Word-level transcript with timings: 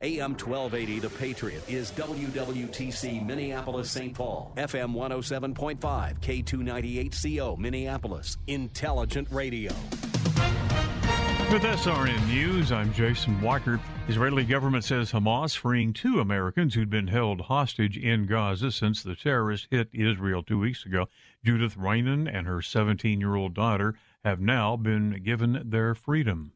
AM 0.00 0.36
1280, 0.36 1.00
The 1.00 1.10
Patriot, 1.10 1.68
is 1.68 1.90
WWTC 1.90 3.26
Minneapolis 3.26 3.90
St. 3.90 4.14
Paul. 4.14 4.52
FM 4.56 4.94
107.5, 4.94 6.20
K298CO 6.20 7.58
Minneapolis. 7.58 8.36
Intelligent 8.46 9.26
Radio. 9.32 9.72
With 11.50 11.62
SRN 11.62 12.28
News, 12.28 12.70
I'm 12.70 12.92
Jason 12.92 13.40
Walker. 13.40 13.80
Israeli 14.06 14.44
government 14.44 14.84
says 14.84 15.10
Hamas 15.10 15.56
freeing 15.56 15.92
two 15.92 16.20
Americans 16.20 16.74
who'd 16.74 16.90
been 16.90 17.08
held 17.08 17.40
hostage 17.40 17.98
in 17.98 18.26
Gaza 18.26 18.70
since 18.70 19.02
the 19.02 19.16
terrorists 19.16 19.66
hit 19.68 19.88
Israel 19.92 20.44
two 20.44 20.60
weeks 20.60 20.86
ago. 20.86 21.08
Judith 21.44 21.76
Raanan 21.76 22.32
and 22.32 22.46
her 22.46 22.58
17-year-old 22.58 23.52
daughter 23.52 23.96
have 24.24 24.38
now 24.38 24.76
been 24.76 25.24
given 25.24 25.60
their 25.64 25.96
freedom. 25.96 26.52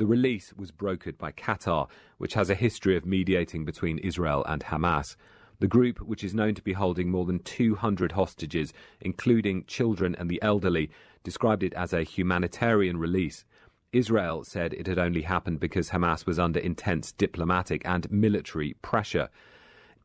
The 0.00 0.06
release 0.06 0.54
was 0.54 0.70
brokered 0.70 1.18
by 1.18 1.32
Qatar, 1.32 1.86
which 2.16 2.32
has 2.32 2.48
a 2.48 2.54
history 2.54 2.96
of 2.96 3.04
mediating 3.04 3.66
between 3.66 3.98
Israel 3.98 4.42
and 4.48 4.64
Hamas. 4.64 5.14
The 5.58 5.68
group, 5.68 6.00
which 6.00 6.24
is 6.24 6.32
known 6.32 6.54
to 6.54 6.62
be 6.62 6.72
holding 6.72 7.10
more 7.10 7.26
than 7.26 7.40
200 7.40 8.12
hostages, 8.12 8.72
including 9.02 9.66
children 9.66 10.14
and 10.14 10.30
the 10.30 10.40
elderly, 10.40 10.90
described 11.22 11.62
it 11.62 11.74
as 11.74 11.92
a 11.92 12.02
humanitarian 12.02 12.96
release. 12.96 13.44
Israel 13.92 14.42
said 14.42 14.72
it 14.72 14.86
had 14.86 14.98
only 14.98 15.20
happened 15.20 15.60
because 15.60 15.90
Hamas 15.90 16.24
was 16.24 16.38
under 16.38 16.60
intense 16.60 17.12
diplomatic 17.12 17.82
and 17.84 18.10
military 18.10 18.76
pressure. 18.80 19.28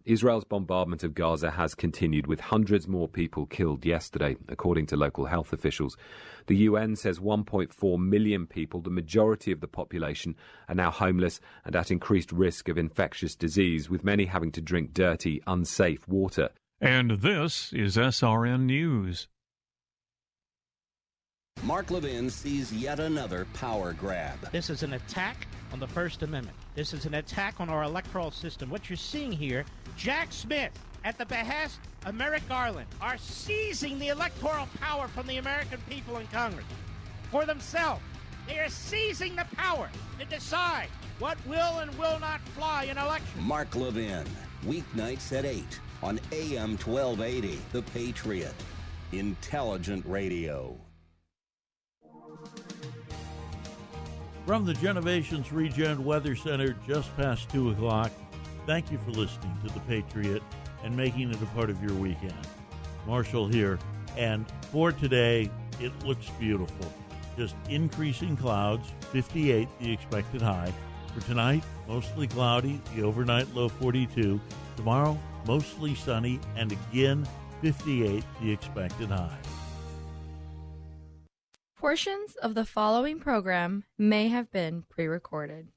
Israel's 0.06 0.44
bombardment 0.44 1.03
of 1.03 1.16
Gaza 1.16 1.52
has 1.52 1.73
continued, 1.75 2.28
with 2.28 2.39
hundreds 2.39 2.88
more 2.88 3.08
people 3.08 3.45
killed 3.45 3.86
yesterday, 3.86 4.38
according 4.48 4.86
to 4.88 4.95
local 4.95 5.25
health 5.25 5.52
officials. 5.52 5.98
The 6.48 6.58
UN 6.58 6.95
says 6.95 7.20
1.4 7.20 8.00
million 8.00 8.45
people, 8.45 8.81
the 8.81 8.89
majority 8.89 9.52
of 9.52 9.61
the 9.61 9.67
population, 9.67 10.36
are 10.70 10.76
now 10.76 10.92
homeless 10.92 11.39
and 11.66 11.76
at 11.76 11.92
increased 11.92 12.31
risk 12.31 12.70
of 12.70 12.78
infectious 12.78 13.36
disease, 13.36 13.89
with 13.89 14.03
many 14.03 14.26
having 14.26 14.52
to 14.53 14.61
drink 14.61 14.94
dirty, 14.94 15.42
unsafe 15.48 16.08
water. 16.08 16.50
And 16.80 17.11
this 17.22 17.73
is 17.73 17.98
SRN 17.98 18.66
News. 18.66 19.28
Mark 21.66 21.89
Levin 21.89 22.30
sees 22.30 22.72
yet 22.72 23.00
another 23.00 23.48
power 23.56 23.94
grab. 23.94 24.52
This 24.52 24.70
is 24.70 24.84
an 24.84 24.94
attack 24.94 25.48
on 25.73 25.80
the 25.80 25.88
First 25.88 26.22
Amendment. 26.22 26.56
This 26.75 26.94
is 26.94 27.08
an 27.08 27.16
attack 27.16 27.59
on 27.59 27.70
our 27.70 27.81
electoral 27.84 28.30
system. 28.30 28.70
What 28.70 28.88
you're 28.88 28.98
seeing 28.98 29.31
here, 29.31 29.66
Jack 29.98 30.31
Smith, 30.31 30.72
at 31.03 31.17
the 31.17 31.26
behest 31.26 31.80
of 32.06 32.14
Merrick 32.14 32.48
Garland, 32.48 32.88
are 33.02 33.17
seizing 33.17 33.98
the 33.98 34.09
electoral 34.09 34.67
power 34.80 35.08
from 35.08 35.26
the 35.26 35.38
American 35.38 35.80
people 35.89 36.17
in 36.17 36.28
Congress 36.28 36.67
for 37.31 37.45
themselves. 37.45 38.03
They 38.48 38.59
are 38.59 38.70
seizing 38.70 39.36
the 39.36 39.48
power 39.58 39.89
to 40.20 40.26
decide 40.26 40.89
what 41.17 41.38
will 41.48 41.80
and 41.80 41.98
will 41.98 42.20
not 42.20 42.42
fly 42.50 42.83
in 42.83 43.00
elections. 43.00 43.42
Mark 43.42 43.76
Levin, 43.76 44.28
weeknights 44.67 45.36
at 45.36 45.45
8 45.45 45.64
on 46.03 46.20
AM 46.31 46.78
1280, 46.78 47.59
The 47.72 47.81
Patriot. 47.81 48.53
Intelligent 49.11 50.05
Radio. 50.05 50.77
From 54.45 54.64
the 54.64 54.73
Genovations 54.73 55.52
Regen 55.52 56.06
Weather 56.06 56.36
Center, 56.36 56.76
just 56.88 57.16
past 57.17 57.50
2 57.50 57.72
o'clock, 57.72 58.11
thank 58.67 58.92
you 58.92 59.00
for 59.00 59.10
listening 59.10 59.58
to 59.66 59.73
The 59.73 59.80
Patriot 59.82 60.44
and 60.83 60.95
making 60.95 61.32
it 61.32 61.42
a 61.42 61.45
part 61.48 61.72
of 61.72 61.82
your 61.82 61.95
weekend. 61.95 62.38
Marshall 63.08 63.48
here, 63.48 63.80
and 64.16 64.45
for 64.72 64.92
today, 64.92 65.50
it 65.80 65.92
looks 66.06 66.30
beautiful. 66.39 66.94
Just 67.36 67.56
increasing 67.70 68.38
clouds, 68.38 68.94
58 69.11 69.67
the 69.80 69.92
expected 69.92 70.44
high. 70.44 70.72
For 71.16 71.26
tonight, 71.26 71.64
mostly 71.88 72.27
cloudy, 72.27 72.80
the 72.95 73.02
overnight 73.02 73.52
low 73.56 73.67
42. 73.67 74.39
Tomorrow, 74.77 75.17
mostly 75.48 75.95
sunny, 75.95 76.39
and 76.56 76.72
again, 76.72 77.27
58 77.64 78.23
the 78.39 78.52
expected 78.52 79.10
high. 79.10 79.39
Portions 81.85 82.35
of 82.37 82.55
the 82.55 82.65
following 82.65 83.19
program 83.19 83.83
may 83.99 84.27
have 84.29 84.51
been 84.51 84.85
pre 84.89 85.05
recorded. 85.05 85.67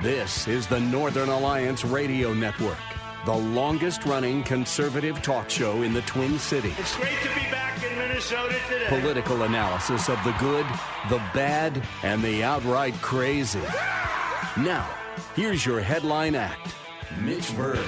This 0.00 0.48
is 0.48 0.66
the 0.66 0.80
Northern 0.80 1.28
Alliance 1.28 1.84
Radio 1.84 2.32
Network, 2.32 2.78
the 3.26 3.36
longest 3.36 4.06
running 4.06 4.42
conservative 4.42 5.20
talk 5.20 5.50
show 5.50 5.82
in 5.82 5.92
the 5.92 6.00
Twin 6.00 6.38
Cities. 6.38 6.72
It's 6.78 6.96
great 6.96 7.18
to 7.20 7.28
be 7.28 7.50
back 7.50 7.84
in 7.84 7.94
Minnesota 7.98 8.56
today. 8.70 8.86
Political 8.88 9.42
analysis 9.42 10.08
of 10.08 10.16
the 10.24 10.32
good, 10.40 10.64
the 11.10 11.22
bad, 11.34 11.86
and 12.02 12.22
the 12.22 12.42
outright 12.42 12.94
crazy. 13.02 13.60
Now, 14.56 14.88
here's 15.36 15.66
your 15.66 15.82
headline 15.82 16.36
act 16.36 16.74
Mitch 17.20 17.54
Berg. 17.54 17.84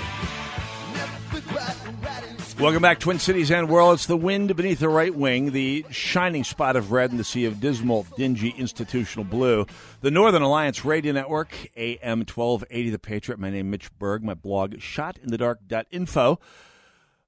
Welcome 2.59 2.81
back, 2.81 3.01
Twin 3.01 3.19
Cities 3.19 3.51
and 3.51 3.69
world. 3.69 3.95
It's 3.95 4.07
the 4.07 4.17
wind 4.17 4.57
beneath 4.57 4.79
the 4.79 4.89
right 4.89 5.15
wing, 5.15 5.53
the 5.53 5.85
shining 5.91 6.43
spot 6.43 6.75
of 6.75 6.91
red 6.91 7.11
in 7.11 7.19
the 7.19 7.25
sea 7.25 7.45
of 7.45 7.61
dismal, 7.61 8.07
dingy 8.17 8.49
institutional 8.57 9.27
blue. 9.27 9.67
The 10.01 10.11
Northern 10.11 10.41
Alliance 10.41 10.83
Radio 10.83 11.13
Network, 11.13 11.51
AM 11.77 12.21
1280 12.21 12.91
The 12.91 12.99
Patriot. 12.99 13.39
My 13.39 13.51
name 13.51 13.67
is 13.67 13.71
Mitch 13.71 13.99
Berg. 13.99 14.25
My 14.25 14.33
blog, 14.33 14.77
shotinthedark.info. 14.77 16.41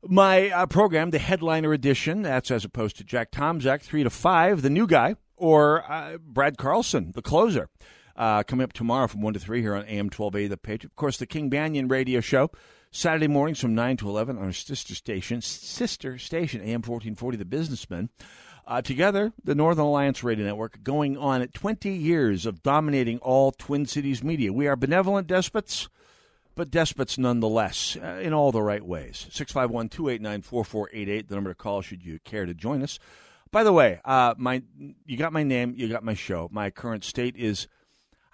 My 0.03 0.49
uh, 0.49 0.65
program, 0.65 1.11
the 1.11 1.19
headliner 1.19 1.75
edition, 1.75 2.23
that's 2.23 2.51
as 2.51 2.65
opposed 2.65 2.97
to 2.97 3.05
Jack 3.05 3.31
Tomczak, 3.31 3.83
3 3.83 4.05
to 4.05 4.11
5, 4.11 4.63
the 4.63 4.71
new 4.71 4.87
guy, 4.87 5.17
or 5.37 5.85
uh, 5.93 6.17
Brad 6.17 6.57
Carlson, 6.57 7.13
the 7.13 7.23
closer. 7.23 7.69
Uh, 8.17 8.43
coming 8.45 8.65
up 8.65 8.73
tomorrow 8.73 9.07
from 9.07 9.21
1 9.21 9.35
to 9.35 9.41
3 9.41 9.61
here 9.61 9.75
on 9.75 9.85
AM 9.85 10.07
1280 10.07 10.49
The 10.49 10.57
Patriot. 10.57 10.91
Of 10.93 10.97
course, 10.97 11.19
the 11.19 11.27
King 11.27 11.51
Banyan 11.51 11.87
radio 11.87 12.21
show. 12.21 12.51
Saturday 12.91 13.29
mornings 13.29 13.61
from 13.61 13.75
9 13.75 13.99
to 13.99 14.09
11 14.09 14.39
on 14.39 14.45
our 14.45 14.53
sister 14.53 14.95
station, 14.95 15.41
sister 15.43 16.19
station, 16.19 16.61
AM 16.61 16.83
1440, 16.83 17.37
The 17.37 17.45
Businessman. 17.45 18.09
Uh, 18.67 18.83
together, 18.83 19.33
the 19.43 19.55
Northern 19.55 19.87
Alliance 19.87 20.23
Radio 20.23 20.45
Network, 20.45 20.83
going 20.83 21.17
on 21.17 21.41
at 21.41 21.55
20 21.55 21.91
years 21.91 22.45
of 22.45 22.63
dominating 22.63 23.19
all 23.21 23.51
Twin 23.51 23.87
Cities 23.87 24.23
media. 24.23 24.53
We 24.53 24.67
are 24.69 24.77
benevolent 24.77 25.27
despots, 25.27 25.89
but 26.55 26.71
despots 26.71 27.17
nonetheless, 27.17 27.97
uh, 27.97 28.21
in 28.21 28.35
all 28.35 28.53
the 28.53 28.63
right 28.63 28.85
ways. 28.85 29.27
651 29.31 29.89
289 29.89 30.43
4488, 30.43 31.29
the 31.29 31.35
number 31.35 31.51
to 31.51 31.55
call 31.55 31.81
should 31.81 32.05
you 32.05 32.19
care 32.25 32.45
to 32.45 32.53
join 32.53 32.83
us. 32.83 32.99
By 33.51 33.65
the 33.65 33.73
way, 33.73 34.01
uh, 34.05 34.35
my 34.37 34.63
you 35.07 35.17
got 35.17 35.33
my 35.33 35.43
name, 35.45 35.73
you 35.75 35.89
got 35.89 36.05
my 36.05 36.15
show. 36.15 36.51
My 36.53 36.69
current 36.69 37.05
state 37.05 37.37
is, 37.37 37.69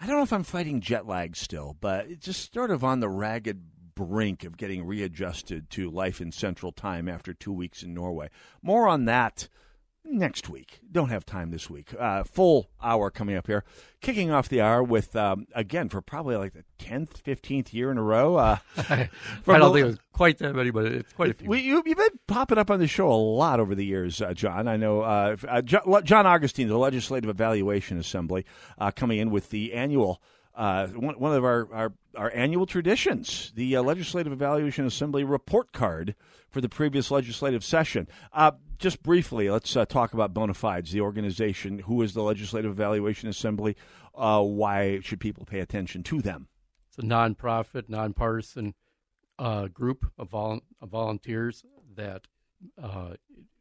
I 0.00 0.06
don't 0.06 0.16
know 0.16 0.24
if 0.24 0.32
I'm 0.32 0.42
fighting 0.42 0.80
jet 0.80 1.06
lag 1.06 1.36
still, 1.36 1.76
but 1.80 2.06
it's 2.06 2.26
just 2.26 2.52
sort 2.52 2.72
of 2.72 2.82
on 2.82 2.98
the 2.98 3.08
ragged 3.08 3.62
brink 3.94 4.44
of 4.44 4.56
getting 4.56 4.84
readjusted 4.84 5.70
to 5.70 5.90
life 5.90 6.20
in 6.20 6.32
Central 6.32 6.72
Time 6.72 7.08
after 7.08 7.32
two 7.34 7.52
weeks 7.52 7.82
in 7.82 7.94
Norway. 7.94 8.30
More 8.62 8.88
on 8.88 9.04
that 9.06 9.48
next 10.04 10.48
week. 10.48 10.80
Don't 10.90 11.08
have 11.08 11.24
time 11.24 11.50
this 11.50 11.70
week. 11.70 11.94
Uh, 11.98 12.24
full 12.24 12.68
hour 12.82 13.10
coming 13.10 13.36
up 13.36 13.46
here. 13.46 13.64
Kicking 14.00 14.30
off 14.30 14.48
the 14.48 14.60
hour 14.60 14.82
with, 14.82 15.16
um, 15.16 15.46
again, 15.54 15.88
for 15.88 16.02
probably 16.02 16.36
like 16.36 16.52
the 16.52 16.64
10th, 16.78 17.22
15th 17.22 17.72
year 17.72 17.90
in 17.90 17.98
a 17.98 18.02
row. 18.02 18.36
Uh, 18.36 18.58
I 18.76 19.08
don't 19.46 19.72
think 19.72 19.84
it 19.84 19.86
was 19.86 19.98
quite 20.12 20.38
that 20.38 20.54
many, 20.54 20.70
but 20.70 20.86
it's 20.86 21.12
quite 21.12 21.30
a 21.30 21.34
few. 21.34 21.48
We, 21.48 21.60
you, 21.60 21.76
have 21.76 21.84
been 21.84 22.18
popping 22.26 22.58
up 22.58 22.70
on 22.70 22.80
the 22.80 22.86
show 22.86 23.10
a 23.10 23.14
lot 23.14 23.60
over 23.60 23.74
the 23.74 23.84
years, 23.84 24.20
uh, 24.20 24.34
John. 24.34 24.68
I 24.68 24.76
know 24.76 25.00
uh, 25.00 25.36
uh, 25.48 25.62
John, 25.62 26.04
John 26.04 26.26
Augustine, 26.26 26.68
the 26.68 26.78
Legislative 26.78 27.30
Evaluation 27.30 27.98
Assembly, 27.98 28.44
uh, 28.78 28.90
coming 28.90 29.18
in 29.18 29.30
with 29.30 29.50
the 29.50 29.72
annual 29.72 30.20
uh, 30.54 30.86
one, 30.88 31.18
one 31.18 31.34
of 31.34 31.44
our, 31.44 31.68
our, 31.72 31.92
our 32.16 32.32
annual 32.34 32.66
traditions, 32.66 33.52
the 33.56 33.76
uh, 33.76 33.82
Legislative 33.82 34.32
Evaluation 34.32 34.86
Assembly 34.86 35.24
report 35.24 35.72
card 35.72 36.14
for 36.48 36.60
the 36.60 36.68
previous 36.68 37.10
legislative 37.10 37.64
session. 37.64 38.06
Uh, 38.32 38.52
just 38.78 39.02
briefly, 39.02 39.50
let's 39.50 39.76
uh, 39.76 39.84
talk 39.84 40.14
about 40.14 40.32
bona 40.32 40.54
fides, 40.54 40.92
the 40.92 41.00
organization. 41.00 41.80
Who 41.80 42.02
is 42.02 42.14
the 42.14 42.22
Legislative 42.22 42.70
Evaluation 42.70 43.28
Assembly? 43.28 43.76
Uh, 44.14 44.42
why 44.42 45.00
should 45.00 45.18
people 45.18 45.44
pay 45.44 45.58
attention 45.58 46.04
to 46.04 46.22
them? 46.22 46.48
It's 46.88 46.98
a 46.98 47.02
nonprofit, 47.02 47.88
nonpartisan 47.88 48.74
uh, 49.38 49.66
group 49.66 50.06
of, 50.16 50.30
vol- 50.30 50.60
of, 50.80 50.88
volunteers 50.88 51.64
that 51.96 52.28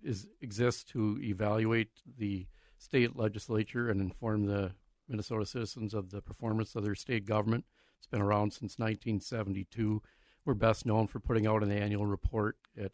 is 0.03 0.27
exists 0.41 0.83
to 0.83 1.19
evaluate 1.21 1.89
the 2.17 2.45
state 2.77 3.15
legislature 3.15 3.89
and 3.89 3.99
inform 3.99 4.45
the 4.45 4.73
Minnesota 5.07 5.45
citizens 5.45 5.93
of 5.93 6.11
the 6.11 6.21
performance 6.21 6.75
of 6.75 6.83
their 6.83 6.95
state 6.95 7.25
government. 7.25 7.65
It's 7.97 8.07
been 8.07 8.21
around 8.21 8.51
since 8.51 8.77
1972. 8.77 10.01
We're 10.45 10.53
best 10.53 10.85
known 10.85 11.07
for 11.07 11.19
putting 11.19 11.47
out 11.47 11.63
an 11.63 11.71
annual 11.71 12.05
report 12.05 12.57
at 12.77 12.91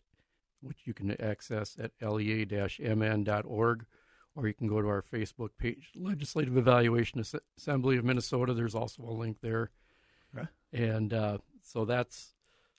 which 0.61 0.79
you 0.85 0.94
can 0.94 1.19
access 1.21 1.77
at 1.79 1.91
lea-mn.org, 2.01 3.85
or 4.35 4.47
you 4.47 4.53
can 4.53 4.67
go 4.67 4.81
to 4.81 4.88
our 4.88 5.01
Facebook 5.01 5.50
page, 5.57 5.91
Legislative 5.95 6.57
Evaluation 6.57 7.23
Assembly 7.57 7.97
of 7.97 8.06
Minnesota. 8.06 8.53
There's 8.53 8.75
also 8.75 9.03
a 9.03 9.11
link 9.11 9.38
there, 9.41 9.71
and 10.73 11.13
uh, 11.13 11.38
so 11.63 11.85
that's 11.85 12.33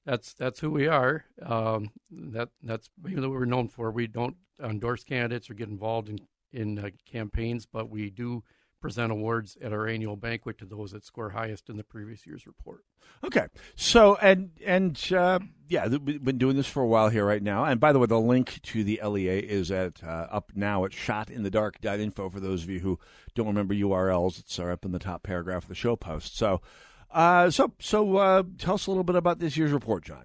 that's 0.05 0.35
that's 0.35 0.61
who 0.61 0.71
we 0.71 0.87
are. 0.87 1.25
Um, 1.43 1.91
that 2.11 2.51
that's 2.63 2.91
even 3.09 3.23
though 3.23 3.31
we're 3.31 3.45
known 3.45 3.69
for, 3.69 3.91
we 3.91 4.07
don't 4.07 4.37
endorse 4.63 5.05
candidates 5.05 5.51
or 5.51 5.55
get 5.55 5.69
involved 5.69 6.09
in 6.09 6.21
in 6.53 6.79
uh, 6.79 6.91
campaigns, 7.11 7.67
but 7.67 7.91
we 7.91 8.11
do 8.11 8.43
present 8.81 9.13
awards 9.13 9.57
at 9.63 9.73
our 9.73 9.87
annual 9.87 10.17
banquet 10.17 10.59
to 10.59 10.65
those 10.65 10.93
that 10.93 11.05
score 11.05 11.31
highest 11.31 11.69
in 11.69 11.77
the 11.77 11.85
previous 11.85 12.27
year's 12.27 12.47
report. 12.47 12.85
Okay, 13.23 13.47
so 13.75 14.17
and 14.17 14.51
and 14.65 15.13
uh, 15.13 15.39
yeah, 15.69 15.87
we've 15.89 16.25
been 16.25 16.39
doing 16.39 16.57
this 16.57 16.67
for 16.67 16.83
a 16.83 16.87
while 16.87 17.11
here 17.11 17.25
right 17.25 17.43
now. 17.43 17.65
And 17.65 17.79
by 17.79 17.93
the 17.93 17.99
way, 17.99 18.07
the 18.07 18.19
link 18.19 18.61
to 18.63 18.83
the 18.83 19.01
LEA 19.05 19.39
is 19.41 19.71
at 19.71 20.03
uh, 20.03 20.27
up 20.31 20.53
now 20.55 20.85
at 20.85 20.93
shotinthedark.info 20.93 22.31
for 22.31 22.41
those 22.41 22.63
of 22.63 22.71
you 22.71 22.81
who 22.81 22.99
don't 23.35 23.47
remember 23.47 23.75
URLs. 23.75 24.39
It's 24.39 24.59
uh, 24.59 24.65
up 24.65 24.85
in 24.85 24.93
the 24.93 24.99
top 24.99 25.23
paragraph 25.23 25.65
of 25.65 25.69
the 25.69 25.75
show 25.75 25.97
post. 25.97 26.37
So, 26.37 26.63
uh, 27.11 27.51
so 27.51 27.73
so 27.79 28.17
uh, 28.17 28.43
tell 28.57 28.75
us 28.75 28.87
a 28.87 28.91
little 28.91 29.05
bit 29.05 29.17
about 29.17 29.39
this 29.39 29.57
year's 29.57 29.73
report, 29.73 30.05
John. 30.05 30.25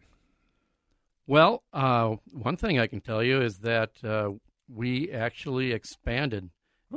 Well, 1.28 1.64
uh, 1.74 2.16
one 2.32 2.56
thing 2.56 2.80
I 2.80 2.88
can 2.88 3.02
tell 3.02 3.24
you 3.24 3.42
is 3.42 3.60
that 3.60 3.92
we 4.68 5.12
actually 5.12 5.72
expanded. 5.74 6.50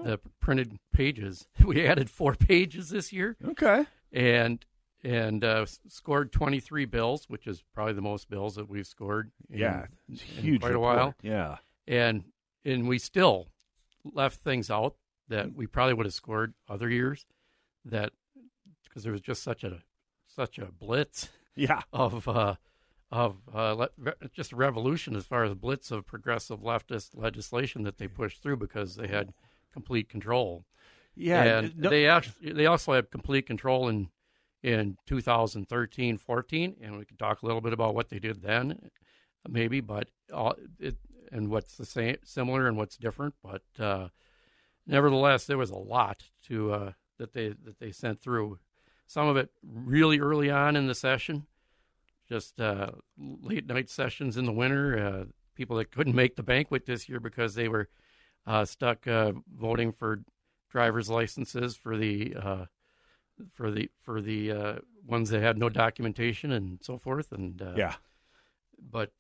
The 0.05 0.21
printed 0.41 0.79
pages. 0.93 1.47
We 1.65 1.87
added 1.87 2.09
four 2.11 2.35
pages 2.35 2.91
this 2.91 3.13
year. 3.13 3.37
Okay. 3.45 3.87
And 4.13 4.65
and 5.05 5.45
uh, 5.45 5.67
scored 5.89 6.33
23 6.33 6.85
bills, 6.87 7.27
which 7.29 7.47
is 7.47 7.63
probably 7.73 7.93
the 7.93 8.03
most 8.03 8.29
bills 8.29 8.57
that 8.57 8.69
we've 8.69 8.87
scored. 8.87 9.31
In, 9.49 9.59
yeah, 9.59 9.87
in 10.09 10.17
huge 10.17 10.61
quite 10.61 10.73
report. 10.73 10.97
a 10.97 11.01
while. 11.01 11.15
Yeah, 11.23 11.57
and 11.87 12.25
and 12.65 12.89
we 12.89 12.99
still 12.99 13.49
left 14.05 14.41
things 14.41 14.71
out 14.71 14.97
that 15.29 15.55
we 15.55 15.67
probably 15.67 15.95
would 15.95 16.07
have 16.07 16.15
scored 16.15 16.55
other 16.69 16.89
years. 16.89 17.27
That 17.85 18.13
because 18.85 19.03
there 19.05 19.13
was 19.13 19.21
just 19.21 19.43
such 19.43 19.63
a 19.65 19.83
such 20.27 20.59
a 20.59 20.67
blitz. 20.67 21.29
Yeah. 21.57 21.83
Of 21.93 22.29
uh, 22.29 22.55
of 23.11 23.39
uh, 23.53 23.89
just 24.33 24.53
a 24.53 24.57
revolution 24.57 25.17
as 25.17 25.25
far 25.25 25.43
as 25.43 25.55
blitz 25.55 25.91
of 25.91 26.07
progressive 26.07 26.61
leftist 26.61 27.11
legislation 27.15 27.83
that 27.83 27.99
they 27.99 28.07
pushed 28.07 28.43
through 28.43 28.59
because 28.59 28.95
they 28.95 29.09
had 29.09 29.33
complete 29.73 30.09
control. 30.09 30.65
Yeah, 31.15 31.43
and 31.43 31.77
no, 31.77 31.91
they 31.91 32.07
actually 32.07 32.53
they 32.53 32.67
also 32.67 32.93
have 32.93 33.11
complete 33.11 33.47
control 33.47 33.89
in 33.89 34.09
in 34.61 34.97
2013 35.07 36.19
14 36.19 36.77
and 36.83 36.99
we 36.99 37.05
can 37.05 37.17
talk 37.17 37.43
a 37.43 37.47
little 37.47 37.61
bit 37.61 37.73
about 37.73 37.95
what 37.95 38.09
they 38.09 38.19
did 38.19 38.43
then 38.43 38.91
maybe 39.49 39.81
but 39.81 40.09
all, 40.35 40.53
it 40.81 40.97
and 41.31 41.49
what's 41.49 41.77
the 41.77 41.87
same 41.87 42.17
similar 42.25 42.67
and 42.67 42.77
what's 42.77 42.97
different 42.97 43.35
but 43.41 43.63
uh, 43.79 44.09
nevertheless 44.85 45.45
there 45.47 45.57
was 45.57 45.71
a 45.71 45.79
lot 45.79 46.25
to 46.43 46.73
uh, 46.73 46.93
that 47.19 47.35
they 47.35 47.51
that 47.51 47.79
they 47.79 47.93
sent 47.93 48.21
through 48.21 48.59
some 49.07 49.29
of 49.29 49.37
it 49.37 49.49
really 49.63 50.19
early 50.19 50.51
on 50.51 50.75
in 50.75 50.89
the 50.89 50.95
session 50.95 51.47
just 52.29 52.61
uh, 52.61 52.91
late 53.17 53.67
night 53.67 53.89
sessions 53.89 54.37
in 54.37 54.45
the 54.45 54.53
winter. 54.53 54.99
Uh, 54.99 55.25
people 55.55 55.77
that 55.77 55.91
couldn't 55.91 56.15
make 56.15 56.37
the 56.37 56.43
banquet 56.43 56.87
this 56.87 57.09
year 57.09 57.19
because 57.19 57.55
they 57.55 57.69
were 57.69 57.89
uh, 58.47 58.65
stuck 58.65 59.07
uh, 59.07 59.33
voting 59.59 59.93
for 59.93 60.23
driver's 60.71 61.09
licenses 61.09 61.77
for 61.77 61.97
the 61.97 62.35
uh, 62.41 62.65
for 63.53 63.71
the 63.71 63.91
for 64.03 64.21
the 64.21 64.51
uh, 64.51 64.75
ones 65.07 65.31
that 65.31 65.43
had 65.43 65.59
no 65.59 65.69
documentation 65.69 66.53
and 66.53 66.79
so 66.83 66.99
forth. 66.99 67.33
And 67.33 67.63
yeah. 67.77 67.95
But 68.91 69.11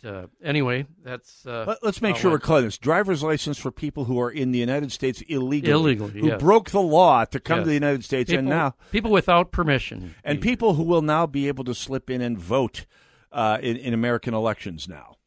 anyway, 0.40 0.86
that's. 1.02 1.44
Let, 1.44 1.82
us 1.82 2.00
make 2.00 2.14
sure 2.14 2.30
we're 2.30 2.38
clear. 2.38 2.62
This 2.62 2.78
driver's 2.78 3.24
license 3.24 3.58
for 3.58 3.72
people 3.72 4.04
who 4.04 4.20
are 4.20 4.30
in 4.30 4.52
the 4.52 4.58
United 4.60 4.92
States 4.92 5.20
illegally, 5.22 5.72
illegally, 5.72 6.20
who 6.20 6.28
yes. 6.28 6.40
broke 6.40 6.70
the 6.70 6.80
law 6.80 7.24
to 7.24 7.40
come 7.40 7.58
yes. 7.58 7.64
to 7.64 7.68
the 7.68 7.74
United 7.74 8.04
States, 8.04 8.30
people, 8.30 8.38
and 8.38 8.48
now 8.48 8.76
people 8.92 9.10
without 9.10 9.50
permission, 9.50 10.14
and 10.22 10.40
people 10.40 10.74
who 10.74 10.84
will 10.84 11.02
now 11.02 11.26
be 11.26 11.48
able 11.48 11.64
to 11.64 11.74
slip 11.74 12.08
in 12.08 12.20
and 12.20 12.38
vote 12.38 12.86
uh, 13.32 13.58
in, 13.60 13.76
in 13.76 13.94
American 13.94 14.32
elections 14.32 14.86
now. 14.88 15.17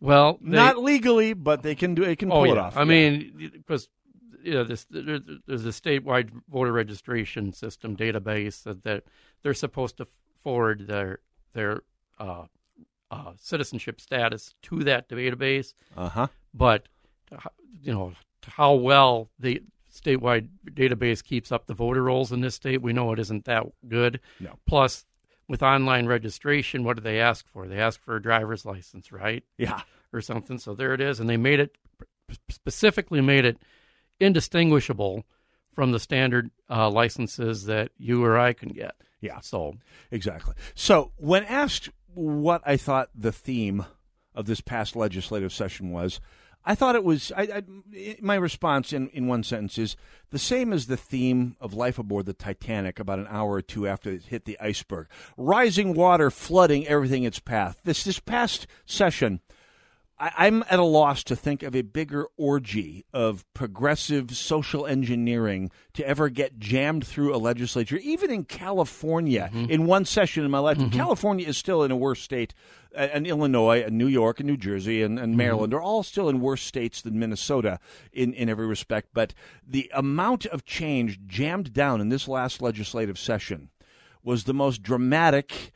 Well, 0.00 0.38
they, 0.42 0.56
not 0.56 0.78
legally, 0.78 1.32
but 1.32 1.62
they 1.62 1.74
can 1.74 1.94
do. 1.94 2.04
They 2.04 2.16
can 2.16 2.30
oh, 2.30 2.36
pull 2.36 2.46
yeah. 2.46 2.52
it 2.52 2.58
off. 2.58 2.76
I 2.76 2.80
yeah. 2.80 2.84
mean, 2.84 3.52
because 3.52 3.88
you 4.42 4.52
know, 4.52 4.64
this, 4.64 4.86
there, 4.90 5.20
there's 5.46 5.64
a 5.64 5.70
statewide 5.70 6.30
voter 6.48 6.72
registration 6.72 7.52
system 7.52 7.96
database 7.96 8.62
that, 8.62 8.84
that 8.84 9.04
they're 9.42 9.54
supposed 9.54 9.96
to 9.98 10.06
forward 10.42 10.86
their 10.86 11.20
their 11.54 11.82
uh, 12.18 12.44
uh, 13.10 13.32
citizenship 13.40 14.00
status 14.00 14.54
to 14.62 14.84
that 14.84 15.08
database. 15.08 15.74
Uh 15.96 16.08
huh. 16.08 16.26
But 16.52 16.88
you 17.82 17.92
know 17.92 18.12
how 18.42 18.74
well 18.74 19.30
the 19.38 19.62
statewide 19.96 20.48
database 20.70 21.24
keeps 21.24 21.50
up 21.50 21.66
the 21.66 21.74
voter 21.74 22.02
rolls 22.02 22.32
in 22.32 22.40
this 22.40 22.54
state, 22.54 22.82
we 22.82 22.92
know 22.92 23.12
it 23.12 23.18
isn't 23.18 23.44
that 23.46 23.64
good. 23.88 24.20
No. 24.38 24.58
Plus, 24.66 25.04
with 25.48 25.62
online 25.62 26.06
registration, 26.06 26.84
what 26.84 26.96
do 26.96 27.02
they 27.02 27.20
ask 27.20 27.46
for? 27.48 27.66
They 27.66 27.78
ask 27.78 28.00
for 28.02 28.16
a 28.16 28.22
driver's 28.22 28.64
license, 28.64 29.12
right? 29.12 29.44
Yeah. 29.58 29.80
Or 30.12 30.20
something. 30.20 30.58
So 30.58 30.74
there 30.74 30.94
it 30.94 31.00
is. 31.00 31.20
And 31.20 31.28
they 31.28 31.36
made 31.36 31.60
it, 31.60 31.76
specifically 32.48 33.20
made 33.20 33.44
it 33.44 33.58
indistinguishable 34.18 35.24
from 35.72 35.92
the 35.92 36.00
standard 36.00 36.50
uh, 36.70 36.88
licenses 36.90 37.66
that 37.66 37.90
you 37.98 38.24
or 38.24 38.38
I 38.38 38.54
can 38.54 38.70
get. 38.70 38.94
Yeah. 39.20 39.40
So, 39.40 39.74
exactly. 40.10 40.54
So, 40.74 41.12
when 41.16 41.44
asked 41.44 41.90
what 42.14 42.62
I 42.64 42.76
thought 42.76 43.10
the 43.14 43.32
theme 43.32 43.84
of 44.34 44.46
this 44.46 44.60
past 44.60 44.96
legislative 44.96 45.52
session 45.52 45.90
was, 45.90 46.20
I 46.68 46.74
thought 46.74 46.96
it 46.96 47.04
was. 47.04 47.30
I, 47.36 47.42
I, 47.42 48.16
my 48.20 48.34
response 48.34 48.92
in, 48.92 49.08
in 49.10 49.28
one 49.28 49.44
sentence 49.44 49.78
is 49.78 49.96
the 50.30 50.38
same 50.38 50.72
as 50.72 50.86
the 50.88 50.96
theme 50.96 51.56
of 51.60 51.74
life 51.74 51.96
aboard 51.98 52.26
the 52.26 52.32
Titanic 52.32 52.98
about 52.98 53.20
an 53.20 53.28
hour 53.30 53.52
or 53.52 53.62
two 53.62 53.86
after 53.86 54.10
it 54.10 54.24
hit 54.24 54.44
the 54.44 54.58
iceberg. 54.60 55.06
Rising 55.36 55.94
water 55.94 56.28
flooding 56.28 56.84
everything 56.88 57.22
its 57.22 57.38
path. 57.38 57.78
This 57.84 58.02
this 58.02 58.18
past 58.18 58.66
session, 58.84 59.40
I, 60.18 60.46
am 60.46 60.64
at 60.70 60.78
a 60.78 60.84
loss 60.84 61.22
to 61.24 61.36
think 61.36 61.62
of 61.62 61.76
a 61.76 61.82
bigger 61.82 62.26
orgy 62.38 63.04
of 63.12 63.44
progressive 63.52 64.34
social 64.34 64.86
engineering 64.86 65.70
to 65.92 66.06
ever 66.08 66.30
get 66.30 66.58
jammed 66.58 67.06
through 67.06 67.34
a 67.34 67.38
legislature, 67.38 67.98
even 67.98 68.30
in 68.30 68.44
California, 68.44 69.50
mm-hmm. 69.52 69.70
in 69.70 69.84
one 69.84 70.06
session 70.06 70.44
in 70.44 70.50
my 70.50 70.58
life. 70.58 70.78
Mm-hmm. 70.78 70.96
California 70.96 71.46
is 71.46 71.58
still 71.58 71.82
in 71.82 71.90
a 71.90 71.96
worse 71.96 72.22
state, 72.22 72.54
and 72.94 73.26
Illinois, 73.26 73.82
and 73.82 73.98
New 73.98 74.06
York, 74.06 74.40
and 74.40 74.46
New 74.46 74.56
Jersey, 74.56 75.02
and, 75.02 75.18
and 75.18 75.36
Maryland 75.36 75.72
Mm-hmm. 75.72 75.78
are 75.78 75.82
all 75.82 76.02
still 76.02 76.28
in 76.28 76.40
worse 76.40 76.62
states 76.62 77.02
than 77.02 77.18
Minnesota 77.18 77.78
in, 78.12 78.32
in 78.32 78.48
every 78.48 78.66
respect. 78.66 79.08
But 79.12 79.34
the 79.66 79.90
amount 79.94 80.46
of 80.46 80.64
change 80.64 81.20
jammed 81.26 81.72
down 81.72 82.00
in 82.00 82.08
this 82.08 82.26
last 82.26 82.62
legislative 82.62 83.18
session 83.18 83.70
was 84.22 84.44
the 84.44 84.54
most 84.54 84.82
dramatic 84.82 85.72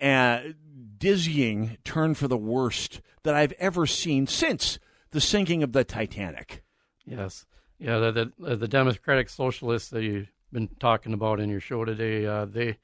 and 0.00 0.54
dizzying 0.98 1.78
turn 1.84 2.14
for 2.14 2.28
the 2.28 2.36
worst 2.36 3.00
that 3.22 3.34
I've 3.34 3.52
ever 3.52 3.86
seen 3.86 4.26
since 4.26 4.78
the 5.10 5.20
sinking 5.20 5.62
of 5.62 5.72
the 5.72 5.84
Titanic. 5.84 6.62
Yes, 7.04 7.46
yeah, 7.78 7.98
the 7.98 8.32
the, 8.38 8.56
the 8.56 8.68
Democratic 8.68 9.28
Socialists 9.28 9.90
that 9.90 10.02
you've 10.02 10.30
been 10.52 10.68
talking 10.80 11.12
about 11.12 11.40
in 11.40 11.48
your 11.48 11.60
show 11.60 11.84
today, 11.84 12.26
uh, 12.26 12.44
they 12.44 12.78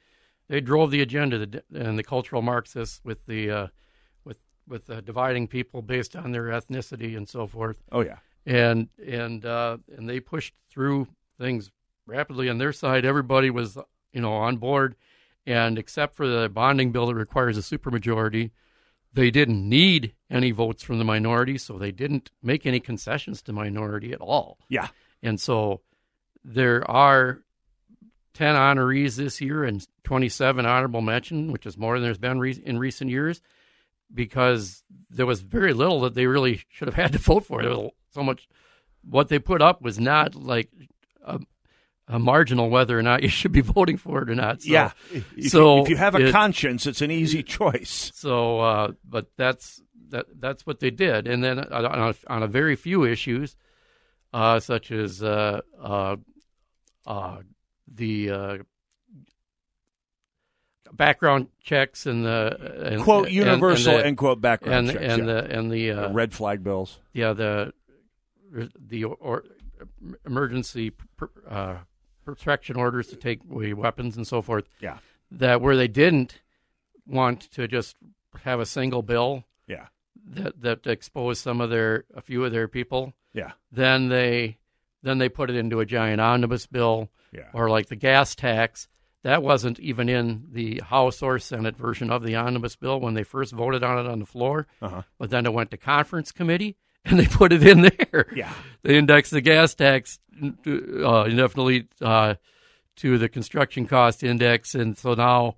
they 0.49 0.61
drove 0.61 0.91
the 0.91 1.03
agenda, 1.03 1.63
and 1.75 1.99
the 1.99 2.05
cultural 2.05 2.43
Marxists 2.43 3.01
with 3.05 3.25
the 3.27 3.51
uh, 3.51 3.67
with 4.25 4.39
with 4.69 4.89
uh, 4.89 5.01
dividing 5.01 5.49
people 5.49 5.83
based 5.83 6.17
on 6.17 6.33
their 6.33 6.45
ethnicity 6.45 7.17
and 7.17 7.29
so 7.29 7.47
forth. 7.47 7.83
Oh 7.93 8.01
yeah, 8.01 8.19
and 8.47 8.89
and 9.05 9.45
uh, 9.45 9.79
and 9.97 10.09
they 10.09 10.21
pushed 10.21 10.55
through 10.71 11.09
things 11.39 11.71
rapidly 12.07 12.49
on 12.49 12.59
their 12.59 12.73
side. 12.73 13.05
Everybody 13.05 13.51
was 13.51 13.77
you 14.13 14.21
know 14.21 14.33
on 14.33 14.59
board 14.59 14.95
and 15.47 15.79
except 15.79 16.15
for 16.15 16.27
the 16.27 16.49
bonding 16.49 16.93
bill 16.93 17.07
that 17.07 17.15
requires 17.15 17.59
a 17.59 17.61
supermajority, 17.61 18.51
they 19.13 19.31
didn't 19.31 19.69
need 19.69 20.15
any 20.31 20.51
votes 20.51 20.83
from 20.83 20.99
the 20.99 21.05
minority, 21.05 21.57
so 21.59 21.79
they 21.79 21.93
didn't 21.93 22.31
make 22.43 22.67
any 22.67 22.81
concessions 22.81 23.43
to 23.43 23.53
minority 23.53 24.13
at 24.13 24.21
all. 24.21 24.59
Yeah. 24.69 24.89
And 25.23 25.41
so 25.41 25.83
there 26.45 26.89
are 26.91 27.41
10 28.35 28.57
honorees 28.57 29.17
this 29.17 29.41
year 29.41 29.65
and 29.65 29.87
27 30.03 30.67
honorable 30.67 31.01
mention, 31.01 31.53
which 31.53 31.67
is 31.67 31.79
more 31.79 31.95
than 31.95 32.03
there's 32.03 32.19
been 32.19 32.41
re- 32.41 32.63
in 32.65 32.79
recent 32.79 33.11
years, 33.11 33.41
because 34.13 34.83
there 35.11 35.27
was 35.27 35.41
very 35.41 35.73
little 35.73 36.01
that 36.01 36.15
they 36.15 36.27
really 36.27 36.65
should 36.69 36.89
have 36.89 36.97
had 36.97 37.13
to 37.13 37.19
vote 37.19 37.47
for. 37.47 37.63
There 37.63 37.71
was 37.71 37.91
so 38.13 38.23
much. 38.23 38.49
What 39.09 39.29
they 39.29 39.39
put 39.39 39.63
up 39.63 39.83
was 39.83 39.99
not 39.99 40.35
like 40.35 40.71
a, 41.25 41.41
a 42.09 42.19
marginal 42.19 42.69
whether 42.69 42.99
or 42.99 43.03
not 43.03 43.23
you 43.23 43.29
should 43.29 43.53
be 43.53 43.61
voting 43.63 43.97
for 43.97 44.23
it 44.23 44.31
or 44.31 44.35
not. 44.35 44.63
So, 44.63 44.71
yeah. 44.71 44.93
If 45.13 45.51
so 45.51 45.83
if 45.83 45.89
you 45.89 45.97
have 45.97 46.15
a 46.15 46.27
it, 46.27 46.33
conscience, 46.33 46.87
it's 46.87 47.03
an 47.03 47.11
easy 47.11 47.43
choice. 47.43 48.13
So, 48.15 48.61
uh, 48.61 48.93
but 49.09 49.29
that's 49.37 49.81
that. 50.11 50.27
That's 50.39 50.67
what 50.67 50.81
they 50.81 50.91
did, 50.91 51.27
and 51.27 51.43
then 51.43 51.59
on 51.59 51.85
a, 51.85 52.15
on 52.33 52.43
a 52.43 52.49
very 52.49 52.77
few 52.77 53.05
issues, 53.05 53.57
uh, 54.33 54.61
such 54.61 54.91
as 54.91 55.23
uh, 55.23 55.61
uh, 55.83 56.17
uh 57.07 57.39
the 57.93 58.65
background 60.93 61.49
checks 61.63 62.07
and 62.07 62.25
the 62.25 62.91
and, 62.93 63.03
quote 63.03 63.27
and- 63.27 63.35
universal 63.35 63.95
and 63.95 64.01
the- 64.01 64.07
end 64.07 64.19
quote 64.19 64.41
background 64.41 64.89
and, 64.89 64.99
checks, 64.99 65.13
and 65.13 65.27
yeah. 65.27 65.33
the 65.33 65.59
and 65.59 65.71
the 65.71 65.91
uh, 65.91 66.13
red 66.13 66.33
flag 66.33 66.63
bills. 66.63 66.99
Yeah, 67.13 67.33
the 67.33 67.73
the 68.53 69.05
or, 69.05 69.45
emergency 70.25 70.93
uh, 71.49 71.77
protection 72.25 72.77
orders 72.77 73.09
to 73.09 73.17
take 73.17 73.41
away 73.51 73.73
weapons 73.73 74.17
and 74.17 74.27
so 74.27 74.43
forth. 74.43 74.69
Yeah. 74.81 74.99
that 75.31 75.61
where 75.61 75.77
they 75.77 75.89
didn't 75.89 76.41
want 77.07 77.51
to 77.53 77.67
just 77.69 77.97
have 78.43 78.61
a 78.61 78.67
single 78.67 79.03
bill. 79.03 79.45
Yeah. 79.67 79.87
that 80.31 80.61
that 80.63 80.87
exposed 80.87 81.43
some 81.43 81.61
of 81.61 81.71
their 81.71 82.05
a 82.15 82.21
few 82.23 82.45
of 82.45 82.53
their 82.53 82.69
people. 82.69 83.13
Yeah. 83.33 83.53
then 83.73 84.09
they 84.09 84.59
then 85.03 85.19
they 85.19 85.29
put 85.29 85.51
it 85.51 85.57
into 85.57 85.81
a 85.81 85.87
giant 85.87 86.21
omnibus 86.21 86.67
bill. 86.67 87.11
Yeah. 87.33 87.49
or 87.53 87.69
like 87.69 87.89
the 87.89 87.97
gas 87.97 88.35
tax. 88.35 88.87
That 89.25 89.43
wasn't 89.43 89.81
even 89.81 90.09
in 90.11 90.49
the 90.53 90.83
House 90.85 91.23
or 91.23 91.39
Senate 91.39 91.77
version 91.77 92.11
of 92.11 92.23
the 92.23 92.37
omnibus 92.37 92.77
bill 92.77 93.01
when 93.01 93.15
they 93.15 93.23
first 93.25 93.53
voted 93.53 93.83
on 93.83 93.99
it 94.05 94.09
on 94.09 94.19
the 94.21 94.27
floor. 94.27 94.67
Uh-huh. 94.83 95.03
But 95.19 95.31
then 95.31 95.47
it 95.47 95.53
went 95.55 95.71
to 95.71 95.77
conference 95.79 96.31
committee 96.31 96.77
and 97.07 97.19
they 97.19 97.27
put 97.27 97.53
it 97.53 97.67
in 97.67 97.83
there. 97.83 98.27
Yeah. 98.35 98.53
They 98.83 98.97
indexed 98.97 99.33
the 99.33 99.41
gas 99.41 99.75
tax 99.75 100.19
uh, 100.43 101.25
indefinitely 101.25 101.89
uh, 102.01 102.35
to 102.97 103.19
the 103.19 103.29
construction 103.29 103.87
cost 103.87 104.23
index. 104.23 104.75
And 104.75 104.97
so 104.97 105.15
now, 105.15 105.57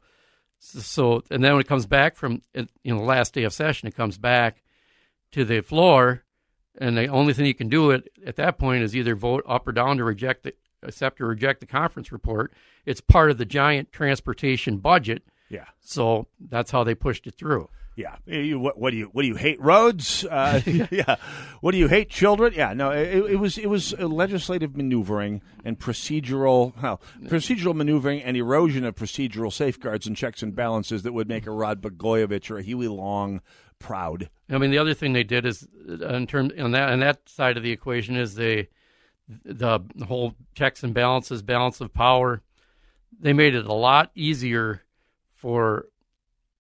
so, 0.59 1.23
and 1.31 1.45
then 1.45 1.53
when 1.53 1.61
it 1.61 1.69
comes 1.69 1.87
back 1.87 2.17
from, 2.17 2.43
you 2.55 2.95
know, 2.95 3.03
last 3.03 3.35
day 3.35 3.45
of 3.45 3.53
session, 3.53 3.87
it 3.87 3.95
comes 3.95 4.19
back 4.19 4.63
to 5.33 5.45
the 5.45 5.61
floor. 5.61 6.25
And 6.79 6.97
the 6.97 7.07
only 7.07 7.33
thing 7.33 7.47
you 7.47 7.55
can 7.55 7.69
do 7.69 7.91
it 7.91 8.09
at 8.27 8.37
that 8.37 8.59
point 8.59 8.83
is 8.83 8.97
either 8.97 9.15
vote 9.15 9.45
up 9.47 9.67
or 9.69 9.73
down 9.73 9.99
to 9.99 10.05
reject 10.05 10.43
the, 10.43 10.55
accept 10.83 11.21
or 11.21 11.29
reject 11.29 11.61
the 11.61 11.67
conference 11.67 12.13
report. 12.13 12.53
It's 12.85 13.01
part 13.01 13.31
of 13.31 13.39
the 13.39 13.45
giant 13.45 13.93
transportation 13.93 14.79
budget. 14.79 15.23
Yeah. 15.49 15.67
So 15.81 16.27
that's 16.41 16.71
how 16.71 16.85
they 16.85 16.95
pushed 16.95 17.27
it 17.27 17.37
through. 17.37 17.69
Yeah. 17.97 18.17
You, 18.27 18.61
what, 18.61 18.79
what 18.79 18.91
do 18.91 18.99
you 18.99 19.07
what 19.07 19.23
do 19.23 19.29
you 19.29 19.37
hate 19.37 19.61
roads? 19.61 20.25
Uh, 20.25 20.61
yeah. 20.91 21.17
What 21.63 21.73
do 21.73 21.79
you 21.79 21.89
hate 21.89 22.11
children? 22.11 22.53
Yeah. 22.55 22.75
No. 22.75 22.91
It, 22.91 23.33
it 23.33 23.37
was 23.37 23.57
it 23.57 23.69
was 23.69 23.99
legislative 23.99 24.77
maneuvering 24.77 25.41
and 25.65 25.79
procedural 25.79 26.81
well 26.83 27.01
procedural 27.25 27.75
maneuvering 27.75 28.23
and 28.23 28.37
erosion 28.37 28.85
of 28.85 28.95
procedural 28.95 29.51
safeguards 29.51 30.07
and 30.07 30.15
checks 30.15 30.43
and 30.43 30.55
balances 30.55 31.05
that 31.05 31.15
would 31.15 31.27
make 31.27 31.47
a 31.47 31.51
Rod 31.51 31.81
Blagojevich 31.81 32.51
or 32.51 32.59
a 32.59 32.63
Huey 32.63 32.89
Long 32.89 33.41
proud. 33.79 34.29
I 34.51 34.59
mean, 34.59 34.71
the 34.71 34.79
other 34.79 34.95
thing 34.95 35.13
they 35.13 35.25
did 35.25 35.47
is, 35.47 35.67
uh, 35.89 36.07
in 36.09 36.27
terms 36.27 36.53
on 36.59 36.73
that 36.73 36.91
on 36.91 37.01
that 37.01 37.29
side 37.29 37.57
of 37.57 37.63
the 37.63 37.73
equation, 37.73 38.17
is 38.17 38.35
they 38.35 38.69
the 39.27 39.81
whole 40.07 40.35
checks 40.55 40.83
and 40.83 40.93
balances, 40.93 41.43
balance 41.43 41.81
of 41.81 41.95
power. 41.95 42.43
They 43.19 43.33
made 43.33 43.55
it 43.55 43.67
a 43.67 43.73
lot 43.73 44.11
easier 44.15 44.83
for 45.35 45.87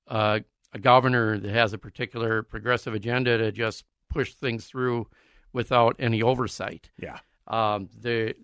uh, 0.08 0.40
a 0.72 0.78
governor 0.78 1.38
that 1.38 1.50
has 1.50 1.72
a 1.72 1.78
particular 1.78 2.42
progressive 2.42 2.94
agenda 2.94 3.38
to 3.38 3.52
just 3.52 3.84
push 4.10 4.34
things 4.34 4.66
through 4.66 5.06
without 5.52 5.96
any 5.98 6.22
oversight. 6.22 6.90
Yeah. 6.98 7.18
Um, 7.46 7.88
they 7.98 8.34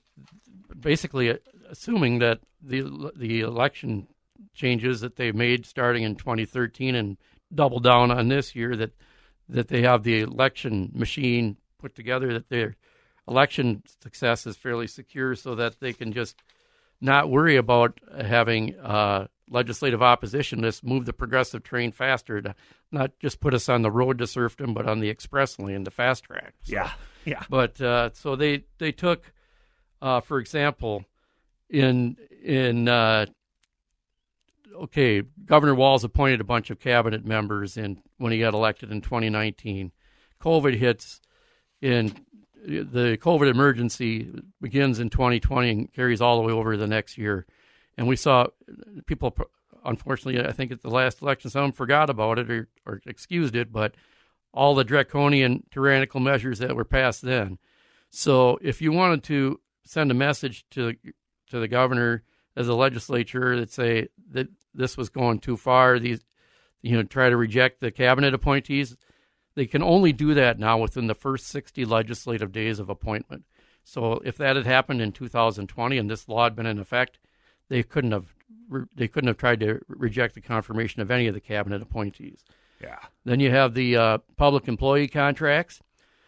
basically 0.79 1.38
assuming 1.71 2.21
that 2.21 2.41
the 2.62 3.12
the 3.17 3.41
election 3.41 4.07
changes 4.55 5.00
that 5.00 5.17
they 5.17 5.33
made 5.33 5.67
starting 5.67 6.02
in 6.02 6.17
2013 6.17 6.95
and 6.95 7.17
double 7.55 7.81
down 7.81 8.11
on 8.11 8.29
this 8.29 8.55
year 8.55 8.76
that 8.76 8.93
that 9.49 9.69
they 9.69 9.83
have 9.83 10.02
the 10.02 10.21
election 10.21 10.91
machine 10.95 11.57
put 11.79 11.95
together 11.95 12.33
that 12.33 12.49
their 12.49 12.76
election 13.29 13.83
success 14.02 14.47
is 14.47 14.57
fairly 14.57 14.87
secure 14.87 15.35
so 15.35 15.55
that 15.55 15.81
they 15.81 15.93
can 15.93 16.12
just 16.12 16.37
not 17.00 17.31
worry 17.31 17.57
about 17.57 18.00
having 18.25 18.75
uh, 18.79 19.26
legislative 19.50 20.02
opposition 20.02 20.62
just 20.62 20.84
move 20.84 21.04
the 21.04 21.12
progressive 21.12 21.62
train 21.62 21.92
faster 21.92 22.40
to 22.40 22.54
not 22.90 23.11
just 23.18 23.40
put 23.40 23.52
us 23.54 23.68
on 23.68 23.82
the 23.82 23.90
road 23.90 24.18
to 24.18 24.26
serfdom 24.26 24.72
but 24.72 24.88
on 24.88 25.00
the 25.00 25.08
express 25.11 25.58
lane 25.58 25.84
the 25.84 25.90
fast 25.90 26.25
track 26.25 26.54
So- 26.62 26.75
Yeah. 26.75 26.90
Yeah. 27.25 27.42
but 27.50 27.80
uh, 27.80 28.11
so 28.14 28.34
they 28.34 28.64
they 28.78 28.90
took, 28.92 29.32
uh, 30.00 30.20
for 30.20 30.38
example, 30.40 31.04
in 31.70 32.16
in 32.42 32.88
uh, 32.88 33.26
okay, 34.75 35.22
Governor 35.44 35.75
Walz 35.75 36.04
appointed 36.04 36.40
a 36.40 36.44
bunch 36.44 36.70
of 36.70 36.78
cabinet 36.80 37.25
members 37.25 37.76
in 37.76 37.99
when 38.18 38.32
he 38.32 38.40
got 38.40 38.54
elected 38.54 38.90
in 38.90 39.00
2019. 39.00 39.92
COVID 40.40 40.76
hits 40.76 41.20
in 41.80 42.12
the 42.64 43.16
COVID 43.20 43.49
emergency 43.50 44.28
begins 44.61 44.99
in 44.99 45.11
2020 45.11 45.70
and 45.70 45.92
carries 45.92 46.20
all 46.20 46.40
the 46.40 46.46
way 46.46 46.52
over 46.52 46.76
the 46.76 46.87
next 46.87 47.18
year, 47.18 47.46
and 47.96 48.06
we 48.08 48.16
saw 48.16 48.46
people. 49.06 49.34
Unfortunately, 49.84 50.44
I 50.44 50.52
think 50.52 50.70
at 50.70 50.82
the 50.82 50.90
last 50.90 51.22
election, 51.22 51.50
some 51.50 51.72
forgot 51.72 52.08
about 52.08 52.38
it 52.38 52.49
or, 52.49 52.68
or 52.87 53.00
excused 53.04 53.56
it, 53.56 53.72
but 53.72 53.96
all 54.54 54.75
the 54.75 54.84
draconian 54.84 55.64
tyrannical 55.70 56.20
measures 56.20 56.58
that 56.61 56.76
were 56.76 56.84
passed 56.84 57.22
then. 57.22 57.58
So 58.11 58.58
if 58.62 58.82
you 58.82 58.92
wanted 58.92 59.25
to 59.25 59.61
send 59.84 60.11
a 60.11 60.14
message 60.14 60.64
to 60.70 60.94
to 61.49 61.58
the 61.58 61.68
governor 61.68 62.22
as 62.56 62.68
a 62.68 62.75
legislature 62.75 63.58
that 63.58 63.72
say 63.72 64.08
that 64.30 64.49
this 64.75 64.96
was 64.96 65.08
going 65.08 65.38
too 65.38 65.56
far, 65.56 65.99
these 65.99 66.20
you 66.82 66.96
know 66.96 67.02
try 67.02 67.30
to 67.30 67.37
reject 67.37 67.80
the 67.80 67.90
cabinet 67.90 68.34
appointees, 68.34 68.96
they 69.54 69.66
can 69.66 69.82
only 69.82 70.12
do 70.12 70.34
that 70.34 70.58
now 70.58 70.78
within 70.78 71.06
the 71.06 71.14
first 71.14 71.49
60 71.49 71.84
legislative 71.84 72.52
days 72.52 72.78
of 72.78 72.88
appointment. 72.88 73.44
So 73.84 74.20
if 74.25 74.37
that 74.37 74.56
had 74.56 74.66
happened 74.66 75.00
in 75.00 75.12
2020 75.12 75.99
and 75.99 76.11
this 76.11 76.28
law 76.28 76.44
had 76.44 76.54
been 76.54 76.66
in 76.66 76.78
effect, 76.78 77.18
they 77.73 77.83
couldn't 77.83 78.12
have 78.12 78.35
they 78.95 79.09
couldn't 79.09 79.29
have 79.29 79.38
tried 79.38 79.61
to 79.61 79.81
reject 79.88 80.35
the 80.35 80.41
confirmation 80.41 81.00
of 81.00 81.11
any 81.11 81.26
of 81.26 81.35
the 81.35 81.41
cabinet 81.41 81.81
appointees. 81.81 82.45
Yeah. 82.83 82.99
Then 83.25 83.41
you 83.41 83.50
have 83.50 83.73
the 83.75 83.97
uh, 83.97 84.19
public 84.37 84.69
employee 84.69 85.09
contracts. 85.09 85.81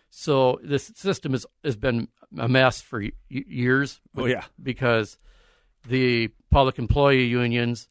So 0.08 0.58
this 0.62 0.90
system 0.94 1.32
has 1.32 1.44
has 1.62 1.76
been 1.76 2.08
a 2.38 2.48
mess 2.48 2.80
for 2.80 3.00
y- 3.00 3.12
years. 3.28 4.00
Oh, 4.16 4.24
yeah. 4.24 4.44
because 4.62 5.18
the 5.86 6.28
public 6.50 6.78
employee 6.78 7.24
unions 7.24 7.88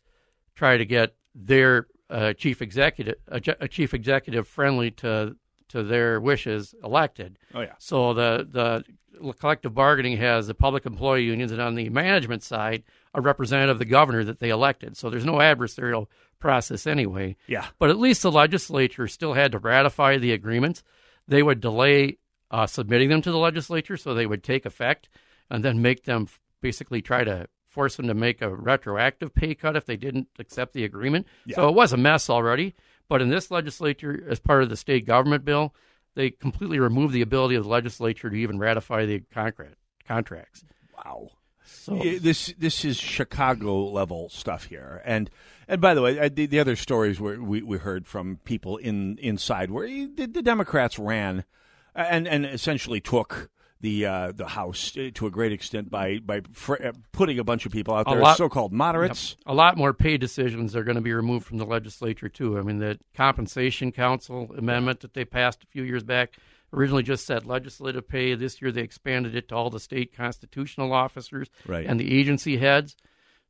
try 0.56 0.78
to 0.78 0.86
get 0.86 1.16
their 1.36 1.88
uh, 2.10 2.34
chief 2.34 2.62
executive 2.62 3.16
a, 3.28 3.42
a 3.60 3.68
chief 3.68 3.94
executive 3.94 4.48
friendly 4.48 4.90
to 4.92 5.36
to 5.74 5.82
their 5.82 6.22
wishes 6.22 6.76
elected. 6.84 7.40
Oh, 7.54 7.62
yeah. 7.62 7.74
So 7.80 8.14
the 8.14 8.48
the 8.50 9.34
collective 9.34 9.74
bargaining 9.74 10.18
has 10.18 10.46
the 10.46 10.54
public 10.54 10.86
employee 10.86 11.24
unions, 11.24 11.52
and 11.52 11.60
on 11.60 11.74
the 11.74 11.90
management 11.90 12.44
side, 12.44 12.84
a 13.16 13.22
representative 13.22 13.76
of 13.76 13.80
the 13.80 13.86
governor 13.86 14.24
that 14.24 14.40
they 14.40 14.50
elected. 14.50 14.96
So 14.96 15.10
there's 15.10 15.26
no 15.26 15.34
adversarial 15.34 16.08
process 16.40 16.86
anyway. 16.86 17.38
Yeah. 17.48 17.66
But 17.80 17.90
at 17.90 17.98
least 17.98 18.22
the 18.22 18.32
legislature 18.32 19.08
still 19.08 19.34
had 19.34 19.52
to 19.54 19.60
ratify 19.60 20.18
the 20.18 20.32
agreements. 20.32 20.84
They 21.28 21.42
would 21.42 21.60
delay 21.60 22.20
uh, 22.52 22.68
submitting 22.68 23.10
them 23.10 23.24
to 23.24 23.32
the 23.32 23.40
legislature, 23.40 23.98
so 23.98 24.14
they 24.14 24.28
would 24.28 24.44
take 24.44 24.68
effect, 24.68 25.10
and 25.50 25.66
then 25.66 25.82
make 25.82 26.04
them 26.04 26.28
basically 26.62 27.02
try 27.02 27.24
to 27.24 27.48
force 27.66 27.96
them 27.96 28.08
to 28.08 28.14
make 28.14 28.44
a 28.44 28.56
retroactive 28.56 29.34
pay 29.34 29.56
cut 29.56 29.76
if 29.76 29.86
they 29.86 29.98
didn't 29.98 30.28
accept 30.38 30.74
the 30.74 30.84
agreement. 30.84 31.26
So 31.56 31.68
it 31.68 31.74
was 31.74 31.94
a 31.94 31.98
mess 31.98 32.30
already. 32.30 32.76
But 33.14 33.22
in 33.22 33.30
this 33.30 33.52
legislature, 33.52 34.26
as 34.28 34.40
part 34.40 34.64
of 34.64 34.70
the 34.70 34.76
state 34.76 35.06
government 35.06 35.46
bill, 35.46 35.76
they 36.16 36.32
completely 36.32 36.80
removed 36.80 37.14
the 37.14 37.22
ability 37.22 37.54
of 37.54 37.64
the 37.64 37.70
legislature 37.70 38.28
to 38.28 38.36
even 38.36 38.58
ratify 38.58 39.06
the 39.06 39.20
contract 39.32 39.76
contracts. 40.08 40.66
Wow. 40.98 41.30
So 41.64 41.98
this 41.98 42.56
this 42.58 42.84
is 42.84 42.98
Chicago 42.98 43.84
level 43.84 44.30
stuff 44.30 44.64
here, 44.64 45.04
and 45.06 45.30
and 45.68 45.80
by 45.80 45.94
the 45.94 46.02
way, 46.02 46.28
the, 46.28 46.48
the 46.48 46.60
other 46.60 46.76
stories 46.76 47.20
where 47.20 47.40
we, 47.40 47.62
we 47.62 47.78
heard 47.78 48.08
from 48.08 48.40
people 48.46 48.78
in 48.78 49.20
inside 49.20 49.70
where 49.70 49.86
the, 49.86 50.26
the 50.26 50.42
Democrats 50.42 50.98
ran, 50.98 51.44
and 51.94 52.28
and 52.28 52.48
essentially 52.48 53.00
took 53.00 53.52
the 53.84 54.06
uh, 54.06 54.32
the 54.32 54.48
House 54.48 54.98
uh, 54.98 55.10
to 55.14 55.28
a 55.28 55.30
great 55.30 55.52
extent 55.52 55.92
by 55.92 56.18
by 56.20 56.42
fr- 56.54 56.82
uh, 56.84 56.92
putting 57.12 57.38
a 57.38 57.44
bunch 57.44 57.66
of 57.68 57.72
people 57.72 57.94
out 57.94 58.08
there, 58.08 58.18
lot- 58.20 58.38
so-called 58.38 58.72
moderates. 58.74 59.36
Yep. 59.40 59.52
A 59.52 59.54
lot 59.54 59.78
more 59.78 59.94
pay 59.94 60.18
decisions 60.18 60.76
are 60.76 60.84
going 60.86 60.96
to 60.96 61.02
be 61.02 61.14
removed 61.14 61.46
from 61.46 61.58
the 61.58 61.66
legislature 61.66 62.30
too. 62.30 62.58
I 62.58 62.62
mean, 62.62 62.80
the 62.80 62.98
compensation 63.14 63.92
council 63.92 64.50
amendment 64.58 65.02
that 65.02 65.14
they 65.14 65.26
passed 65.26 65.64
a 65.64 65.68
few 65.68 65.84
years 65.84 66.04
back 66.04 66.34
originally 66.72 67.04
just 67.04 67.26
said 67.28 67.46
legislative 67.46 68.08
pay. 68.08 68.34
This 68.36 68.62
year 68.62 68.72
they 68.72 68.82
expanded 68.82 69.36
it 69.36 69.50
to 69.50 69.56
all 69.56 69.70
the 69.70 69.80
state 69.80 70.16
constitutional 70.16 70.94
officers 70.94 71.50
Right. 71.68 71.86
and 71.86 72.00
the 72.00 72.18
agency 72.18 72.58
heads. 72.58 72.96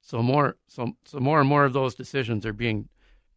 So 0.02 0.22
more, 0.22 0.58
so, 0.68 0.98
so 1.06 1.20
more 1.20 1.40
and 1.40 1.48
more 1.48 1.64
of 1.64 1.72
those 1.72 1.96
decisions 1.96 2.46
are 2.46 2.52
being 2.52 2.90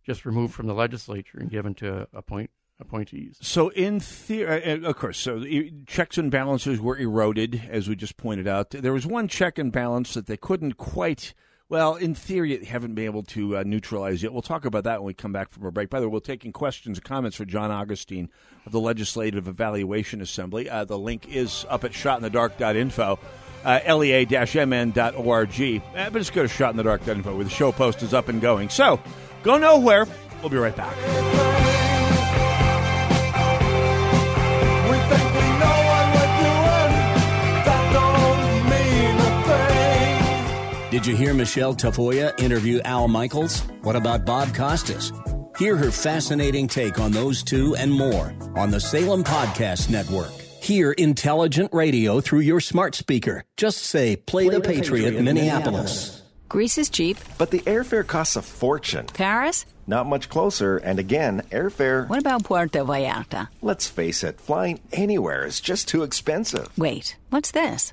just 0.05 0.25
removed 0.25 0.55
from 0.55 0.67
the 0.67 0.75
legislature 0.75 1.39
and 1.39 1.51
given 1.51 1.75
to 1.75 2.09
appoint 2.13 2.51
appointees. 2.81 3.39
So 3.41 3.69
in 3.71 4.01
theory, 4.01 4.85
of 4.85 4.97
course, 4.97 5.19
so 5.19 5.43
checks 5.87 6.19
and 6.19 6.31
balances 6.31 6.81
were 6.81 6.97
eroded, 6.97 7.63
as 7.71 7.89
we 7.89 7.97
just 7.97 8.17
pointed 8.17 8.47
out. 8.47 8.71
There 8.71 8.93
was 8.93 9.07
one 9.07 9.29
check 9.29 9.59
and 9.59 9.73
balance 9.73 10.15
that 10.15 10.27
they 10.27 10.37
couldn't 10.37 10.75
quite 10.77 11.35
Well, 11.69 11.97
in 11.97 12.15
theory, 12.15 12.65
haven't 12.65 12.95
been 12.95 13.07
able 13.07 13.25
to 13.25 13.57
uh, 13.57 13.65
neutralize 13.67 14.23
yet. 14.23 14.33
We'll 14.33 14.43
talk 14.43 14.65
about 14.65 14.85
that 14.85 15.01
when 15.01 15.09
we 15.09 15.15
come 15.15 15.33
back 15.33 15.51
from 15.51 15.67
a 15.67 15.73
break. 15.73 15.91
By 15.91 15.99
the 15.99 16.09
way, 16.09 16.13
we're 16.13 16.21
taking 16.21 16.53
questions 16.53 16.99
and 16.99 17.05
comments 17.05 17.37
for 17.37 17.45
John 17.45 17.73
Augustine 17.73 18.31
of 18.67 18.73
the 18.73 18.79
Legislative 18.79 19.49
Evaluation 19.49 20.21
Assembly. 20.21 20.71
Uh, 20.71 20.85
the 20.85 20.97
link 20.99 21.29
is 21.29 21.67
up 21.69 21.83
at 21.83 21.91
shotinthedark.info, 21.91 23.19
uh, 23.65 23.97
lea-mn.org. 23.97 25.83
Uh, 25.97 26.11
but 26.11 26.19
just 26.19 26.33
go 26.33 26.47
to 26.47 26.49
shotinthedark.info 26.49 27.35
where 27.35 27.45
the 27.45 27.51
show 27.51 27.73
post 27.73 28.01
is 28.05 28.15
up 28.15 28.29
and 28.29 28.41
going. 28.41 28.69
So, 28.69 29.01
go 29.43 29.59
nowhere. 29.59 30.07
We'll 30.43 30.51
be 30.51 30.59
right 30.59 30.77
back. 30.77 31.76
Did 40.97 41.07
you 41.07 41.15
hear 41.15 41.35
Michelle 41.35 41.75
Tafoya 41.75 42.41
interview 42.41 42.81
Al 42.87 43.07
Michaels? 43.07 43.61
What 43.83 43.97
about 43.97 44.25
Bob 44.25 44.55
Costas? 44.55 45.13
Hear 45.59 45.77
her 45.77 45.91
fascinating 45.91 46.69
take 46.69 46.99
on 46.99 47.13
those 47.13 47.43
two 47.43 47.77
and 47.77 47.93
more 47.93 48.35
on 48.57 48.71
the 48.71 48.81
Salem 48.81 49.23
Podcast 49.23 49.91
Network. 49.91 50.31
Hear 50.63 50.93
intelligent 50.93 51.75
radio 51.75 52.23
through 52.23 52.41
your 52.41 52.61
smart 52.61 52.95
speaker. 52.95 53.45
Just 53.59 53.83
say, 53.83 54.17
Play, 54.17 54.47
Play 54.47 54.55
the, 54.55 54.61
the, 54.63 54.67
Patriot, 54.67 55.05
Patriot 55.05 55.23
Minneapolis. 55.23 55.65
Minneapolis. 55.67 56.23
Greece 56.49 56.79
is 56.79 56.89
cheap. 56.89 57.19
But 57.37 57.51
the 57.51 57.61
airfare 57.61 58.07
costs 58.07 58.37
a 58.37 58.41
fortune. 58.41 59.05
Paris? 59.05 59.67
Not 59.87 60.07
much 60.07 60.31
closer, 60.31 60.79
and 60.79 60.99
again, 60.99 61.43
airfare. 61.51 62.09
What 62.09 62.21
about 62.21 62.45
Puerto 62.45 62.83
Vallarta? 62.83 63.49
Let's 63.61 63.87
face 63.87 64.25
it, 64.25 64.41
flying 64.41 64.81
anywhere 64.95 65.45
is 65.45 65.61
just 65.61 65.89
too 65.89 66.05
expensive. 66.05 66.71
Wait, 66.79 67.19
what's 67.29 67.51
this? 67.51 67.93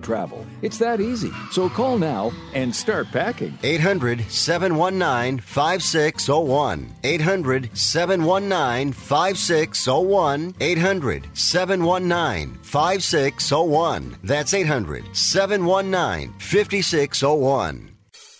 travel. 0.01 0.45
It's 0.61 0.77
that 0.79 0.99
easy. 0.99 1.31
So 1.51 1.69
call 1.69 1.97
now 1.97 2.31
and 2.53 2.75
start 2.75 3.07
packing. 3.11 3.57
800 3.63 4.29
719 4.29 5.39
5601. 5.39 6.93
800 7.03 7.77
719 7.77 8.93
5601. 8.93 10.55
800 10.59 11.27
719 11.33 12.59
5601. 12.63 14.17
That's 14.23 14.53
800 14.53 15.15
719 15.15 16.33
5601. 16.39 17.90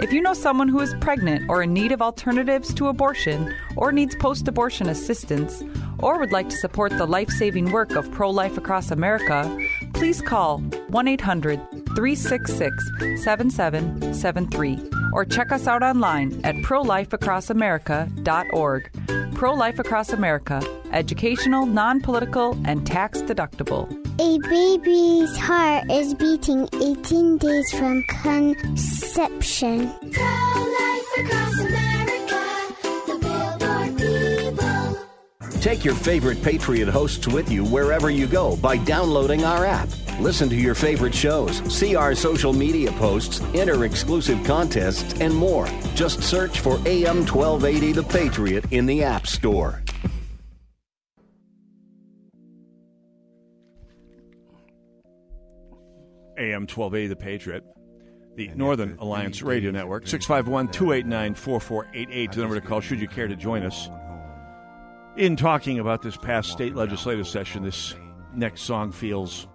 If 0.00 0.12
you 0.12 0.20
know 0.20 0.34
someone 0.34 0.68
who 0.68 0.80
is 0.80 0.94
pregnant 1.00 1.48
or 1.48 1.62
in 1.62 1.72
need 1.72 1.92
of 1.92 2.02
alternatives 2.02 2.74
to 2.74 2.88
abortion 2.88 3.54
or 3.76 3.92
needs 3.92 4.16
post 4.16 4.48
abortion 4.48 4.88
assistance 4.88 5.62
or 5.98 6.18
would 6.18 6.32
like 6.32 6.48
to 6.48 6.56
support 6.56 6.96
the 6.96 7.06
life 7.06 7.28
saving 7.30 7.70
work 7.70 7.92
of 7.92 8.10
Pro 8.10 8.30
Life 8.30 8.58
Across 8.58 8.90
America, 8.90 9.56
please 9.94 10.20
call 10.20 10.58
1 10.58 11.08
800 11.08 11.60
366 11.94 13.22
7773 13.22 14.90
or 15.12 15.24
check 15.24 15.52
us 15.52 15.66
out 15.66 15.82
online 15.82 16.40
at 16.44 16.54
prolifeacrossamerica.org. 16.56 19.21
Pro 19.42 19.54
Life 19.54 19.80
Across 19.80 20.12
America, 20.12 20.62
educational, 20.92 21.66
non 21.66 22.00
political, 22.00 22.56
and 22.64 22.86
tax 22.86 23.22
deductible. 23.22 23.90
A 24.20 24.38
baby's 24.48 25.36
heart 25.36 25.90
is 25.90 26.14
beating 26.14 26.68
18 26.80 27.38
days 27.38 27.72
from 27.72 28.04
conception. 28.04 29.92
Pro-Life 30.12 31.18
Across 31.18 31.58
America, 31.58 32.44
the 33.08 33.18
Bull 33.20 33.58
Artiable. 33.68 35.60
Take 35.60 35.84
your 35.84 35.96
favorite 35.96 36.40
Patriot 36.40 36.86
hosts 36.86 37.26
with 37.26 37.50
you 37.50 37.64
wherever 37.64 38.10
you 38.10 38.28
go 38.28 38.56
by 38.58 38.76
downloading 38.76 39.44
our 39.44 39.66
app. 39.66 39.88
Listen 40.20 40.48
to 40.48 40.56
your 40.56 40.74
favorite 40.74 41.14
shows, 41.14 41.58
see 41.72 41.96
our 41.96 42.14
social 42.14 42.52
media 42.52 42.92
posts, 42.92 43.40
enter 43.54 43.84
exclusive 43.84 44.42
contests, 44.44 45.18
and 45.20 45.34
more. 45.34 45.66
Just 45.94 46.22
search 46.22 46.60
for 46.60 46.74
AM 46.86 47.26
1280 47.26 47.92
The 47.92 48.02
Patriot 48.02 48.64
in 48.70 48.86
the 48.86 49.02
App 49.02 49.26
Store. 49.26 49.82
AM 56.38 56.62
1280 56.62 57.06
The 57.08 57.16
Patriot, 57.16 57.64
the 58.36 58.48
Northern 58.54 58.96
Alliance 58.98 59.42
Radio 59.42 59.70
Network. 59.70 60.06
651 60.06 60.68
289 60.68 61.34
4488 61.34 62.32
the 62.32 62.40
number 62.40 62.60
to 62.60 62.66
call 62.66 62.80
should 62.80 63.00
you 63.00 63.08
care 63.08 63.28
to 63.28 63.36
join 63.36 63.62
us. 63.62 63.88
In 65.16 65.36
talking 65.36 65.78
about 65.78 66.02
this 66.02 66.16
past 66.16 66.50
state 66.50 66.74
legislative 66.74 67.28
session, 67.28 67.62
this 67.62 67.94
next 68.34 68.62
song 68.62 68.92
feels 68.92 69.46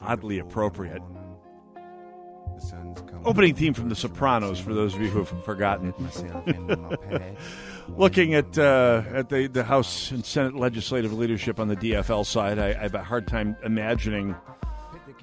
oddly 0.00 0.38
appropriate. 0.38 1.02
Opening 3.24 3.54
theme 3.54 3.74
from 3.74 3.88
The 3.88 3.94
Sopranos, 3.94 4.58
for 4.58 4.74
those 4.74 4.94
of 4.94 5.00
you 5.00 5.08
who 5.08 5.24
have 5.24 5.44
forgotten. 5.44 5.94
It. 5.96 7.36
Looking 7.88 8.34
at 8.34 8.58
uh, 8.58 9.02
at 9.12 9.28
the, 9.28 9.46
the 9.46 9.64
House 9.64 10.10
and 10.10 10.24
Senate 10.24 10.54
legislative 10.54 11.12
leadership 11.12 11.60
on 11.60 11.68
the 11.68 11.76
DFL 11.76 12.24
side, 12.24 12.58
I, 12.58 12.68
I 12.68 12.74
have 12.74 12.94
a 12.94 13.02
hard 13.02 13.26
time 13.26 13.56
imagining 13.62 14.34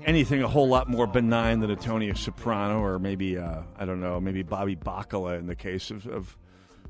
anything 0.06 0.44
a 0.44 0.48
whole 0.48 0.68
lot 0.68 0.90
more 0.90 1.08
benign 1.08 1.60
than 1.60 1.72
a 1.72 1.76
Tony 1.76 2.14
Soprano 2.14 2.80
or 2.80 3.00
maybe, 3.00 3.38
uh, 3.38 3.62
I 3.78 3.86
don't 3.86 4.00
know, 4.00 4.20
maybe 4.20 4.44
Bobby 4.44 4.76
Bacala 4.76 5.40
in 5.40 5.48
the 5.48 5.56
case 5.56 5.90
of, 5.92 6.08
of 6.08 6.38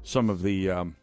some 0.04 0.30
of 0.30 0.42
the. 0.42 0.72
Um, 0.72 0.96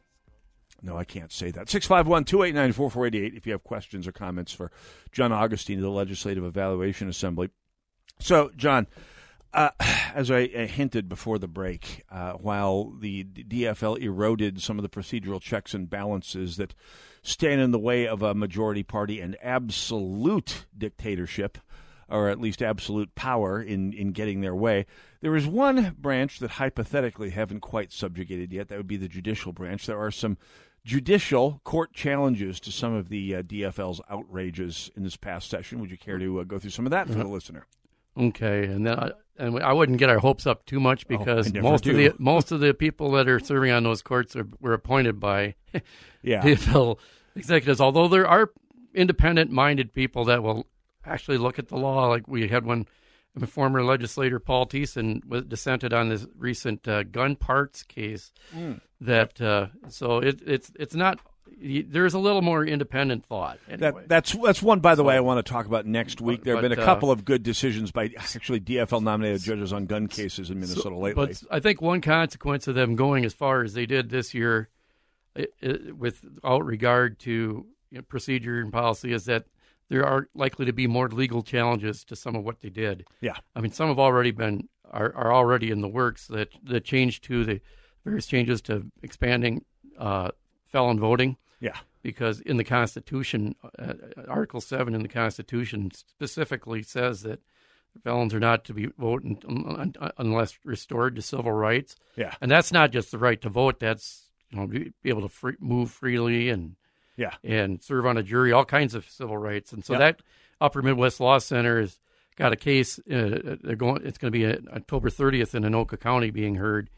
no, 0.84 0.98
I 0.98 1.04
can't 1.04 1.32
say 1.32 1.50
that. 1.52 1.70
651 1.70 2.24
289 2.24 2.72
4488 2.72 3.34
if 3.34 3.46
you 3.46 3.52
have 3.52 3.64
questions 3.64 4.06
or 4.06 4.12
comments 4.12 4.52
for 4.52 4.70
John 5.12 5.32
Augustine 5.32 5.78
of 5.78 5.82
the 5.82 5.90
Legislative 5.90 6.44
Evaluation 6.44 7.08
Assembly. 7.08 7.48
So, 8.20 8.50
John, 8.54 8.86
uh, 9.54 9.70
as 10.14 10.30
I, 10.30 10.50
I, 10.56 10.66
hinted 10.66 11.08
before 11.08 11.38
the 11.38 11.48
break, 11.48 12.04
uh, 12.10 12.32
while 12.32 12.90
the 12.90 13.24
DFL 13.24 13.98
eroded 13.98 14.60
some 14.60 14.78
of 14.78 14.82
the 14.82 14.88
procedural 14.88 15.40
checks 15.40 15.72
and 15.72 15.88
balances 15.88 16.56
that 16.58 16.74
stand 17.22 17.60
in 17.60 17.70
the 17.70 17.78
way 17.78 18.06
of 18.06 18.22
a 18.22 18.34
majority 18.34 18.82
party 18.82 19.20
and 19.20 19.36
absolute 19.42 20.66
dictatorship, 20.76 21.58
or 22.08 22.28
at 22.28 22.40
least 22.40 22.62
absolute 22.62 23.14
power 23.14 23.62
in, 23.62 23.92
in 23.94 24.12
getting 24.12 24.42
their 24.42 24.54
way. 24.54 24.84
There 25.22 25.36
is 25.36 25.46
one 25.46 25.96
branch 25.98 26.38
that 26.40 26.52
hypothetically 26.52 27.30
haven't 27.30 27.60
quite 27.60 27.92
subjugated 27.92 28.52
yet. 28.52 28.68
That 28.68 28.76
would 28.76 28.86
be 28.86 28.98
the 28.98 29.08
judicial 29.08 29.52
branch. 29.52 29.86
There 29.86 29.98
are 29.98 30.10
some 30.10 30.36
judicial 30.84 31.60
court 31.64 31.92
challenges 31.92 32.60
to 32.60 32.70
some 32.72 32.94
of 32.94 33.08
the 33.08 33.36
uh, 33.36 33.42
DFL's 33.42 34.00
outrages 34.10 34.90
in 34.96 35.02
this 35.02 35.16
past 35.16 35.48
session. 35.48 35.80
Would 35.80 35.90
you 35.90 35.98
care 35.98 36.18
to 36.18 36.40
uh, 36.40 36.44
go 36.44 36.58
through 36.58 36.70
some 36.70 36.86
of 36.86 36.90
that 36.90 37.08
for 37.08 37.14
the 37.14 37.26
listener? 37.28 37.66
Okay, 38.16 38.66
and 38.66 38.86
then 38.86 38.98
I, 38.98 39.10
and 39.38 39.58
I 39.60 39.72
wouldn't 39.72 39.98
get 39.98 40.08
our 40.08 40.20
hopes 40.20 40.46
up 40.46 40.64
too 40.66 40.78
much 40.78 41.04
Oh, 41.06 41.18
because 41.18 41.52
never 41.52 41.68
most 41.68 41.86
of 41.86 41.96
the 41.96 42.12
most 42.18 42.52
of 42.52 42.60
the 42.60 42.72
people 42.72 43.10
that 43.12 43.28
are 43.28 43.40
serving 43.40 43.72
on 43.72 43.82
those 43.82 44.02
courts 44.02 44.36
are, 44.36 44.46
were 44.60 44.72
appointed 44.72 45.18
by 45.18 45.54
Yeah. 46.22 46.42
DFL 46.42 46.98
executives. 47.34 47.80
Although 47.80 48.08
there 48.08 48.26
are 48.26 48.50
independent-minded 48.94 49.92
people 49.92 50.24
that 50.26 50.42
will 50.42 50.66
actually 51.04 51.38
look 51.38 51.58
at 51.58 51.68
the 51.68 51.76
law. 51.76 52.06
Like 52.06 52.28
we 52.28 52.48
had 52.48 52.64
one, 52.64 52.86
former 53.46 53.82
legislator 53.82 54.38
Paul 54.38 54.66
Thissen 54.66 55.24
was 55.26 55.44
dissented 55.44 55.92
on 55.92 56.08
this 56.08 56.26
recent 56.38 56.86
uh, 56.86 57.02
gun 57.02 57.36
parts 57.36 57.82
case. 57.82 58.32
Mm. 58.54 58.80
That 59.00 59.40
uh, 59.40 59.66
so 59.88 60.18
it, 60.18 60.40
it's 60.46 60.72
it's 60.78 60.94
not. 60.94 61.20
There's 61.60 62.14
a 62.14 62.18
little 62.18 62.42
more 62.42 62.64
independent 62.64 63.26
thought. 63.26 63.58
Anyway. 63.68 63.92
That, 63.92 64.08
that's 64.08 64.32
that's 64.32 64.62
one, 64.62 64.80
by 64.80 64.94
the 64.94 65.04
way, 65.04 65.14
I 65.14 65.20
want 65.20 65.44
to 65.44 65.52
talk 65.52 65.66
about 65.66 65.86
next 65.86 66.20
week. 66.20 66.42
There 66.42 66.54
have 66.54 66.62
but, 66.62 66.70
been 66.70 66.78
a 66.78 66.82
uh, 66.82 66.84
couple 66.84 67.10
of 67.10 67.24
good 67.24 67.42
decisions 67.42 67.90
by 67.92 68.10
actually 68.16 68.60
DFL 68.60 69.02
nominated 69.02 69.42
judges 69.42 69.72
on 69.72 69.86
gun 69.86 70.08
cases 70.08 70.50
in 70.50 70.60
Minnesota 70.60 70.96
lately. 70.96 71.26
But 71.26 71.42
I 71.50 71.60
think 71.60 71.82
one 71.82 72.00
consequence 72.00 72.66
of 72.66 72.74
them 72.74 72.96
going 72.96 73.24
as 73.24 73.34
far 73.34 73.62
as 73.62 73.74
they 73.74 73.86
did 73.86 74.10
this 74.10 74.32
year, 74.32 74.68
i 75.36 75.46
i 75.62 75.76
without 75.96 76.64
regard 76.64 77.18
to 77.20 77.66
you 77.90 77.98
know, 77.98 78.02
procedure 78.02 78.60
and 78.60 78.72
policy, 78.72 79.12
is 79.12 79.26
that 79.26 79.44
there 79.88 80.04
are 80.04 80.28
likely 80.34 80.66
to 80.66 80.72
be 80.72 80.86
more 80.86 81.08
legal 81.08 81.42
challenges 81.42 82.04
to 82.04 82.16
some 82.16 82.34
of 82.34 82.44
what 82.44 82.60
they 82.60 82.70
did. 82.70 83.06
Yeah. 83.20 83.36
I 83.54 83.60
mean, 83.60 83.72
some 83.72 83.88
have 83.88 83.98
already 83.98 84.30
been 84.30 84.68
are, 84.90 85.14
are 85.14 85.32
already 85.32 85.70
in 85.70 85.80
the 85.80 85.88
works. 85.88 86.26
That 86.28 86.48
the 86.62 86.80
change 86.80 87.20
to 87.22 87.44
the 87.44 87.60
various 88.04 88.26
changes 88.26 88.60
to 88.62 88.86
expanding 89.02 89.64
uh, 89.98 90.30
felon 90.66 90.98
voting. 90.98 91.36
Yeah. 91.60 91.76
Because 92.02 92.40
in 92.40 92.58
the 92.58 92.64
Constitution, 92.64 93.54
uh, 93.78 93.94
Article 94.28 94.60
Seven 94.60 94.94
in 94.94 95.02
the 95.02 95.08
Constitution 95.08 95.90
specifically 95.94 96.82
says 96.82 97.22
that 97.22 97.40
felons 98.02 98.34
are 98.34 98.40
not 98.40 98.64
to 98.64 98.74
be 98.74 98.88
voting 98.98 99.40
un- 99.48 99.94
un- 99.98 100.10
unless 100.18 100.58
restored 100.64 101.16
to 101.16 101.22
civil 101.22 101.52
rights. 101.52 101.96
Yeah. 102.16 102.34
and 102.40 102.50
that's 102.50 102.72
not 102.72 102.90
just 102.92 103.10
the 103.10 103.18
right 103.18 103.40
to 103.40 103.48
vote. 103.48 103.80
That's 103.80 104.30
you 104.50 104.58
know 104.58 104.66
be, 104.66 104.92
be 105.02 105.08
able 105.08 105.22
to 105.22 105.28
free, 105.28 105.56
move 105.60 105.90
freely 105.90 106.50
and 106.50 106.76
Yeah. 107.16 107.34
and 107.44 107.82
serve 107.82 108.06
on 108.06 108.16
a 108.16 108.22
jury, 108.22 108.52
all 108.52 108.64
kinds 108.64 108.94
of 108.94 109.08
civil 109.08 109.36
rights. 109.38 109.72
And 109.72 109.84
so 109.84 109.92
Yep. 109.94 110.00
that 110.00 110.22
Upper 110.60 110.82
Midwest 110.82 111.20
Law 111.20 111.38
Center 111.38 111.80
has 111.80 111.98
got 112.36 112.52
a 112.52 112.56
case. 112.56 112.98
Uh, 113.00 113.56
they're 113.62 113.76
going. 113.76 114.04
It's 114.04 114.18
going 114.18 114.32
to 114.32 114.38
be 114.38 114.46
uh 114.46 114.56
October 114.74 115.10
30th 115.10 115.54
in 115.54 115.62
Anoka 115.62 115.98
County 115.98 116.30
being 116.30 116.56
heard 116.56 116.90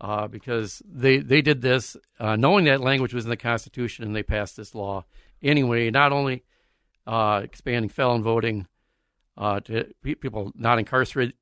uh, 0.00 0.28
because 0.28 0.82
they 0.90 1.18
they 1.18 1.42
did 1.42 1.60
this 1.62 1.96
uh, 2.18 2.36
knowing 2.36 2.64
that 2.64 2.80
language 2.80 3.12
was 3.14 3.24
in 3.24 3.30
the 3.30 3.36
Constitution 3.36 4.04
and 4.04 4.14
they 4.16 4.22
passed 4.22 4.56
this 4.56 4.74
law 4.74 5.04
anyway. 5.42 5.90
Not 5.90 6.12
only 6.12 6.44
uh, 7.06 7.40
expanding 7.44 7.88
felon 7.90 8.22
voting 8.22 8.66
uh, 9.36 9.60
to 9.60 9.92
pe- 10.02 10.14
people 10.14 10.52
not 10.54 10.78
incarcerated, 10.78 11.34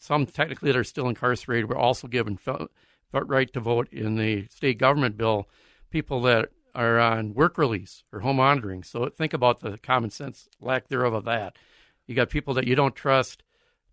some 0.00 0.26
technically 0.26 0.70
that 0.72 0.78
are 0.78 0.84
still 0.84 1.08
incarcerated 1.08 1.68
were 1.68 1.76
also 1.78 2.08
given 2.08 2.36
fel- 2.36 2.68
right 3.12 3.52
to 3.52 3.60
vote 3.60 3.88
in 3.92 4.16
the 4.16 4.46
state 4.48 4.78
government 4.78 5.16
bill. 5.16 5.48
People 5.90 6.20
that 6.22 6.50
are 6.74 6.98
on 6.98 7.34
work 7.34 7.58
release 7.58 8.04
or 8.12 8.20
home 8.20 8.36
monitoring. 8.36 8.82
So 8.82 9.08
think 9.08 9.32
about 9.32 9.60
the 9.60 9.78
common 9.78 10.10
sense 10.10 10.48
lack 10.60 10.88
thereof 10.88 11.14
of 11.14 11.24
that. 11.24 11.56
You 12.06 12.14
got 12.14 12.30
people 12.30 12.54
that 12.54 12.66
you 12.66 12.74
don't 12.74 12.94
trust 12.94 13.42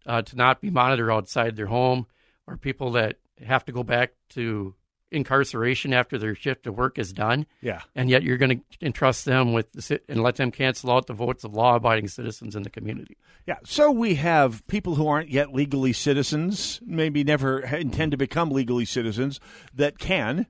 uh, 0.05 0.21
to 0.23 0.35
not 0.35 0.61
be 0.61 0.69
monitored 0.69 1.11
outside 1.11 1.55
their 1.55 1.67
home, 1.67 2.07
or 2.47 2.57
people 2.57 2.91
that 2.91 3.17
have 3.45 3.65
to 3.65 3.71
go 3.71 3.83
back 3.83 4.13
to 4.29 4.73
incarceration 5.11 5.93
after 5.93 6.17
their 6.17 6.35
shift 6.35 6.67
of 6.67 6.77
work 6.77 6.97
is 6.97 7.13
done. 7.13 7.45
Yeah. 7.61 7.81
And 7.95 8.09
yet 8.09 8.23
you're 8.23 8.37
going 8.37 8.59
to 8.59 8.85
entrust 8.85 9.25
them 9.25 9.53
with 9.53 9.71
the, 9.71 10.01
and 10.09 10.21
let 10.21 10.35
them 10.35 10.51
cancel 10.51 10.91
out 10.91 11.07
the 11.07 11.13
votes 11.13 11.43
of 11.43 11.53
law-abiding 11.53 12.07
citizens 12.09 12.55
in 12.55 12.63
the 12.63 12.69
community. 12.69 13.17
Yeah, 13.45 13.57
so 13.63 13.89
we 13.89 14.15
have 14.15 14.67
people 14.67 14.95
who 14.95 15.07
aren't 15.07 15.29
yet 15.29 15.53
legally 15.53 15.93
citizens, 15.93 16.81
maybe 16.85 17.23
never 17.23 17.59
intend 17.59 18.11
to 18.11 18.17
become 18.17 18.49
legally 18.49 18.83
citizens, 18.83 19.39
that 19.73 19.97
can 19.97 20.47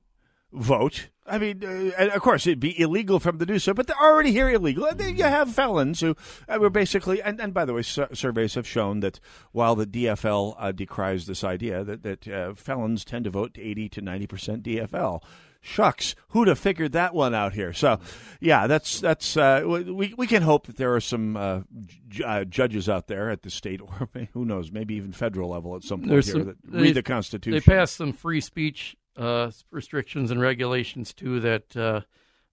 vote. 0.51 1.09
I 1.29 1.37
mean, 1.39 1.61
uh, 1.63 2.07
of 2.15 2.21
course, 2.21 2.47
it'd 2.47 2.61
be 2.61 2.79
illegal 2.79 3.19
for 3.19 3.31
them 3.33 3.39
to 3.39 3.45
do 3.45 3.59
so, 3.59 3.73
but 3.73 3.85
they're 3.87 4.01
already 4.01 4.31
here 4.31 4.49
illegal. 4.49 4.87
You 4.97 5.23
have 5.25 5.51
felons 5.53 5.99
who 5.99 6.15
uh, 6.47 6.57
were 6.59 6.69
basically, 6.69 7.21
and, 7.21 7.41
and 7.41 7.53
by 7.53 7.65
the 7.65 7.73
way, 7.73 7.81
sur- 7.81 8.07
surveys 8.13 8.55
have 8.55 8.65
shown 8.65 9.01
that 9.01 9.19
while 9.51 9.75
the 9.75 9.85
DFL 9.85 10.55
uh, 10.57 10.71
decries 10.71 11.25
this 11.25 11.43
idea, 11.43 11.83
that, 11.83 12.03
that 12.03 12.27
uh, 12.29 12.53
felons 12.55 13.03
tend 13.03 13.25
to 13.25 13.29
vote 13.29 13.57
80 13.59 13.89
to 13.89 14.01
90% 14.01 14.61
DFL. 14.61 15.21
Shucks, 15.59 16.15
who'd 16.29 16.47
have 16.47 16.59
figured 16.59 16.93
that 16.93 17.13
one 17.13 17.33
out 17.35 17.51
here? 17.51 17.73
So, 17.73 17.99
yeah, 18.39 18.67
that's 18.67 19.01
that's 19.01 19.35
uh, 19.35 19.63
we 19.65 20.13
we 20.15 20.27
can 20.27 20.43
hope 20.43 20.67
that 20.67 20.77
there 20.77 20.93
are 20.93 21.01
some 21.01 21.35
uh, 21.35 21.61
j- 22.07 22.23
uh, 22.23 22.43
judges 22.45 22.87
out 22.87 23.07
there 23.07 23.29
at 23.29 23.41
the 23.41 23.49
state 23.49 23.81
or 23.99 24.07
who 24.33 24.45
knows, 24.45 24.71
maybe 24.71 24.93
even 24.95 25.11
federal 25.11 25.49
level 25.49 25.75
at 25.75 25.83
some 25.83 25.99
point 26.01 26.11
There's 26.11 26.27
here 26.27 26.35
some- 26.35 26.45
that 26.45 26.57
they- 26.63 26.81
read 26.83 26.95
the 26.95 27.03
Constitution. 27.03 27.51
They 27.59 27.59
passed 27.75 27.95
some 27.97 28.13
free 28.13 28.39
speech 28.39 28.95
uh, 29.17 29.51
restrictions 29.71 30.31
and 30.31 30.39
regulations 30.39 31.13
too 31.13 31.39
that 31.39 31.75
uh, 31.75 32.01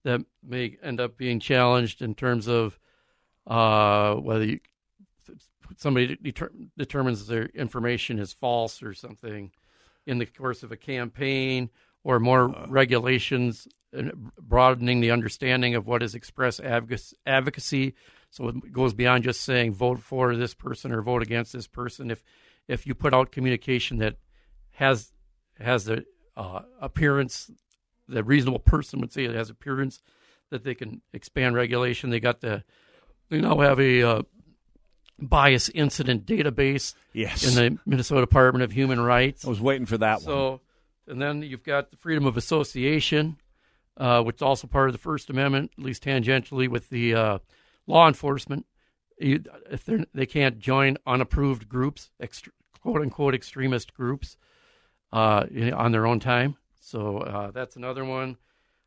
that 0.03 0.21
may 0.43 0.77
end 0.83 0.99
up 0.99 1.17
being 1.17 1.39
challenged 1.39 2.01
in 2.01 2.15
terms 2.15 2.47
of 2.47 2.79
uh, 3.47 4.15
whether 4.15 4.45
you, 4.45 4.59
somebody 5.77 6.15
deter- 6.21 6.51
determines 6.77 7.27
their 7.27 7.45
information 7.47 8.19
is 8.19 8.33
false 8.33 8.81
or 8.83 8.93
something 8.93 9.51
in 10.05 10.17
the 10.19 10.25
course 10.25 10.63
of 10.63 10.71
a 10.71 10.77
campaign, 10.77 11.69
or 12.03 12.19
more 12.19 12.55
Uh. 12.55 12.65
regulations 12.67 13.67
and 13.93 14.11
broadening 14.39 14.99
the 15.01 15.11
understanding 15.11 15.73
of 15.75 15.87
what 15.87 16.03
is 16.03 16.13
express 16.15 16.59
advocacy. 16.59 17.93
So 18.29 18.49
it 18.49 18.71
goes 18.73 18.93
beyond 18.93 19.23
just 19.23 19.41
saying 19.41 19.73
vote 19.73 19.99
for 19.99 20.35
this 20.35 20.53
person 20.53 20.91
or 20.91 21.01
vote 21.01 21.21
against 21.23 21.53
this 21.53 21.67
person. 21.67 22.11
If 22.11 22.21
if 22.67 22.85
you 22.85 22.93
put 22.93 23.13
out 23.13 23.31
communication 23.31 23.99
that 23.99 24.17
has 24.71 25.13
has 25.59 25.85
the 25.85 26.05
uh, 26.37 26.61
appearance, 26.81 27.51
the 28.07 28.23
reasonable 28.23 28.59
person 28.59 28.99
would 29.01 29.11
say 29.13 29.25
it 29.25 29.35
has 29.35 29.49
appearance 29.49 30.01
that 30.51 30.63
they 30.63 30.75
can 30.75 31.01
expand 31.13 31.55
regulation. 31.55 32.09
They 32.09 32.19
got 32.19 32.41
the 32.41 32.63
they 33.29 33.41
now 33.41 33.59
have 33.59 33.79
a 33.79 34.03
uh, 34.03 34.21
bias 35.19 35.69
incident 35.69 36.25
database 36.25 36.93
Yes. 37.13 37.43
in 37.43 37.55
the 37.55 37.79
Minnesota 37.85 38.21
Department 38.21 38.63
of 38.63 38.71
Human 38.71 38.99
Rights. 38.99 39.45
I 39.45 39.49
was 39.49 39.61
waiting 39.61 39.85
for 39.85 39.97
that 39.97 40.17
one. 40.17 40.21
So, 40.25 40.61
and 41.07 41.21
then 41.21 41.41
you've 41.41 41.63
got 41.63 41.91
the 41.91 41.97
freedom 41.97 42.25
of 42.25 42.37
association, 42.37 43.37
uh, 43.97 44.21
which 44.21 44.37
is 44.37 44.41
also 44.41 44.67
part 44.67 44.89
of 44.89 44.93
the 44.93 44.99
First 44.99 45.29
Amendment, 45.29 45.71
at 45.77 45.83
least 45.83 46.03
tangentially 46.03 46.67
with 46.67 46.89
the 46.89 47.15
uh, 47.15 47.37
law 47.87 48.07
enforcement. 48.07 48.65
You, 49.17 49.43
if 49.71 49.85
they 49.85 50.05
they 50.13 50.25
can't 50.25 50.59
join 50.59 50.97
unapproved 51.07 51.69
groups, 51.69 52.11
extre- 52.21 52.49
quote 52.81 53.01
unquote 53.01 53.33
extremist 53.33 53.93
groups, 53.93 54.35
uh, 55.11 55.45
on 55.73 55.91
their 55.91 56.05
own 56.05 56.19
time. 56.19 56.57
So 56.79 57.19
uh, 57.19 57.51
that's 57.51 57.75
another 57.75 58.05
one. 58.05 58.37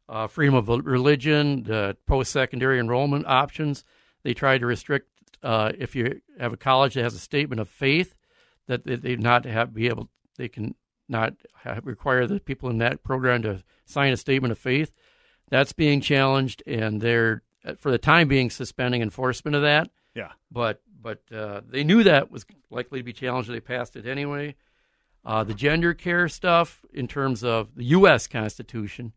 Uh, 0.09 0.27
freedom 0.27 0.55
of 0.55 0.69
religion, 0.69 1.65
the 1.65 1.97
post-secondary 2.07 2.79
enrollment 2.79 3.27
options. 3.27 3.85
They 4.23 4.35
try 4.35 4.57
to 4.57 4.67
restrict 4.67 5.09
uh, 5.43 5.73
if 5.79 5.95
you 5.95 6.21
have 6.39 6.53
a 6.53 6.57
college 6.57 6.95
that 6.95 7.03
has 7.03 7.15
a 7.15 7.19
statement 7.19 7.61
of 7.61 7.69
faith 7.69 8.15
that 8.67 8.85
they, 8.85 8.97
they 8.97 9.17
not 9.17 9.45
have 9.45 9.75
be 9.75 9.87
able 9.87 10.09
they 10.37 10.49
can 10.49 10.75
not 11.09 11.35
have, 11.63 11.87
require 11.87 12.27
the 12.27 12.41
people 12.41 12.69
in 12.71 12.79
that 12.79 13.03
program 13.03 13.43
to 13.43 13.63
sign 13.85 14.13
a 14.13 14.17
statement 14.17 14.53
of 14.53 14.59
faith. 14.59 14.93
That's 15.51 15.73
being 15.73 16.01
challenged, 16.01 16.63
and 16.67 17.01
they're 17.01 17.43
for 17.79 17.91
the 17.91 17.99
time 17.99 18.29
being 18.29 18.51
suspending 18.51 19.03
enforcement 19.03 19.57
of 19.57 19.63
that. 19.63 19.91
Yeah. 20.15 20.33
But 20.51 20.83
but 21.01 21.23
uh, 21.33 21.63
they 21.67 21.85
knew 21.85 22.03
that 22.05 22.31
was 22.31 22.45
likely 22.71 23.01
to 23.01 23.05
be 23.05 23.13
challenged. 23.13 23.51
They 23.51 23.61
passed 23.61 23.97
it 23.97 24.07
anyway. 24.07 24.57
Uh, 25.25 25.45
the 25.45 25.55
gender 25.55 25.95
care 25.95 26.29
stuff 26.29 26.85
in 26.93 27.07
terms 27.07 27.45
of 27.45 27.75
the 27.75 27.85
U.S. 27.85 28.27
Constitution, 28.27 29.13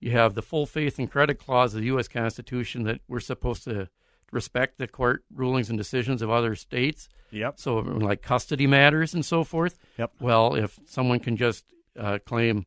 you 0.00 0.12
have 0.12 0.34
the 0.34 0.42
full 0.42 0.66
faith 0.66 0.98
and 0.98 1.10
credit 1.10 1.38
clause 1.38 1.74
of 1.74 1.80
the 1.80 1.86
U.S. 1.86 2.08
Constitution 2.08 2.84
that 2.84 3.00
we're 3.06 3.20
supposed 3.20 3.64
to 3.64 3.88
respect 4.32 4.78
the 4.78 4.88
court 4.88 5.24
rulings 5.32 5.68
and 5.68 5.78
decisions 5.78 6.22
of 6.22 6.30
other 6.30 6.54
states. 6.54 7.08
Yep. 7.30 7.60
So 7.60 7.78
like 7.78 8.22
custody 8.22 8.66
matters 8.66 9.14
and 9.14 9.24
so 9.24 9.44
forth. 9.44 9.78
Yep. 9.98 10.12
Well, 10.20 10.54
if 10.54 10.78
someone 10.86 11.20
can 11.20 11.36
just 11.36 11.64
uh, 11.98 12.18
claim, 12.24 12.66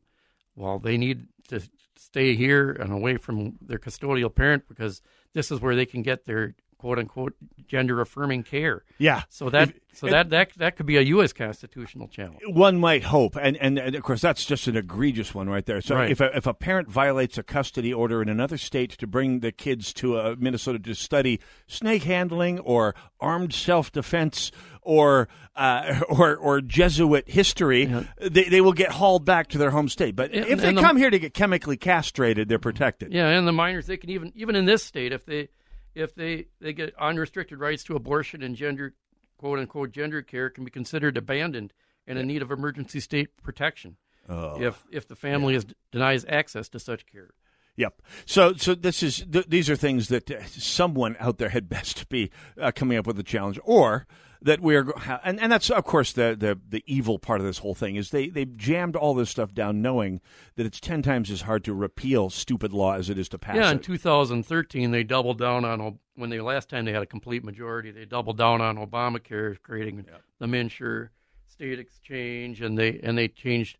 well, 0.54 0.78
they 0.78 0.96
need 0.96 1.26
to 1.48 1.60
stay 1.96 2.34
here 2.34 2.70
and 2.70 2.92
away 2.92 3.16
from 3.16 3.58
their 3.60 3.78
custodial 3.78 4.34
parent 4.34 4.64
because 4.68 5.02
this 5.34 5.50
is 5.50 5.60
where 5.60 5.76
they 5.76 5.86
can 5.86 6.02
get 6.02 6.24
their 6.24 6.54
quote 6.78 6.98
unquote 6.98 7.34
gender 7.66 8.00
affirming 8.00 8.42
care. 8.42 8.84
Yeah. 8.98 9.22
So 9.28 9.50
that 9.50 9.72
so 9.92 10.08
that, 10.08 10.28
that 10.30 10.50
that 10.58 10.76
could 10.76 10.86
be 10.86 10.96
a 10.98 11.00
U.S. 11.02 11.32
constitutional 11.32 12.06
challenge. 12.08 12.40
One 12.46 12.78
might 12.78 13.02
hope, 13.04 13.36
and, 13.40 13.56
and 13.56 13.78
and 13.78 13.94
of 13.96 14.02
course 14.02 14.20
that's 14.20 14.44
just 14.44 14.66
an 14.68 14.76
egregious 14.76 15.34
one 15.34 15.48
right 15.48 15.64
there. 15.64 15.80
So 15.80 15.94
Right. 15.96 16.10
if 16.10 16.20
a, 16.20 16.36
if 16.36 16.46
a 16.46 16.52
parent 16.54 16.88
violates 16.88 17.38
a 17.38 17.42
custody 17.42 17.92
order 17.94 18.20
in 18.22 18.28
another 18.28 18.58
state 18.58 18.90
to 18.98 19.06
bring 19.06 19.40
the 19.40 19.52
kids 19.52 19.92
to 19.94 20.18
uh, 20.18 20.36
Minnesota 20.38 20.78
to 20.80 20.94
study 20.94 21.40
snake 21.66 22.02
handling 22.04 22.58
or 22.60 22.94
armed 23.20 23.52
self 23.54 23.90
defense 23.90 24.52
or 24.82 25.28
uh, 25.56 26.00
or 26.10 26.36
or 26.36 26.60
Jesuit 26.60 27.28
history, 27.28 27.86
they 28.20 28.44
they 28.44 28.60
will 28.60 28.74
get 28.74 28.90
hauled 28.92 29.24
back 29.24 29.48
to 29.48 29.58
their 29.58 29.70
home 29.70 29.88
state. 29.88 30.14
But 30.14 30.32
And- 30.32 30.46
if 30.46 30.60
they 30.60 30.72
the- 30.74 30.80
come 30.82 30.98
here 30.98 31.08
to 31.10 31.18
get 31.18 31.32
chemically 31.34 31.76
castrated, 31.78 32.48
they're 32.48 32.58
protected. 32.58 33.12
Yeah, 33.14 33.28
and 33.28 33.48
the 33.48 33.52
minors 33.52 33.86
they 33.86 33.96
can 33.96 34.10
even 34.10 34.32
even 34.36 34.54
in 34.56 34.66
this 34.66 34.84
state 34.84 35.12
if 35.12 35.24
they 35.24 35.48
if 35.96 36.14
they 36.14 36.46
they 36.60 36.72
get 36.72 36.94
unrestricted 37.00 37.58
rights 37.58 37.82
to 37.84 37.96
abortion 37.96 38.42
and 38.42 38.54
gender 38.54 38.94
quote 39.38 39.58
unquote 39.58 39.90
gender 39.90 40.22
care 40.22 40.48
can 40.50 40.64
be 40.64 40.70
considered 40.70 41.16
abandoned 41.16 41.72
and 42.06 42.18
in 42.18 42.26
need 42.26 42.42
of 42.42 42.50
emergency 42.52 43.00
state 43.00 43.36
protection 43.42 43.96
Oh. 44.28 44.60
if 44.60 44.84
if 44.90 45.06
the 45.08 45.14
family 45.16 45.54
is 45.54 45.64
denies 45.92 46.24
access 46.28 46.68
to 46.70 46.78
such 46.80 47.06
care. 47.06 47.30
Yep. 47.76 48.00
So, 48.24 48.54
so 48.54 48.74
this 48.74 49.02
is 49.02 49.24
th- 49.30 49.46
these 49.48 49.68
are 49.70 49.76
things 49.76 50.08
that 50.08 50.30
uh, 50.30 50.42
someone 50.46 51.14
out 51.20 51.38
there 51.38 51.50
had 51.50 51.68
best 51.68 52.08
be 52.08 52.30
uh, 52.60 52.72
coming 52.74 52.96
up 52.98 53.06
with 53.06 53.18
a 53.18 53.22
challenge, 53.22 53.58
or 53.64 54.06
that 54.46 54.60
we're 54.60 54.92
and 55.24 55.40
and 55.40 55.50
that's 55.50 55.70
of 55.70 55.84
course 55.84 56.12
the 56.12 56.36
the 56.38 56.58
the 56.68 56.82
evil 56.86 57.18
part 57.18 57.40
of 57.40 57.46
this 57.46 57.58
whole 57.58 57.74
thing 57.74 57.96
is 57.96 58.10
they 58.10 58.28
they 58.28 58.44
jammed 58.44 58.94
all 58.94 59.12
this 59.12 59.28
stuff 59.28 59.52
down, 59.52 59.82
knowing 59.82 60.20
that 60.54 60.64
it's 60.64 60.78
ten 60.78 61.02
times 61.02 61.30
as 61.30 61.42
hard 61.42 61.64
to 61.64 61.74
repeal 61.74 62.30
stupid 62.30 62.72
law 62.72 62.94
as 62.94 63.10
it 63.10 63.18
is 63.18 63.28
to 63.28 63.38
pass 63.38 63.56
yeah, 63.56 63.70
in 63.70 63.78
it. 63.78 63.82
2013 63.82 64.92
they 64.92 65.02
doubled 65.02 65.38
down 65.38 65.64
on 65.64 65.98
when 66.14 66.30
they 66.30 66.40
last 66.40 66.68
time 66.68 66.84
they 66.84 66.92
had 66.92 67.02
a 67.02 67.06
complete 67.06 67.44
majority. 67.44 67.90
They 67.90 68.04
doubled 68.04 68.38
down 68.38 68.60
on 68.60 68.76
Obamacare, 68.76 69.60
creating 69.62 70.06
the 70.38 70.46
MNsure 70.46 71.08
state 71.48 71.80
exchange, 71.80 72.62
and 72.62 72.78
they 72.78 73.00
and 73.02 73.18
they 73.18 73.26
changed 73.26 73.78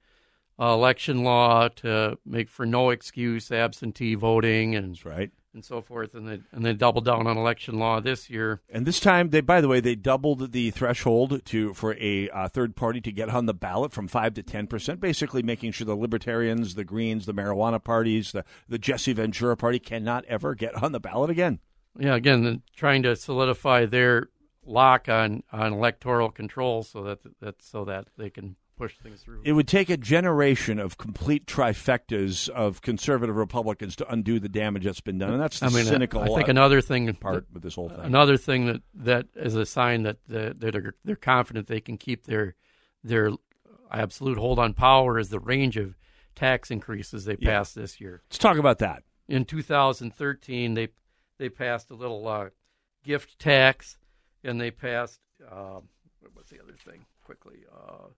uh, 0.60 0.72
election 0.72 1.22
law 1.22 1.68
to 1.68 2.18
make 2.26 2.48
for 2.48 2.66
no 2.66 2.90
excuse 2.90 3.52
absentee 3.52 4.16
voting 4.16 4.74
and 4.74 5.02
right 5.04 5.30
and 5.56 5.64
so 5.64 5.82
forth. 5.82 6.14
And 6.14 6.28
they 6.28 6.40
and 6.52 6.64
they 6.64 6.72
doubled 6.72 7.04
down 7.04 7.26
on 7.26 7.36
election 7.36 7.80
law 7.80 8.00
this 8.00 8.30
year. 8.30 8.60
And 8.70 8.86
this 8.86 9.00
time, 9.00 9.30
they 9.30 9.40
by 9.40 9.60
the 9.60 9.68
way, 9.68 9.80
they 9.80 9.96
doubled 9.96 10.52
the 10.52 10.70
threshold 10.70 11.44
to 11.46 11.74
for 11.74 11.96
a 11.96 12.30
uh, 12.30 12.48
third 12.48 12.76
party 12.76 13.00
to 13.00 13.10
get 13.10 13.28
on 13.28 13.46
the 13.46 13.54
ballot 13.54 13.92
from 13.92 14.06
five 14.06 14.34
to 14.34 14.42
ten 14.44 14.68
percent, 14.68 15.00
basically 15.00 15.42
making 15.42 15.72
sure 15.72 15.84
the 15.84 15.96
Libertarians, 15.96 16.76
the 16.76 16.84
Greens, 16.84 17.26
the 17.26 17.34
marijuana 17.34 17.82
parties, 17.82 18.30
the 18.30 18.44
the 18.68 18.78
Jesse 18.78 19.12
Ventura 19.12 19.56
party 19.56 19.80
cannot 19.80 20.24
ever 20.26 20.54
get 20.54 20.80
on 20.80 20.92
the 20.92 21.00
ballot 21.00 21.30
again. 21.30 21.58
Yeah, 21.98 22.14
again, 22.14 22.62
trying 22.76 23.02
to 23.04 23.16
solidify 23.16 23.86
their 23.86 24.28
lock 24.66 25.08
on, 25.08 25.42
on 25.52 25.72
electoral 25.72 26.30
control 26.30 26.82
so 26.82 27.02
that 27.04 27.18
that 27.40 27.62
so 27.62 27.84
that 27.84 28.08
they 28.18 28.30
can 28.30 28.56
push 28.76 28.96
things 28.98 29.22
through. 29.22 29.40
It 29.44 29.52
would 29.52 29.66
take 29.68 29.90
a 29.90 29.96
generation 29.96 30.78
of 30.78 30.98
complete 30.98 31.46
trifectas 31.46 32.48
of 32.48 32.82
conservative 32.82 33.36
Republicans 33.36 33.96
to 33.96 34.08
undo 34.08 34.38
the 34.38 34.48
damage 34.48 34.84
that's 34.84 35.00
been 35.00 35.18
done, 35.18 35.32
and 35.32 35.40
that's 35.40 35.60
the 35.60 35.66
I 35.66 35.70
mean, 35.70 35.84
cynical. 35.84 36.22
I 36.22 36.26
think 36.26 36.48
uh, 36.48 36.52
another 36.52 36.80
thing 36.80 37.12
part 37.14 37.46
with 37.52 37.62
this 37.62 37.74
whole 37.74 37.88
thing. 37.88 38.00
Another 38.04 38.36
thing 38.36 38.66
that 38.66 38.82
that 38.94 39.26
is 39.34 39.54
a 39.54 39.66
sign 39.66 40.02
that 40.02 40.18
that 40.28 40.60
they're, 40.60 40.94
they're 41.04 41.16
confident 41.16 41.66
they 41.66 41.80
can 41.80 41.96
keep 41.96 42.24
their 42.26 42.54
their 43.02 43.30
absolute 43.90 44.38
hold 44.38 44.58
on 44.58 44.74
power 44.74 45.18
is 45.18 45.28
the 45.28 45.40
range 45.40 45.76
of 45.76 45.96
tax 46.34 46.70
increases 46.70 47.24
they 47.24 47.36
Yeah. 47.38 47.50
passed 47.58 47.74
this 47.74 48.00
year. 48.00 48.22
Let's 48.28 48.38
talk 48.38 48.58
about 48.58 48.78
that. 48.78 49.02
In 49.28 49.44
2013, 49.44 50.74
they 50.74 50.88
they 51.38 51.48
passed 51.48 51.90
a 51.90 51.94
little 51.94 52.26
uh, 52.28 52.50
gift 53.02 53.38
tax, 53.38 53.98
and 54.44 54.60
they 54.60 54.70
passed 54.70 55.20
uh, 55.50 55.80
what 56.20 56.34
was 56.34 56.46
the 56.50 56.60
other 56.62 56.74
thing? 56.74 57.06
Quickly, 57.24 57.64
uh, 57.72 58.08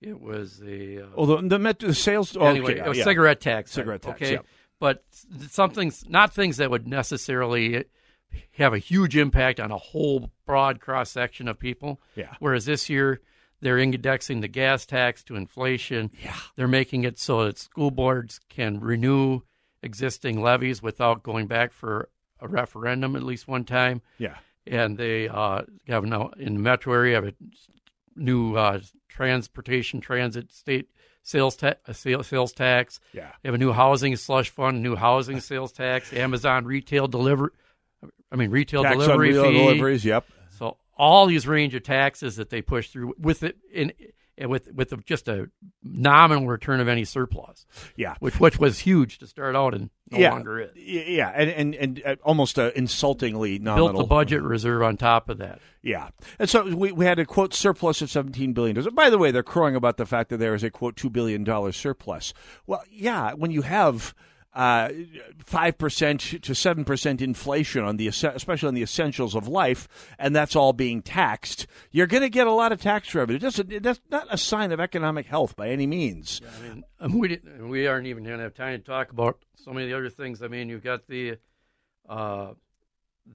it 0.00 0.20
was 0.20 0.58
the 0.58 1.00
uh, 1.00 1.06
Oh, 1.16 1.26
the, 1.26 1.48
the, 1.48 1.58
met, 1.58 1.78
the 1.78 1.94
sales. 1.94 2.36
oh, 2.36 2.44
anyway, 2.46 2.72
okay, 2.72 2.80
it 2.80 2.88
was 2.88 2.98
yeah. 2.98 3.04
cigarette 3.04 3.40
tax. 3.40 3.72
Cigarette 3.72 4.02
tax. 4.02 4.20
Okay, 4.20 4.32
yeah. 4.34 4.40
but 4.78 5.04
some 5.50 5.70
things, 5.70 6.04
not 6.08 6.32
things 6.32 6.58
that 6.58 6.70
would 6.70 6.86
necessarily 6.86 7.84
have 8.52 8.74
a 8.74 8.78
huge 8.78 9.16
impact 9.16 9.60
on 9.60 9.70
a 9.70 9.78
whole 9.78 10.30
broad 10.46 10.80
cross 10.80 11.10
section 11.10 11.48
of 11.48 11.58
people. 11.58 12.00
Yeah. 12.14 12.34
Whereas 12.40 12.66
this 12.66 12.88
year 12.88 13.20
they're 13.60 13.78
indexing 13.78 14.40
the 14.40 14.48
gas 14.48 14.84
tax 14.86 15.22
to 15.24 15.36
inflation. 15.36 16.10
Yeah. 16.22 16.36
They're 16.56 16.68
making 16.68 17.04
it 17.04 17.18
so 17.18 17.44
that 17.44 17.58
school 17.58 17.90
boards 17.90 18.40
can 18.48 18.80
renew 18.80 19.40
existing 19.82 20.42
levies 20.42 20.82
without 20.82 21.22
going 21.22 21.46
back 21.46 21.72
for 21.72 22.08
a 22.40 22.48
referendum 22.48 23.16
at 23.16 23.22
least 23.22 23.48
one 23.48 23.64
time. 23.64 24.02
Yeah. 24.18 24.36
And 24.66 24.98
they 24.98 25.28
uh, 25.28 25.62
have 25.86 26.04
now 26.04 26.32
in 26.38 26.54
the 26.54 26.60
metro 26.60 26.92
area 26.92 27.14
have 27.14 27.24
a 27.26 27.34
new 28.16 28.56
uh, 28.56 28.80
transportation 29.08 30.00
transit 30.00 30.52
state 30.52 30.88
sales 31.22 31.56
ta- 31.56 31.74
uh, 31.86 31.92
sales, 31.92 32.26
sales 32.26 32.52
tax. 32.52 33.00
Yeah. 33.12 33.32
They 33.42 33.48
have 33.48 33.54
a 33.54 33.58
new 33.58 33.72
housing 33.72 34.16
slush 34.16 34.50
fund, 34.50 34.82
new 34.82 34.96
housing 34.96 35.40
sales 35.40 35.72
tax, 35.72 36.12
Amazon 36.12 36.64
retail 36.64 37.08
deliver. 37.08 37.52
I 38.30 38.36
mean 38.36 38.50
retail 38.50 38.82
Tax 38.82 38.96
delivery 38.96 39.32
fee. 39.32 39.40
deliveries, 39.40 40.04
yep. 40.04 40.26
So 40.58 40.76
all 40.96 41.26
these 41.26 41.46
range 41.46 41.74
of 41.74 41.82
taxes 41.82 42.36
that 42.36 42.50
they 42.50 42.62
push 42.62 42.88
through 42.90 43.14
with 43.18 43.42
it 43.42 43.56
in 43.72 43.92
with 44.38 44.72
with 44.72 45.04
just 45.06 45.28
a 45.28 45.50
nominal 45.82 46.46
return 46.46 46.80
of 46.80 46.88
any 46.88 47.04
surplus. 47.04 47.66
Yeah. 47.96 48.14
which 48.20 48.38
which 48.38 48.58
was 48.58 48.78
huge 48.80 49.18
to 49.18 49.26
start 49.26 49.56
out 49.56 49.74
and 49.74 49.90
no 50.10 50.18
yeah, 50.18 50.32
longer 50.32 50.60
is. 50.60 50.70
Yeah, 50.76 51.32
and 51.34 51.50
and, 51.50 51.74
and 51.74 52.02
uh, 52.04 52.16
almost 52.22 52.58
uh, 52.58 52.70
insultingly 52.76 53.58
nominal. 53.58 53.92
Built 53.92 54.04
the 54.04 54.08
budget 54.08 54.42
reserve 54.42 54.82
on 54.82 54.96
top 54.96 55.28
of 55.28 55.38
that. 55.38 55.60
Yeah, 55.82 56.10
and 56.38 56.48
so 56.48 56.74
we, 56.74 56.92
we 56.92 57.04
had 57.04 57.18
a 57.18 57.24
quote 57.24 57.54
surplus 57.54 58.02
of 58.02 58.10
seventeen 58.10 58.52
billion 58.52 58.76
dollars. 58.76 58.92
By 58.92 59.10
the 59.10 59.18
way, 59.18 59.30
they're 59.30 59.42
crowing 59.42 59.74
about 59.74 59.96
the 59.96 60.06
fact 60.06 60.30
that 60.30 60.38
there 60.38 60.54
is 60.54 60.62
a 60.62 60.70
quote 60.70 60.96
two 60.96 61.10
billion 61.10 61.42
dollar 61.42 61.72
surplus. 61.72 62.34
Well, 62.66 62.82
yeah, 62.90 63.32
when 63.32 63.50
you 63.50 63.62
have 63.62 64.14
five 64.56 65.76
percent 65.78 66.20
to 66.42 66.54
seven 66.54 66.84
percent 66.84 67.20
inflation 67.20 67.84
on 67.84 67.96
the 67.98 68.08
especially 68.08 68.68
on 68.68 68.74
the 68.74 68.82
essentials 68.82 69.34
of 69.34 69.48
life, 69.48 69.86
and 70.18 70.34
that's 70.34 70.56
all 70.56 70.72
being 70.72 71.02
taxed, 71.02 71.66
you're 71.90 72.06
going 72.06 72.22
to 72.22 72.30
get 72.30 72.46
a 72.46 72.52
lot 72.52 72.72
of 72.72 72.80
tax 72.80 73.14
revenue. 73.14 73.38
That's, 73.38 73.60
that's 73.80 74.00
not 74.10 74.26
a 74.30 74.38
sign 74.38 74.72
of 74.72 74.80
economic 74.80 75.26
health 75.26 75.56
by 75.56 75.68
any 75.68 75.86
means. 75.86 76.40
I 76.58 76.62
mean, 76.68 76.84
um, 77.00 77.18
we 77.18 77.38
we 77.60 77.86
aren't 77.86 78.06
even 78.06 78.24
going 78.24 78.38
to 78.38 78.44
have 78.44 78.54
time 78.54 78.78
to 78.78 78.84
talk 78.84 79.10
about 79.10 79.38
so 79.56 79.72
many 79.72 79.84
of 79.84 79.90
the 79.90 79.96
other 79.96 80.10
things. 80.10 80.42
I 80.42 80.48
mean, 80.48 80.68
you've 80.68 80.84
got 80.84 81.06
the 81.06 81.36
uh, 82.08 82.52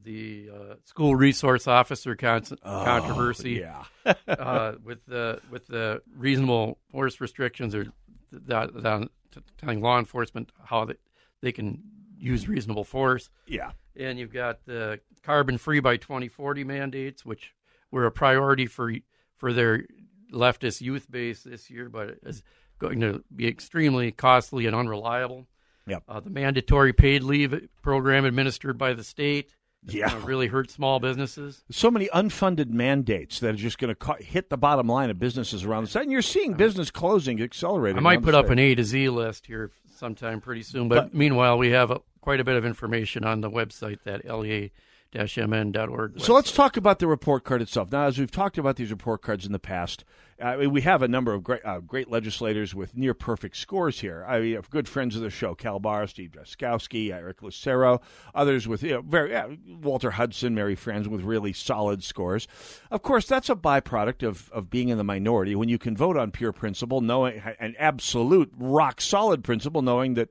the 0.04 0.50
uh, 0.54 0.76
school 0.86 1.16
resource 1.16 1.68
officer 1.68 2.16
con- 2.16 2.46
controversy, 2.64 3.64
Oh, 3.64 3.84
yeah. 4.06 4.14
uh, 4.34 4.76
with 4.84 5.06
the 5.06 5.42
with 5.52 5.68
the 5.68 6.02
reasonable 6.18 6.80
force 6.92 7.20
restrictions 7.22 7.76
or 7.76 7.88
that, 8.32 8.74
that 8.82 9.10
telling 9.58 9.82
law 9.82 10.00
enforcement 10.00 10.52
how 10.64 10.86
they, 10.86 10.94
they 11.42 11.52
can 11.52 11.82
use 12.18 12.48
reasonable 12.48 12.84
force. 12.84 13.30
Yeah. 13.48 13.72
And 13.96 14.18
you've 14.20 14.34
got 14.34 14.66
the 14.66 15.00
carbon 15.24 15.58
free 15.58 15.80
by 15.80 15.98
2040 15.98 16.64
mandates, 16.64 17.26
which 17.26 17.54
were 17.92 18.06
a 18.06 18.12
priority 18.12 18.66
for 18.68 18.94
for 19.38 19.52
their 19.54 19.86
leftist 20.32 20.82
youth 20.82 21.10
base 21.12 21.44
this 21.44 21.70
year, 21.70 21.90
but 21.90 22.18
is 22.24 22.42
going 22.80 23.00
to 23.02 23.24
be 23.36 23.48
extremely 23.48 24.12
costly 24.12 24.66
and 24.66 24.76
unreliable. 24.76 25.48
Yep. 25.88 26.04
Uh, 26.08 26.20
the 26.20 26.30
mandatory 26.30 26.94
paid 26.94 27.24
leave 27.24 27.68
program 27.82 28.24
administered 28.24 28.78
by 28.78 28.94
the 28.94 29.04
state 29.04 29.54
Yeah. 29.88 30.16
really 30.24 30.48
hurt 30.48 30.70
small 30.70 31.00
businesses. 31.00 31.64
so 31.72 31.90
many 31.92 32.08
unfunded 32.14 32.70
mandates 32.70 33.40
that 33.40 33.56
are 33.56 33.58
just 33.58 33.78
going 33.80 33.94
to 33.96 34.14
hit 34.24 34.50
the 34.50 34.58
bottom 34.58 34.88
line 34.88 35.10
of 35.10 35.18
businesses 35.20 35.64
around 35.66 35.84
the 35.86 35.90
state. 35.90 36.04
And 36.04 36.12
you're 36.12 36.22
seeing 36.22 36.54
business 36.54 36.92
closing 36.92 37.42
accelerating. 37.42 37.98
I 37.98 38.02
might 38.02 38.22
put 38.22 38.36
up 38.36 38.50
an 38.52 38.60
A 38.60 38.76
to 38.76 38.84
Z 38.84 39.10
list 39.10 39.48
here 39.48 39.72
sometime 40.02 40.42
pretty 40.42 40.64
soon, 40.64 40.90
but, 40.90 40.96
But- 40.96 41.14
meanwhile, 41.14 41.58
we 41.60 41.70
have 41.70 41.92
a, 41.92 42.02
quite 42.22 42.40
a 42.40 42.44
bit 42.44 42.56
of 42.56 42.66
information 42.66 43.24
on 43.24 43.42
the 43.42 43.50
website, 43.52 44.00
that 44.04 44.26
lea-mn.org. 44.26 46.20
So 46.20 46.34
let's 46.34 46.52
talk 46.52 46.76
about 46.76 46.98
the 47.00 47.08
report 47.08 47.44
card 47.44 47.62
itself. 47.62 47.92
Now, 47.92 48.06
as 48.08 48.18
we've 48.18 48.32
talked 48.32 48.58
about 48.58 48.78
these 48.78 48.90
report 48.90 49.22
cards 49.22 49.46
in 49.46 49.52
the 49.52 49.60
past, 49.60 50.04
uh, 50.42 50.70
we 50.70 50.82
have 50.82 51.02
a 51.02 51.08
number 51.08 51.34
of 51.34 51.44
great, 51.44 51.64
uh, 51.66 51.80
great 51.80 52.10
legislators 52.10 52.74
with 52.76 52.96
near 52.98 53.14
perfect 53.14 53.56
scores 53.58 54.00
here. 54.00 54.26
I 54.28 54.40
mean, 54.40 54.60
good 54.70 54.88
friends 54.90 55.16
of 55.16 55.22
the 55.22 55.30
show: 55.30 55.54
Cal 55.56 55.80
Bahr, 55.80 56.08
Steve 56.08 56.32
Drazkowski, 56.32 57.12
Eric 57.14 57.42
Lucero, 57.44 58.02
others 58.36 58.68
with 58.68 58.84
you 58.84 58.92
know, 58.92 59.02
very 59.02 59.34
Walter 59.82 60.12
Hudson, 60.12 60.56
Mary 60.56 60.76
Franz 60.76 61.08
with 61.08 61.22
really 61.24 61.54
solid 61.54 62.04
scores. 62.04 62.48
Of 62.90 63.02
course, 63.02 63.26
that's 63.28 63.50
a 63.50 63.56
byproduct 63.56 64.28
of 64.28 64.50
of 64.52 64.70
being 64.70 64.90
in 64.90 64.98
the 64.98 65.04
minority. 65.04 65.56
When 65.56 65.70
you 65.70 65.78
can 65.78 65.96
vote 65.96 66.18
on 66.18 66.32
pure 66.32 66.52
principle, 66.52 67.02
knowing 67.02 67.42
an 67.60 67.76
absolute 67.80 68.52
rock 68.58 69.02
solid 69.02 69.44
principle, 69.44 69.82
knowing 69.82 70.16
that. 70.16 70.30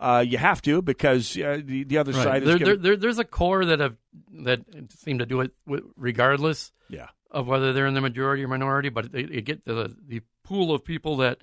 Uh, 0.00 0.18
you 0.18 0.36
have 0.36 0.60
to 0.60 0.82
because 0.82 1.38
uh, 1.38 1.60
the 1.64 1.84
the 1.84 1.96
other 1.96 2.10
Right. 2.10 2.24
side 2.24 2.42
is 2.42 2.48
There, 2.48 2.58
gonna- 2.58 2.64
there, 2.64 2.76
there, 2.76 2.96
there's 2.96 3.20
a 3.20 3.24
core 3.24 3.64
that 3.66 3.78
have 3.78 3.94
that 4.42 4.58
seem 4.98 5.18
to 5.20 5.26
do 5.26 5.42
it 5.42 5.52
regardless 5.96 6.72
Yeah. 6.88 7.06
Of 7.32 7.46
whether 7.48 7.72
they're 7.72 7.86
in 7.86 7.94
the 7.94 8.00
majority 8.00 8.44
or 8.44 8.48
minority. 8.48 8.90
But 8.90 9.10
they, 9.10 9.24
they 9.24 9.40
get 9.40 9.64
the 9.64 9.96
the 10.06 10.20
pool 10.44 10.72
of 10.72 10.84
people 10.84 11.16
that 11.16 11.38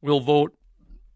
will 0.00 0.20
vote 0.20 0.54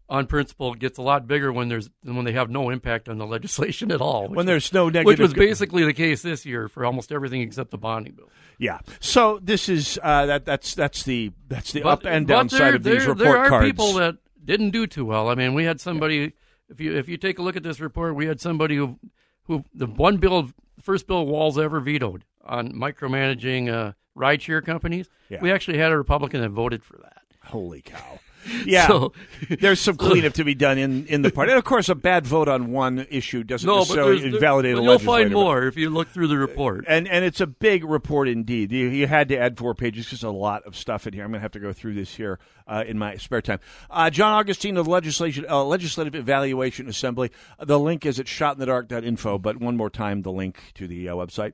on 0.09 0.27
principle 0.27 0.73
gets 0.75 0.97
a 0.97 1.01
lot 1.01 1.25
bigger 1.25 1.53
when 1.53 1.69
there's 1.69 1.89
when 2.03 2.25
they 2.25 2.33
have 2.33 2.49
no 2.49 2.69
impact 2.69 3.07
on 3.07 3.17
the 3.17 3.25
legislation 3.25 3.89
at 3.91 4.01
all. 4.01 4.27
When 4.27 4.45
there's 4.45 4.73
no 4.73 4.87
negative, 4.89 5.05
which 5.07 5.19
was 5.19 5.33
basically 5.33 5.85
the 5.85 5.93
case 5.93 6.21
this 6.21 6.45
year 6.45 6.67
for 6.67 6.85
almost 6.85 7.11
everything 7.13 7.39
except 7.41 7.71
the 7.71 7.77
bonding 7.77 8.13
bill. 8.15 8.29
Yeah. 8.57 8.79
So 8.99 9.39
this 9.41 9.69
is 9.69 9.97
uh, 10.03 10.25
that 10.25 10.43
that's 10.45 10.75
that's 10.75 11.03
the 11.03 11.31
that's 11.47 11.71
the 11.71 11.81
But- 11.81 11.89
up 11.89 12.05
and 12.05 12.27
down 12.27 12.49
side 12.49 12.59
there- 12.59 12.75
of 12.75 12.83
these 12.83 13.05
report 13.07 13.17
there 13.19 13.37
are 13.37 13.47
cards. 13.49 13.65
people 13.65 13.93
that 13.93 14.17
didn't 14.43 14.71
do 14.71 14.85
too 14.87 15.05
well. 15.05 15.29
I 15.29 15.35
mean, 15.35 15.53
we 15.53 15.63
had 15.63 15.79
somebody. 15.79 16.33
If 16.69 16.81
you 16.81 16.97
if 16.97 17.07
you 17.07 17.15
take 17.15 17.39
a 17.39 17.41
look 17.41 17.55
at 17.55 17.63
this 17.63 17.79
report, 17.79 18.15
we 18.15 18.25
had 18.25 18.41
somebody 18.41 18.75
who 18.75 18.99
who 19.43 19.63
the 19.73 19.87
one 19.87 20.17
bill, 20.17 20.51
first 20.81 21.07
bill 21.07 21.25
Walz 21.25 21.57
ever 21.57 21.79
vetoed 21.79 22.25
on 22.43 22.73
micromanaging 22.73 23.71
uh, 23.71 23.93
rideshare 24.17 24.63
companies. 24.63 25.09
Yeah. 25.29 25.39
We 25.41 25.51
actually 25.51 25.77
had 25.77 25.91
a 25.91 25.97
Republican 25.97 26.41
that 26.41 26.49
voted 26.49 26.83
for 26.83 26.97
that. 26.97 27.21
Holy 27.43 27.81
cow! 27.81 28.19
Yeah, 28.65 28.87
So- 28.87 29.13
there's 29.49 29.79
some 29.79 29.97
cleanup 29.97 30.33
to 30.33 30.43
be 30.43 30.55
done 30.55 30.77
in, 30.77 31.05
in 31.07 31.21
the 31.21 31.31
party, 31.31 31.51
and 31.51 31.59
of 31.59 31.63
course, 31.63 31.89
a 31.89 31.95
bad 31.95 32.25
vote 32.25 32.47
on 32.47 32.71
one 32.71 33.05
issue 33.09 33.43
doesn't 33.43 33.67
no, 33.67 33.79
necessarily 33.79 34.23
invalidate 34.23 34.75
but 34.75 34.81
a 34.81 34.83
you'll 34.83 34.99
find 34.99 35.31
more 35.31 35.63
if 35.63 35.77
you 35.77 35.89
look 35.89 36.09
through 36.09 36.27
the 36.27 36.37
report. 36.37 36.85
And 36.87 37.07
and 37.07 37.23
it's 37.23 37.39
a 37.39 37.47
big 37.47 37.83
report 37.83 38.27
indeed. 38.27 38.71
You, 38.71 38.87
you 38.87 39.07
had 39.07 39.29
to 39.29 39.37
add 39.37 39.57
four 39.57 39.75
pages 39.75 40.05
because 40.05 40.23
a 40.23 40.29
lot 40.29 40.63
of 40.63 40.75
stuff 40.75 41.05
in 41.05 41.13
here. 41.13 41.23
I'm 41.23 41.29
going 41.29 41.39
to 41.39 41.43
have 41.43 41.51
to 41.51 41.59
go 41.59 41.71
through 41.71 41.93
this 41.93 42.15
here 42.15 42.39
uh, 42.67 42.83
in 42.85 42.97
my 42.97 43.17
spare 43.17 43.41
time. 43.41 43.59
Uh, 43.89 44.09
John 44.09 44.33
Augustine 44.33 44.77
of 44.77 44.87
legislation 44.87 45.45
uh, 45.47 45.63
Legislative 45.63 46.15
Evaluation 46.15 46.89
Assembly. 46.89 47.31
The 47.59 47.79
link 47.79 48.05
is 48.05 48.19
at 48.19 48.25
shotinthedark.info. 48.25 49.37
But 49.37 49.57
one 49.57 49.77
more 49.77 49.89
time, 49.89 50.23
the 50.23 50.31
link 50.31 50.59
to 50.75 50.87
the 50.87 51.09
uh, 51.09 51.15
website. 51.15 51.53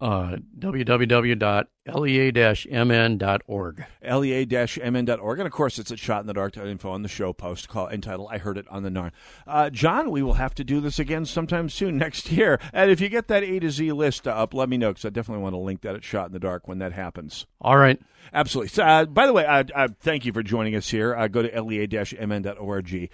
Uh, 0.00 0.36
www.lea-mn.org. 0.58 1.74
lea-mn.org. 4.02 5.38
And 5.38 5.46
of 5.46 5.52
course, 5.52 5.78
it's 5.78 5.90
at 5.90 5.98
shotinthedark.info 5.98 6.90
on 6.90 7.02
the 7.02 7.08
show 7.08 7.32
post 7.32 7.68
call, 7.68 7.88
entitled 7.88 8.28
I 8.30 8.38
Heard 8.38 8.58
It 8.58 8.66
on 8.68 8.82
the 8.82 8.90
Narn. 8.90 9.12
Uh, 9.46 9.70
John, 9.70 10.10
we 10.10 10.22
will 10.22 10.34
have 10.34 10.54
to 10.56 10.64
do 10.64 10.80
this 10.80 10.98
again 10.98 11.24
sometime 11.24 11.68
soon 11.68 11.96
next 12.04 12.30
year. 12.32 12.58
And 12.72 12.90
if 12.90 13.00
you 13.00 13.08
get 13.08 13.28
that 13.28 13.44
A 13.44 13.60
to 13.60 13.70
Z 13.70 13.92
list 13.92 14.28
up, 14.28 14.52
let 14.52 14.68
me 14.68 14.76
know 14.76 14.90
because 14.90 15.04
I 15.04 15.10
definitely 15.10 15.42
want 15.42 15.54
to 15.54 15.58
link 15.58 15.82
that 15.82 15.94
at 15.94 16.04
Shot 16.04 16.26
in 16.26 16.32
the 16.32 16.40
Dark 16.40 16.68
when 16.68 16.78
that 16.78 16.92
happens. 16.92 17.46
All 17.60 17.76
right. 17.76 18.00
Absolutely. 18.32 18.68
So, 18.68 18.82
uh, 18.82 19.04
by 19.04 19.26
the 19.26 19.32
way, 19.32 19.44
uh, 19.44 19.64
uh, 19.74 19.88
thank 20.00 20.24
you 20.24 20.32
for 20.32 20.42
joining 20.42 20.74
us 20.74 20.88
here. 20.88 21.14
Uh, 21.14 21.28
go 21.28 21.42
to 21.42 21.62
lea-mn.org. 21.62 23.10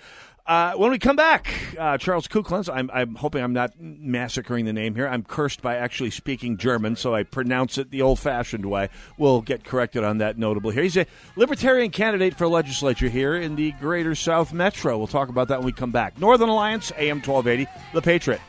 Uh, 0.51 0.73
when 0.75 0.91
we 0.91 0.99
come 0.99 1.15
back, 1.15 1.55
uh, 1.79 1.97
Charles 1.97 2.27
Kuchlenz, 2.27 2.69
I'm, 2.69 2.91
I'm 2.93 3.15
hoping 3.15 3.41
I'm 3.41 3.53
not 3.53 3.81
massacring 3.81 4.65
the 4.65 4.73
name 4.73 4.97
here. 4.97 5.07
I'm 5.07 5.23
cursed 5.23 5.63
by 5.63 5.77
actually 5.77 6.11
speaking 6.11 6.57
German, 6.57 6.97
so 6.97 7.15
I 7.15 7.23
pronounce 7.23 7.79
it 7.79 7.93
the 7.93 8.03
old 8.03 8.19
fashioned 8.19 8.67
way. 8.67 8.89
We'll 9.17 9.43
get 9.43 9.63
corrected 9.63 10.03
on 10.03 10.19
that 10.19 10.39
notably 10.39 10.75
here. 10.75 10.83
He's 10.83 10.97
a 10.97 11.07
libertarian 11.37 11.93
candidate 11.93 12.35
for 12.35 12.49
legislature 12.49 13.09
here 13.09 13.37
in 13.37 13.55
the 13.55 13.71
greater 13.79 14.17
South 14.17 14.53
Metro. 14.53 14.99
We'll 14.99 15.07
talk 15.07 15.29
about 15.29 15.47
that 15.49 15.61
when 15.61 15.67
we 15.67 15.73
come 15.73 15.93
back. 15.93 16.19
Northern 16.19 16.49
Alliance, 16.49 16.91
AM 16.99 17.19
1280, 17.23 17.71
The 17.95 18.03
Patriot. 18.03 18.41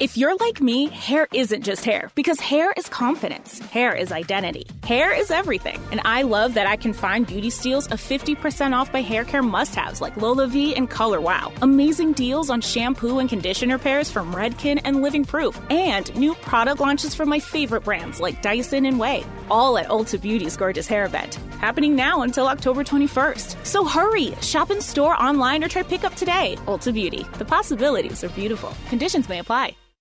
If 0.00 0.16
you're 0.16 0.34
like 0.36 0.62
me, 0.62 0.88
hair 0.88 1.28
isn't 1.34 1.62
just 1.62 1.84
hair 1.84 2.10
because 2.14 2.40
hair 2.40 2.72
is 2.74 2.88
confidence. 2.88 3.58
Hair 3.58 3.94
is 3.94 4.10
identity. 4.10 4.66
Hair 4.82 5.12
is 5.12 5.30
everything. 5.30 5.78
And 5.92 6.00
I 6.06 6.22
love 6.22 6.54
that 6.54 6.66
I 6.66 6.76
can 6.76 6.94
find 6.94 7.26
beauty 7.26 7.50
steals 7.50 7.86
of 7.88 8.00
50% 8.00 8.72
off 8.72 8.90
by 8.90 9.02
hair 9.02 9.26
care 9.26 9.42
must 9.42 9.74
haves 9.74 10.00
like 10.00 10.14
LolaVie 10.14 10.74
and 10.74 10.88
Color 10.88 11.20
Wow. 11.20 11.52
Amazing 11.60 12.12
deals 12.12 12.48
on 12.48 12.62
shampoo 12.62 13.18
and 13.18 13.28
conditioner 13.28 13.76
pairs 13.76 14.10
from 14.10 14.32
Redken 14.32 14.80
and 14.86 15.02
Living 15.02 15.22
Proof. 15.22 15.60
And 15.68 16.10
new 16.16 16.34
product 16.36 16.80
launches 16.80 17.14
from 17.14 17.28
my 17.28 17.38
favorite 17.38 17.84
brands 17.84 18.20
like 18.20 18.40
Dyson 18.40 18.86
and 18.86 18.98
Way. 18.98 19.22
All 19.50 19.76
at 19.76 19.88
Ulta 19.88 20.18
Beauty's 20.18 20.56
gorgeous 20.56 20.86
hair 20.86 21.04
event. 21.04 21.34
Happening 21.60 21.94
now 21.94 22.22
until 22.22 22.48
October 22.48 22.84
21st. 22.84 23.66
So 23.66 23.84
hurry! 23.84 24.34
Shop 24.40 24.70
in 24.70 24.80
store, 24.80 25.14
online, 25.22 25.62
or 25.62 25.68
try 25.68 25.82
pickup 25.82 26.14
today. 26.14 26.56
Ulta 26.64 26.90
Beauty. 26.90 27.26
The 27.36 27.44
possibilities 27.44 28.24
are 28.24 28.30
beautiful. 28.30 28.72
Conditions 28.88 29.28
may 29.28 29.40
apply. 29.40 29.76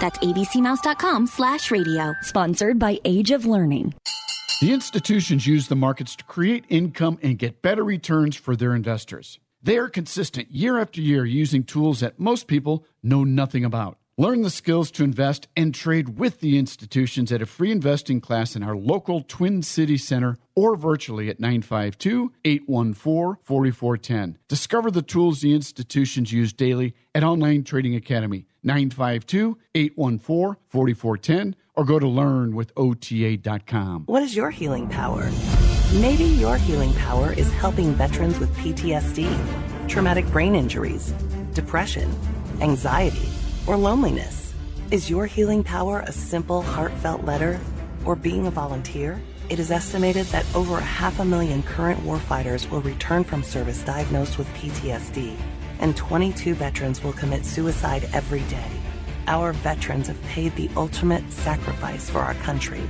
That's 0.00 0.18
abcmouse.com 0.18 1.26
slash 1.26 1.70
radio. 1.70 2.14
Sponsored 2.22 2.78
by 2.78 2.98
Age 3.04 3.30
of 3.30 3.46
Learning. 3.46 3.94
The 4.60 4.72
institutions 4.72 5.46
use 5.46 5.68
the 5.68 5.76
markets 5.76 6.16
to 6.16 6.24
create 6.24 6.64
income 6.68 7.18
and 7.22 7.38
get 7.38 7.62
better 7.62 7.82
returns 7.82 8.36
for 8.36 8.54
their 8.56 8.74
investors. 8.74 9.38
They 9.62 9.78
are 9.78 9.88
consistent 9.88 10.50
year 10.50 10.78
after 10.78 11.00
year 11.00 11.24
using 11.24 11.64
tools 11.64 12.00
that 12.00 12.18
most 12.18 12.46
people 12.46 12.84
know 13.02 13.24
nothing 13.24 13.64
about. 13.64 13.96
Learn 14.18 14.42
the 14.42 14.50
skills 14.50 14.90
to 14.90 15.02
invest 15.04 15.48
and 15.56 15.74
trade 15.74 16.18
with 16.18 16.40
the 16.40 16.58
institutions 16.58 17.32
at 17.32 17.40
a 17.40 17.46
free 17.46 17.70
investing 17.70 18.20
class 18.20 18.54
in 18.54 18.62
our 18.62 18.76
local 18.76 19.22
Twin 19.22 19.62
City 19.62 19.96
Center 19.96 20.36
or 20.54 20.76
virtually 20.76 21.30
at 21.30 21.40
952 21.40 22.30
814 22.44 23.42
4410. 23.42 24.36
Discover 24.46 24.90
the 24.90 25.00
tools 25.00 25.40
the 25.40 25.54
institutions 25.54 26.32
use 26.32 26.52
daily 26.52 26.94
at 27.14 27.24
Online 27.24 27.64
Trading 27.64 27.94
Academy 27.94 28.44
952 28.62 29.58
814 29.74 30.56
4410 30.68 31.56
or 31.74 31.84
go 31.84 31.98
to 31.98 32.06
learnwithota.com. 32.06 34.04
What 34.06 34.22
is 34.22 34.36
your 34.36 34.50
healing 34.50 34.88
power? 34.88 35.30
Maybe 35.94 36.24
your 36.24 36.56
healing 36.56 36.92
power 36.94 37.32
is 37.32 37.50
helping 37.52 37.94
veterans 37.94 38.38
with 38.38 38.54
PTSD, 38.56 39.88
traumatic 39.88 40.26
brain 40.26 40.54
injuries, 40.54 41.12
depression, 41.54 42.14
anxiety, 42.60 43.28
or 43.66 43.76
loneliness. 43.76 44.54
Is 44.90 45.08
your 45.08 45.26
healing 45.26 45.64
power 45.64 46.00
a 46.00 46.12
simple, 46.12 46.62
heartfelt 46.62 47.24
letter 47.24 47.58
or 48.04 48.16
being 48.16 48.46
a 48.46 48.50
volunteer? 48.50 49.20
It 49.48 49.58
is 49.58 49.70
estimated 49.70 50.26
that 50.26 50.46
over 50.54 50.78
a 50.78 50.82
half 50.82 51.18
a 51.18 51.24
million 51.24 51.62
current 51.64 52.00
warfighters 52.00 52.70
will 52.70 52.82
return 52.82 53.24
from 53.24 53.42
service 53.42 53.82
diagnosed 53.82 54.38
with 54.38 54.46
PTSD, 54.54 55.36
and 55.80 55.96
22 55.96 56.54
veterans 56.54 57.02
will 57.02 57.12
commit 57.12 57.44
suicide 57.44 58.08
every 58.12 58.42
day. 58.42 58.70
Our 59.26 59.52
veterans 59.52 60.08
have 60.08 60.22
paid 60.24 60.54
the 60.54 60.70
ultimate 60.76 61.30
sacrifice 61.32 62.08
for 62.08 62.20
our 62.20 62.34
country. 62.34 62.82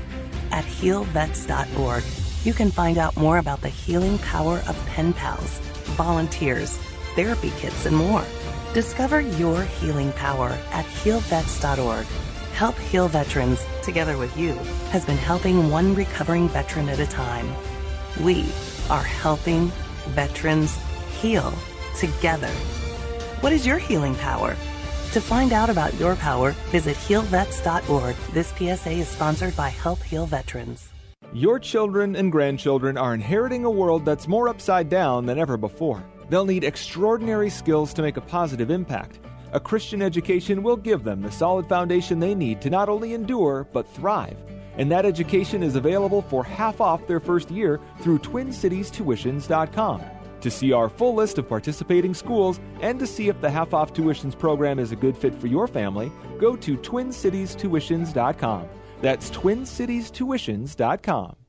At 0.51 0.65
healvets.org, 0.65 2.05
you 2.45 2.53
can 2.53 2.71
find 2.71 2.99
out 2.99 3.17
more 3.17 3.39
about 3.39 3.61
the 3.61 3.69
healing 3.69 4.19
power 4.19 4.63
of 4.69 4.87
pen 4.87 5.13
pals, 5.13 5.59
volunteers, 5.97 6.77
therapy 7.15 7.53
kits, 7.59 7.87
and 7.87 7.97
more. 7.97 8.25
Discover 8.75 9.21
your 9.21 9.63
healing 9.63 10.13
power 10.13 10.49
at 10.73 10.85
healvets.org. 10.87 12.07
Help 12.55 12.79
Heal 12.79 13.09
Veterans, 13.09 13.65
together 13.83 14.19
with 14.19 14.37
you, 14.37 14.55
has 14.91 15.05
been 15.05 15.17
helping 15.17 15.71
one 15.71 15.95
recovering 15.95 16.49
veteran 16.49 16.89
at 16.89 17.01
a 17.01 17.07
time. 17.07 17.49
We 18.23 18.45
are 18.91 19.03
helping 19.03 19.69
veterans 20.15 20.79
heal 21.21 21.53
together. 22.01 22.51
What 23.41 23.53
is 23.53 23.67
your 23.67 23.79
healing 23.79 24.15
power? 24.17 24.57
To 25.13 25.21
find 25.21 25.53
out 25.53 25.71
about 25.71 25.95
your 25.95 26.17
power, 26.17 26.53
visit 26.71 26.97
healvets.org. 26.97 28.17
This 28.33 28.49
PSA 28.57 28.91
is 28.91 29.09
sponsored 29.09 29.57
by 29.57 29.69
Help 29.69 30.03
Heal 30.03 30.27
Veterans. 30.27 30.89
Your 31.33 31.59
children 31.59 32.17
and 32.17 32.33
grandchildren 32.33 32.97
are 32.97 33.15
inheriting 33.15 33.65
a 33.65 33.71
world 33.71 34.05
that's 34.05 34.27
more 34.27 34.49
upside 34.49 34.89
down 34.89 35.27
than 35.27 35.39
ever 35.39 35.57
before. 35.57 36.03
They'll 36.29 36.45
need 36.45 36.65
extraordinary 36.65 37.51
skills 37.51 37.93
to 37.95 38.03
make 38.03 38.17
a 38.17 38.21
positive 38.21 38.71
impact. 38.71 39.21
A 39.53 39.61
Christian 39.61 40.01
education 40.01 40.63
will 40.63 40.77
give 40.77 41.05
them 41.05 41.23
the 41.23 41.31
solid 41.31 41.69
foundation 41.69 42.19
they 42.19 42.35
need 42.35 42.61
to 42.63 42.71
not 42.71 42.89
only 42.89 43.15
endure, 43.15 43.67
but 43.73 43.89
thrive. 43.95 44.37
And 44.77 44.91
that 44.91 45.05
education 45.05 45.63
is 45.63 45.77
available 45.77 46.23
for 46.23 46.45
half 46.45 46.81
off 46.81 47.07
their 47.07 47.21
first 47.21 47.51
year 47.51 47.81
through 48.01 48.21
TwinCitiesTuitions.com. 48.21 50.03
To 50.41 50.51
see 50.51 50.73
our 50.73 50.89
full 50.89 51.15
list 51.15 51.39
of 51.39 51.49
participating 51.49 52.15
schools 52.15 52.59
and 52.81 52.99
to 52.99 53.07
see 53.07 53.29
if 53.29 53.41
the 53.41 53.51
half 53.51 53.73
off 53.75 53.93
tuitions 53.93 54.37
program 54.39 54.79
is 54.79 54.93
a 54.93 54.97
good 54.97 55.17
fit 55.17 55.35
for 55.35 55.47
your 55.47 55.67
family, 55.67 56.13
go 56.39 56.57
to 56.57 56.77
TwinCitiesTuitions.com. 56.77 58.69
That's 59.01 59.31
TwinCitiesTuitions.com. 59.31 61.40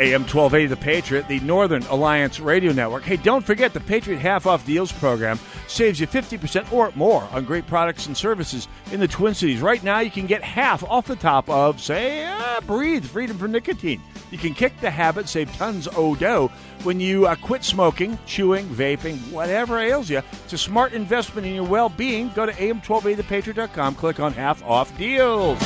AM 0.00 0.22
1280 0.22 0.66
The 0.66 0.76
Patriot, 0.76 1.28
the 1.28 1.40
Northern 1.40 1.82
Alliance 1.84 2.40
Radio 2.40 2.72
Network. 2.72 3.02
Hey, 3.02 3.16
don't 3.18 3.44
forget 3.44 3.74
the 3.74 3.80
Patriot 3.80 4.18
Half 4.18 4.46
Off 4.46 4.64
Deals 4.64 4.90
program 4.90 5.38
saves 5.68 6.00
you 6.00 6.06
50% 6.06 6.72
or 6.72 6.90
more 6.94 7.22
on 7.32 7.44
great 7.44 7.66
products 7.66 8.06
and 8.06 8.16
services 8.16 8.66
in 8.92 9.00
the 9.00 9.06
Twin 9.06 9.34
Cities. 9.34 9.60
Right 9.60 9.82
now, 9.84 10.00
you 10.00 10.10
can 10.10 10.26
get 10.26 10.42
half 10.42 10.82
off 10.84 11.06
the 11.06 11.16
top 11.16 11.48
of, 11.50 11.80
say, 11.80 12.24
uh, 12.24 12.62
Breathe 12.62 13.04
Freedom 13.04 13.36
from 13.36 13.52
Nicotine. 13.52 14.00
You 14.30 14.38
can 14.38 14.54
kick 14.54 14.78
the 14.80 14.90
habit, 14.90 15.28
save 15.28 15.54
tons 15.56 15.86
of 15.86 16.18
dough 16.18 16.50
when 16.82 16.98
you 16.98 17.26
uh, 17.26 17.34
quit 17.34 17.62
smoking, 17.62 18.18
chewing, 18.24 18.66
vaping, 18.68 19.18
whatever 19.30 19.78
ails 19.78 20.08
you. 20.08 20.22
It's 20.44 20.54
a 20.54 20.58
smart 20.58 20.94
investment 20.94 21.46
in 21.46 21.54
your 21.54 21.64
well 21.64 21.90
being. 21.90 22.30
Go 22.30 22.46
to 22.46 22.52
am1280thepatriot.com, 22.52 23.96
click 23.96 24.18
on 24.18 24.32
Half 24.32 24.62
Off 24.64 24.96
Deals. 24.96 25.58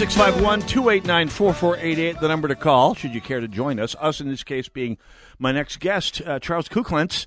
651 0.00 0.62
289 0.62 1.28
4488, 1.28 2.20
the 2.20 2.28
number 2.28 2.48
to 2.48 2.54
call, 2.54 2.94
should 2.94 3.14
you 3.14 3.20
care 3.20 3.38
to 3.38 3.46
join 3.46 3.78
us. 3.78 3.94
Us, 4.00 4.18
in 4.18 4.30
this 4.30 4.42
case, 4.42 4.66
being 4.66 4.96
my 5.38 5.52
next 5.52 5.78
guest, 5.78 6.22
uh, 6.24 6.38
Charles 6.38 6.70
Kuchlenz. 6.70 7.26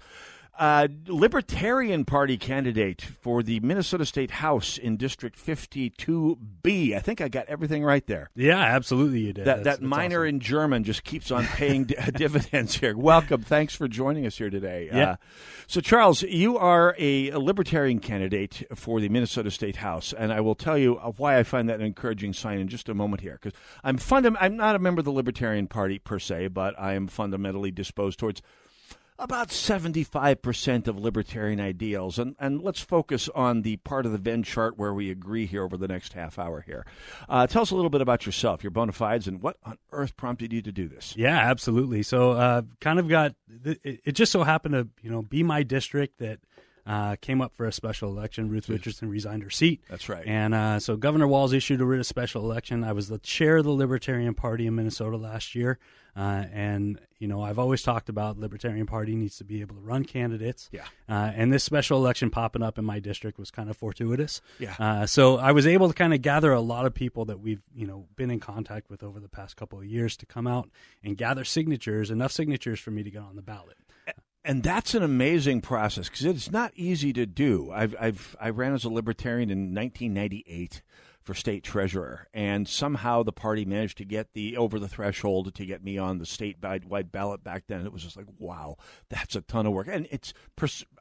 Uh, 0.57 0.87
Libertarian 1.07 2.05
Party 2.05 2.37
candidate 2.37 3.01
for 3.01 3.41
the 3.41 3.59
Minnesota 3.61 4.05
State 4.05 4.29
House 4.29 4.77
in 4.77 4.97
District 4.97 5.35
52B. 5.35 6.95
I 6.95 6.99
think 6.99 7.21
I 7.21 7.27
got 7.27 7.47
everything 7.47 7.83
right 7.83 8.05
there. 8.05 8.29
Yeah, 8.35 8.59
absolutely, 8.59 9.21
you 9.21 9.33
did. 9.33 9.45
That, 9.45 9.63
That's- 9.63 9.63
that 9.63 9.69
that's 9.79 9.81
minor 9.81 10.19
awesome. 10.21 10.27
in 10.35 10.39
German 10.39 10.83
just 10.83 11.03
keeps 11.03 11.31
on 11.31 11.45
paying 11.45 11.85
di- 11.85 11.95
dividends 12.15 12.75
here. 12.75 12.95
Welcome. 12.95 13.41
Thanks 13.41 13.75
for 13.75 13.87
joining 13.87 14.27
us 14.27 14.37
here 14.37 14.51
today. 14.51 14.89
Yeah. 14.93 15.11
Uh, 15.11 15.15
so, 15.65 15.81
Charles, 15.81 16.21
you 16.21 16.57
are 16.57 16.95
a, 16.99 17.31
a 17.31 17.39
Libertarian 17.39 17.99
candidate 17.99 18.63
for 18.75 18.99
the 19.01 19.09
Minnesota 19.09 19.49
State 19.49 19.77
House, 19.77 20.13
and 20.13 20.31
I 20.31 20.41
will 20.41 20.55
tell 20.55 20.77
you 20.77 20.97
uh, 20.97 21.11
why 21.17 21.39
I 21.39 21.43
find 21.43 21.67
that 21.69 21.79
an 21.79 21.85
encouraging 21.85 22.33
sign 22.33 22.59
in 22.59 22.67
just 22.67 22.89
a 22.89 22.93
moment 22.93 23.21
here. 23.21 23.39
Because 23.41 23.59
I'm 23.83 23.97
fundam- 23.97 24.37
I'm 24.39 24.55
not 24.55 24.75
a 24.75 24.79
member 24.79 24.99
of 24.99 25.05
the 25.05 25.11
Libertarian 25.11 25.67
Party 25.67 25.97
per 25.97 26.19
se, 26.19 26.49
but 26.49 26.79
I 26.79 26.93
am 26.93 27.07
fundamentally 27.07 27.71
disposed 27.71 28.19
towards 28.19 28.41
about 29.23 29.49
75% 29.49 30.87
of 30.87 30.97
libertarian 30.97 31.59
ideals. 31.59 32.19
And, 32.19 32.35
and 32.39 32.61
let's 32.61 32.81
focus 32.81 33.29
on 33.33 33.61
the 33.61 33.77
part 33.77 34.05
of 34.05 34.11
the 34.11 34.17
Venn 34.17 34.43
chart 34.43 34.77
where 34.77 34.93
we 34.93 35.09
agree 35.09 35.45
here 35.45 35.63
over 35.63 35.77
the 35.77 35.87
next 35.87 36.13
half 36.13 36.37
hour 36.37 36.61
here. 36.61 36.85
Uh, 37.29 37.47
tell 37.47 37.61
us 37.61 37.71
a 37.71 37.75
little 37.75 37.89
bit 37.89 38.01
about 38.01 38.25
yourself, 38.25 38.63
your 38.63 38.71
bona 38.71 38.91
fides, 38.91 39.27
and 39.27 39.41
what 39.41 39.57
on 39.63 39.77
earth 39.91 40.17
prompted 40.17 40.51
you 40.51 40.61
to 40.61 40.71
do 40.71 40.87
this? 40.87 41.15
Yeah, 41.15 41.37
absolutely. 41.37 42.03
So, 42.03 42.31
uh, 42.31 42.63
kind 42.81 42.99
of 42.99 43.07
got 43.07 43.35
it, 43.63 44.01
it 44.03 44.11
just 44.11 44.31
so 44.31 44.43
happened 44.43 44.73
to 44.73 44.87
you 45.01 45.09
know 45.09 45.21
be 45.21 45.43
my 45.43 45.63
district 45.63 46.19
that 46.19 46.39
uh, 46.85 47.15
came 47.21 47.41
up 47.41 47.55
for 47.55 47.65
a 47.65 47.71
special 47.71 48.09
election. 48.09 48.49
Ruth 48.49 48.67
Richardson 48.67 49.09
resigned 49.09 49.43
her 49.43 49.49
seat. 49.49 49.81
That's 49.89 50.09
right. 50.09 50.25
And 50.25 50.53
uh, 50.53 50.79
so 50.79 50.97
Governor 50.97 51.27
Walz 51.27 51.53
issued 51.53 51.79
a 51.79 51.85
writ 51.85 51.99
of 51.99 52.05
special 52.05 52.43
election. 52.43 52.83
I 52.83 52.91
was 52.91 53.07
the 53.07 53.19
chair 53.19 53.57
of 53.57 53.63
the 53.63 53.71
Libertarian 53.71 54.33
Party 54.33 54.67
in 54.67 54.75
Minnesota 54.75 55.15
last 55.15 55.55
year, 55.55 55.79
uh, 56.17 56.43
and 56.51 56.99
you 57.19 57.27
know 57.27 57.41
I've 57.41 57.57
always 57.57 57.81
talked 57.83 58.09
about 58.09 58.37
Libertarian 58.37 58.85
Party 58.85 59.15
needs 59.15 59.37
to 59.37 59.45
be 59.45 59.61
able 59.61 59.75
to 59.75 59.81
run 59.81 60.03
candidates. 60.03 60.69
Yeah. 60.73 60.83
Uh, 61.07 61.31
and 61.33 61.53
this 61.53 61.63
special 61.63 61.97
election 61.97 62.29
popping 62.29 62.61
up 62.61 62.77
in 62.77 62.83
my 62.83 62.99
district 62.99 63.39
was 63.39 63.49
kind 63.49 63.69
of 63.69 63.77
fortuitous. 63.77 64.41
Yeah. 64.59 64.75
Uh, 64.77 65.05
so 65.05 65.37
I 65.37 65.53
was 65.53 65.65
able 65.65 65.87
to 65.87 65.93
kind 65.93 66.13
of 66.13 66.21
gather 66.21 66.51
a 66.51 66.61
lot 66.61 66.85
of 66.85 66.93
people 66.93 67.23
that 67.25 67.39
we've 67.39 67.61
you 67.73 67.87
know 67.87 68.07
been 68.17 68.29
in 68.29 68.41
contact 68.41 68.89
with 68.89 69.03
over 69.03 69.21
the 69.21 69.29
past 69.29 69.55
couple 69.55 69.79
of 69.79 69.85
years 69.85 70.17
to 70.17 70.25
come 70.25 70.47
out 70.47 70.69
and 71.01 71.15
gather 71.15 71.45
signatures, 71.45 72.11
enough 72.11 72.33
signatures 72.33 72.79
for 72.81 72.91
me 72.91 73.03
to 73.03 73.09
get 73.09 73.21
on 73.21 73.37
the 73.37 73.41
ballot. 73.41 73.77
And 74.45 74.61
that's 74.61 74.93
an 74.93 75.03
amazing 75.03 75.61
process 75.61 76.09
because 76.09 76.25
it's 76.25 76.51
not 76.51 76.73
easy 76.75 77.13
to 77.13 77.25
do. 77.25 77.71
I've, 77.73 77.95
I've 77.99 78.35
I 78.41 78.49
ran 78.49 78.73
as 78.73 78.83
a 78.83 78.89
libertarian 78.89 79.49
in 79.49 79.73
1998 79.73 80.81
for 81.21 81.33
state 81.33 81.63
treasurer, 81.63 82.27
and 82.33 82.67
somehow 82.67 83.23
the 83.23 83.31
party 83.31 83.63
managed 83.63 83.97
to 83.99 84.05
get 84.05 84.33
the 84.33 84.57
over 84.57 84.79
the 84.79 84.89
threshold 84.89 85.55
to 85.55 85.65
get 85.65 85.81
me 85.81 85.97
on 85.97 86.17
the 86.17 86.25
statewide 86.25 87.11
ballot 87.11 87.41
back 87.43 87.63
then. 87.67 87.85
It 87.85 87.93
was 87.93 88.03
just 88.03 88.17
like, 88.17 88.25
wow, 88.37 88.75
that's 89.09 89.35
a 89.37 89.41
ton 89.41 89.65
of 89.65 89.71
work, 89.71 89.87
and 89.89 90.07
it's 90.11 90.33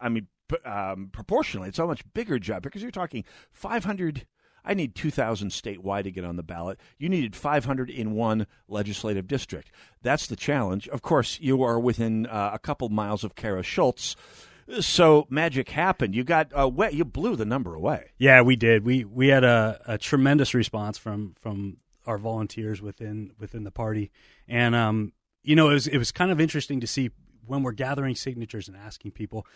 I 0.01 0.09
mean, 0.09 0.29
um, 0.65 1.11
proportionally, 1.13 1.69
it's 1.69 1.81
a 1.81 1.87
much 1.87 2.05
bigger 2.15 2.39
job 2.39 2.63
because 2.63 2.83
you're 2.83 2.93
talking 2.93 3.25
500. 3.51 4.27
I 4.65 4.75
need 4.75 4.95
2,000 4.95 5.51
statewide 5.51 6.05
to 6.05 6.11
get 6.11 6.25
on 6.25 6.37
the 6.37 6.43
ballot. 6.43 6.79
You 6.99 7.09
needed 7.09 7.35
500 7.35 7.91
in 7.91 8.13
one 8.13 8.47
legislative 8.69 9.27
district. 9.27 9.71
That's 10.03 10.27
the 10.27 10.37
challenge. 10.37 10.89
Of 10.89 11.03
course, 11.03 11.39
you 11.41 11.63
are 11.63 11.81
within 11.81 12.27
uh, 12.27 12.51
a 12.53 12.59
couple 12.59 12.89
miles 12.89 13.25
of 13.25 13.35
Cara 13.35 13.63
Schulz. 13.63 14.17
So 14.81 15.27
magic 15.29 15.71
happened. 15.71 16.15
You 16.15 16.25
got 16.25 16.53
uh, 16.57 16.69
wet. 16.69 16.95
You 16.95 17.05
blew 17.05 17.37
the 17.37 17.45
number 17.45 17.75
away. 17.75 18.13
Yeah, 18.19 18.43
we 18.43 18.57
did. 18.57 18.85
We 18.85 19.05
we 19.05 19.29
had 19.29 19.45
a, 19.45 19.81
a 19.87 19.99
tremendous 19.99 20.55
response 20.55 20.97
from 20.97 21.35
from 21.41 21.79
our 22.07 22.17
volunteers 22.17 22.81
within 22.81 23.33
within 23.39 23.65
the 23.65 23.73
party, 23.73 24.13
and 24.49 24.75
um, 24.75 25.13
you 25.43 25.57
know, 25.57 25.71
it 25.71 25.75
was 25.75 25.87
it 25.89 25.99
was 25.99 26.13
kind 26.13 26.31
of 26.31 26.41
interesting 26.41 26.81
to 26.81 26.87
see 26.87 27.11
when 27.47 27.63
we're 27.63 27.73
gathering 27.73 28.15
signatures 28.15 28.69
and 28.69 28.77
asking 28.77 29.11
people. 29.11 29.47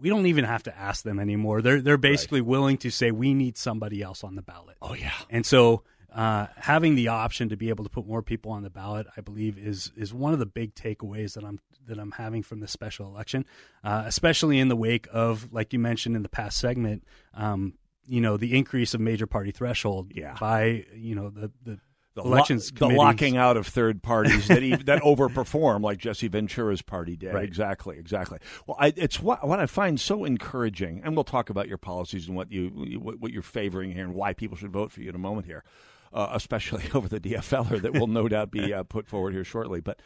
We 0.00 0.08
don't 0.08 0.26
even 0.26 0.44
have 0.44 0.62
to 0.64 0.76
ask 0.76 1.04
them 1.04 1.18
anymore. 1.18 1.62
They're 1.62 1.80
they're 1.80 1.96
basically 1.96 2.40
willing 2.40 2.76
to 2.78 2.90
say 2.90 3.10
we 3.10 3.34
need 3.34 3.56
somebody 3.58 4.02
else 4.02 4.24
on 4.24 4.34
the 4.36 4.42
ballot. 4.42 4.76
Oh 4.82 4.94
yeah, 4.94 5.12
and 5.30 5.44
so 5.44 5.82
uh, 6.14 6.46
having 6.56 6.94
the 6.94 7.08
option 7.08 7.48
to 7.50 7.56
be 7.56 7.68
able 7.68 7.84
to 7.84 7.90
put 7.90 8.06
more 8.06 8.22
people 8.22 8.50
on 8.52 8.62
the 8.62 8.70
ballot, 8.70 9.06
I 9.16 9.20
believe, 9.20 9.58
is 9.58 9.92
is 9.96 10.12
one 10.14 10.32
of 10.32 10.38
the 10.38 10.46
big 10.46 10.74
takeaways 10.74 11.34
that 11.34 11.44
I'm 11.44 11.58
that 11.86 11.98
I'm 11.98 12.12
having 12.12 12.42
from 12.42 12.60
this 12.60 12.70
special 12.70 13.06
election, 13.06 13.44
uh, 13.82 14.02
especially 14.06 14.58
in 14.58 14.68
the 14.68 14.76
wake 14.76 15.06
of, 15.10 15.52
like 15.52 15.72
you 15.72 15.78
mentioned 15.78 16.16
in 16.16 16.22
the 16.22 16.28
past 16.28 16.58
segment, 16.58 17.02
um, 17.32 17.74
you 18.06 18.20
know, 18.20 18.36
the 18.36 18.56
increase 18.56 18.92
of 18.92 19.00
major 19.00 19.26
party 19.26 19.50
threshold 19.52 20.12
Yeah. 20.14 20.36
by 20.38 20.84
you 20.94 21.14
know 21.14 21.30
the 21.30 21.50
the, 21.64 21.78
The, 22.22 22.28
elections 22.28 22.72
lo- 22.80 22.88
the 22.88 22.94
locking 22.94 23.36
out 23.36 23.56
of 23.56 23.66
third 23.66 24.02
parties 24.02 24.48
that 24.48 24.62
even, 24.62 24.84
that 24.86 25.02
overperform 25.02 25.82
like 25.82 25.98
Jesse 25.98 26.28
Ventura's 26.28 26.82
party 26.82 27.16
did. 27.16 27.34
Right. 27.34 27.44
Exactly, 27.44 27.98
exactly. 27.98 28.38
Well, 28.66 28.76
I, 28.78 28.92
it's 28.96 29.20
what 29.20 29.46
what 29.46 29.60
I 29.60 29.66
find 29.66 30.00
so 30.00 30.24
encouraging, 30.24 31.02
and 31.04 31.14
we'll 31.14 31.24
talk 31.24 31.50
about 31.50 31.68
your 31.68 31.78
policies 31.78 32.26
and 32.28 32.36
what 32.36 32.50
you 32.52 32.98
what, 33.00 33.18
what 33.20 33.32
you're 33.32 33.42
favoring 33.42 33.92
here 33.92 34.04
and 34.04 34.14
why 34.14 34.32
people 34.32 34.56
should 34.56 34.72
vote 34.72 34.92
for 34.92 35.00
you 35.00 35.08
in 35.08 35.14
a 35.14 35.18
moment 35.18 35.46
here, 35.46 35.64
uh, 36.12 36.28
especially 36.32 36.84
over 36.94 37.08
the 37.08 37.20
DFLer 37.20 37.80
that 37.82 37.92
will 37.92 38.06
no 38.06 38.28
doubt 38.28 38.50
be 38.50 38.72
uh, 38.72 38.82
put 38.82 39.06
forward 39.06 39.32
here 39.32 39.44
shortly. 39.44 39.80
But 39.80 40.00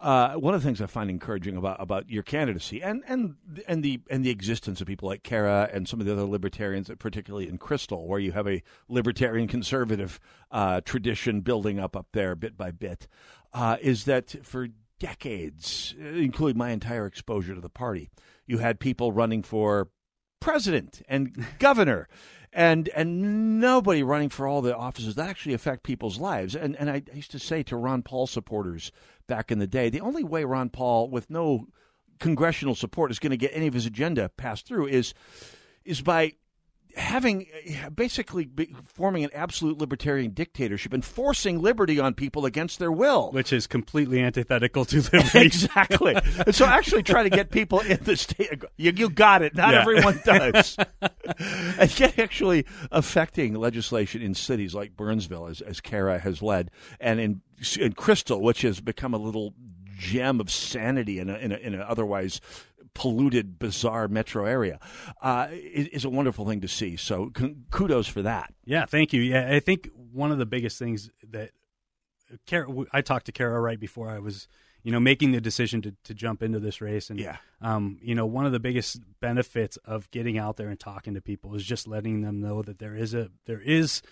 uh, 0.00 0.34
one 0.34 0.54
of 0.54 0.62
the 0.62 0.66
things 0.66 0.80
I 0.80 0.86
find 0.86 1.10
encouraging 1.10 1.56
about 1.56 1.80
about 1.80 2.08
your 2.08 2.22
candidacy 2.22 2.82
and 2.82 3.02
and 3.06 3.34
and 3.66 3.82
the 3.82 4.00
and 4.08 4.24
the 4.24 4.30
existence 4.30 4.80
of 4.80 4.86
people 4.86 5.08
like 5.08 5.22
Cara 5.22 5.68
and 5.72 5.88
some 5.88 6.00
of 6.00 6.06
the 6.06 6.12
other 6.12 6.24
libertarians, 6.24 6.90
particularly 6.98 7.48
in 7.48 7.58
Crystal, 7.58 8.06
where 8.06 8.20
you 8.20 8.32
have 8.32 8.46
a 8.46 8.62
libertarian 8.88 9.48
conservative 9.48 10.20
uh, 10.50 10.80
tradition 10.82 11.40
building 11.40 11.78
up 11.78 11.96
up 11.96 12.06
there 12.12 12.34
bit 12.36 12.56
by 12.56 12.70
bit, 12.70 13.08
uh, 13.52 13.76
is 13.80 14.04
that 14.04 14.44
for 14.44 14.68
decades, 15.00 15.94
uh, 16.00 16.06
including 16.06 16.58
my 16.58 16.70
entire 16.70 17.06
exposure 17.06 17.54
to 17.54 17.60
the 17.60 17.68
party, 17.68 18.08
you 18.46 18.58
had 18.58 18.78
people 18.78 19.12
running 19.12 19.42
for 19.42 19.88
president 20.40 21.02
and 21.08 21.44
governor 21.58 22.08
and 22.52 22.88
and 22.90 23.60
nobody 23.60 24.02
running 24.02 24.28
for 24.28 24.46
all 24.46 24.62
the 24.62 24.76
offices 24.76 25.14
that 25.14 25.28
actually 25.28 25.54
affect 25.54 25.82
people's 25.82 26.18
lives. 26.18 26.54
And 26.54 26.76
and 26.76 26.90
I 26.90 27.02
used 27.12 27.30
to 27.32 27.38
say 27.38 27.62
to 27.64 27.76
Ron 27.76 28.02
Paul 28.02 28.26
supporters 28.26 28.92
back 29.28 29.52
in 29.52 29.60
the 29.60 29.66
day 29.68 29.88
the 29.90 30.00
only 30.00 30.24
way 30.24 30.44
Ron 30.44 30.68
Paul 30.70 31.08
with 31.08 31.30
no 31.30 31.66
congressional 32.18 32.74
support 32.74 33.12
is 33.12 33.20
going 33.20 33.30
to 33.30 33.36
get 33.36 33.52
any 33.54 33.68
of 33.68 33.74
his 33.74 33.86
agenda 33.86 34.28
passed 34.36 34.66
through 34.66 34.86
is 34.88 35.14
is 35.84 36.00
by 36.00 36.32
having 36.96 37.46
basically 37.94 38.48
forming 38.82 39.22
an 39.22 39.30
absolute 39.32 39.78
libertarian 39.78 40.32
dictatorship 40.32 40.92
and 40.92 41.04
forcing 41.04 41.60
liberty 41.60 42.00
on 42.00 42.12
people 42.12 42.44
against 42.44 42.80
their 42.80 42.90
will 42.90 43.30
which 43.30 43.52
is 43.52 43.68
completely 43.68 44.20
antithetical 44.20 44.84
to 44.84 44.96
liberty. 45.12 45.38
exactly. 45.40 46.16
And 46.44 46.52
so 46.52 46.64
actually 46.64 47.04
try 47.04 47.22
to 47.22 47.30
get 47.30 47.50
people 47.50 47.80
in 47.80 48.00
the 48.02 48.16
state. 48.16 48.64
You, 48.76 48.92
you 48.96 49.10
got 49.10 49.42
it. 49.42 49.54
Not 49.54 49.74
Yeah. 49.74 49.80
everyone 49.82 50.20
does. 50.24 50.76
and 51.78 52.00
yet 52.00 52.18
actually 52.18 52.64
affecting 52.90 53.54
legislation 53.54 54.20
in 54.22 54.34
cities 54.34 54.74
like 54.74 54.96
Burnsville, 54.96 55.46
as, 55.46 55.60
as 55.60 55.80
Cara 55.80 56.18
has 56.18 56.42
led, 56.42 56.70
and 56.98 57.20
in, 57.20 57.42
in 57.78 57.92
Crystal, 57.92 58.40
which 58.40 58.62
has 58.62 58.80
become 58.80 59.14
a 59.14 59.18
little 59.18 59.54
gem 59.98 60.40
of 60.40 60.50
sanity 60.50 61.18
in 61.18 61.28
a, 61.28 61.36
in 61.38 61.52
a, 61.52 61.56
in 61.56 61.74
a 61.74 61.78
otherwise 61.82 62.40
polluted, 62.94 63.58
bizarre 63.58 64.08
metro 64.08 64.44
area, 64.44 64.78
uh, 65.22 65.48
is, 65.50 65.86
is 65.88 66.04
a 66.04 66.10
wonderful 66.10 66.46
thing 66.46 66.60
to 66.60 66.68
see. 66.68 66.96
So 66.96 67.30
con- 67.30 67.64
kudos 67.70 68.06
for 68.08 68.22
that. 68.22 68.52
Yeah, 68.64 68.86
thank 68.86 69.12
you. 69.12 69.20
Yeah, 69.20 69.48
I 69.54 69.60
think 69.60 69.90
one 70.12 70.32
of 70.32 70.38
the 70.38 70.46
biggest 70.46 70.78
things 70.78 71.10
that 71.30 71.50
Cara, 72.46 72.68
I 72.92 73.00
talked 73.00 73.26
to 73.26 73.32
Cara 73.32 73.60
right 73.60 73.80
before 73.80 74.10
I 74.10 74.18
was, 74.18 74.48
you 74.82 74.92
know, 74.92 75.00
making 75.00 75.32
the 75.32 75.40
decision 75.40 75.80
to, 75.82 75.94
to 76.04 76.14
jump 76.14 76.42
into 76.42 76.60
this 76.60 76.80
race, 76.80 77.08
and 77.08 77.18
Yeah. 77.18 77.36
um, 77.62 77.98
you 78.02 78.14
know, 78.14 78.26
one 78.26 78.44
of 78.46 78.52
the 78.52 78.60
biggest 78.60 79.00
benefits 79.20 79.76
of 79.78 80.10
getting 80.10 80.36
out 80.38 80.56
there 80.56 80.68
and 80.68 80.78
talking 80.78 81.14
to 81.14 81.20
people 81.20 81.54
is 81.54 81.64
just 81.64 81.88
letting 81.88 82.20
them 82.20 82.40
know 82.40 82.62
that 82.62 82.78
there 82.78 82.94
is 82.94 83.14
a 83.14 83.30
there 83.46 83.60
is 83.60 84.02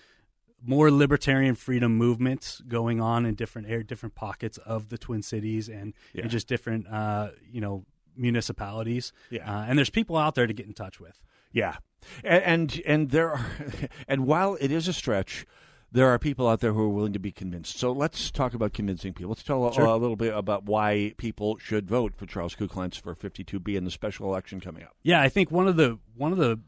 more 0.64 0.90
libertarian 0.90 1.54
freedom 1.54 1.96
movements 1.96 2.60
going 2.66 3.00
on 3.00 3.24
in 3.26 3.34
different 3.34 3.68
air, 3.68 3.82
different 3.82 4.14
pockets 4.14 4.58
of 4.58 4.88
the 4.88 4.98
Twin 4.98 5.22
Cities 5.22 5.68
and, 5.68 5.94
Yeah. 6.12 6.22
and 6.22 6.30
just 6.30 6.48
different, 6.48 6.86
uh, 6.88 7.30
you 7.50 7.60
know, 7.60 7.84
municipalities. 8.16 9.12
Yeah. 9.30 9.50
uh, 9.50 9.64
and 9.68 9.78
there's 9.78 9.90
people 9.90 10.16
out 10.16 10.34
there 10.34 10.46
to 10.46 10.52
get 10.52 10.66
in 10.66 10.72
touch 10.72 11.00
with. 11.00 11.20
Yeah, 11.52 11.76
and 12.24 12.42
and, 12.44 12.82
and 12.86 13.10
there 13.10 13.30
are, 13.32 13.46
and 14.08 14.26
while 14.26 14.56
it 14.60 14.70
is 14.70 14.88
a 14.88 14.92
stretch, 14.92 15.46
there 15.90 16.08
are 16.08 16.18
people 16.18 16.46
out 16.48 16.60
there 16.60 16.72
who 16.74 16.82
are 16.82 16.88
willing 16.88 17.12
to 17.14 17.18
be 17.18 17.32
convinced. 17.32 17.78
So 17.78 17.92
let's 17.92 18.30
talk 18.30 18.52
about 18.52 18.72
convincing 18.74 19.14
people. 19.14 19.30
Let's 19.30 19.42
tell 19.44 19.66
a- 19.66 19.72
Sure. 19.72 19.84
a, 19.86 19.96
little 19.96 20.16
bit 20.16 20.34
about 20.34 20.64
why 20.64 21.14
people 21.16 21.56
should 21.58 21.88
vote 21.88 22.14
for 22.14 22.26
Charles 22.26 22.54
Kuchlenz 22.54 23.00
for 23.00 23.14
52B 23.14 23.76
in 23.76 23.84
the 23.84 23.90
special 23.90 24.26
election 24.28 24.60
coming 24.60 24.82
up. 24.82 24.94
Yeah, 25.02 25.22
I 25.22 25.28
think 25.30 25.50
one 25.50 25.66
of 25.68 25.76
the 25.76 25.98
one 26.16 26.32
of 26.32 26.38
the 26.38 26.58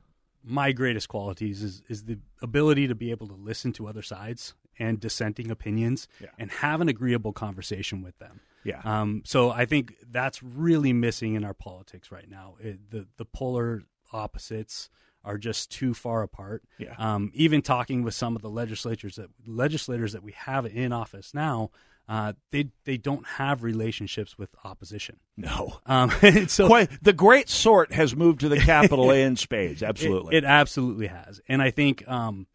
my 0.45 0.73
greatest 0.73 1.09
qualities 1.09 1.63
is 1.63 1.83
is 1.89 2.05
the 2.05 2.19
ability 2.43 2.89
to 2.89 2.95
be 2.95 3.11
able 3.11 3.27
to 3.29 3.35
listen 3.35 3.73
to 3.75 3.87
other 3.87 4.03
sides 4.03 4.55
and 4.79 5.01
dissenting 5.01 5.51
opinions 5.51 6.07
Yeah. 6.21 6.29
and 6.39 6.51
have 6.51 6.81
an 6.81 6.89
agreeable 6.89 7.33
conversation 7.33 8.01
with 8.03 8.17
them. 8.19 8.41
Yeah. 8.65 8.81
Um, 8.85 9.23
so 9.25 9.51
I 9.51 9.65
think 9.67 9.95
that's 10.11 10.43
really 10.43 10.93
missing 10.93 11.35
in 11.35 11.45
our 11.45 11.55
politics 11.55 12.13
right 12.13 12.29
now. 12.29 12.55
It, 12.61 12.91
the 12.91 13.07
the 13.17 13.25
polar 13.25 13.83
opposites 14.13 14.91
are 15.25 15.37
just 15.39 15.71
too 15.71 15.95
far 15.95 16.23
apart. 16.23 16.63
Yeah. 16.79 16.95
Um, 16.97 17.31
even 17.35 17.61
talking 17.61 18.03
with 18.03 18.15
some 18.15 18.37
of 18.37 18.43
the 18.43 18.49
legislatures 18.51 19.17
that 19.17 19.29
legislators 19.47 20.13
that 20.13 20.23
we 20.23 20.33
have 20.33 20.65
in 20.65 20.93
office 20.93 21.35
now, 21.35 21.71
uh, 22.09 22.33
they 22.53 22.71
they 22.85 22.97
don't 22.97 23.27
have 23.27 23.63
relationships 23.63 24.39
with 24.39 24.49
opposition. 24.65 25.19
No. 25.37 25.81
Um, 25.85 26.11
so 26.47 26.67
Quite, 26.67 27.03
the 27.03 27.13
great 27.13 27.51
sort 27.51 27.93
has 27.93 28.17
moved 28.17 28.41
to 28.41 28.49
the 28.49 28.59
capital 28.59 29.11
in 29.13 29.37
spades. 29.37 29.83
Absolutely. 29.83 30.35
It, 30.35 30.45
it 30.45 30.47
absolutely 30.47 31.09
has, 31.09 31.41
and 31.49 31.61
I 31.61 31.71
think 31.71 32.09
um, 32.09 32.47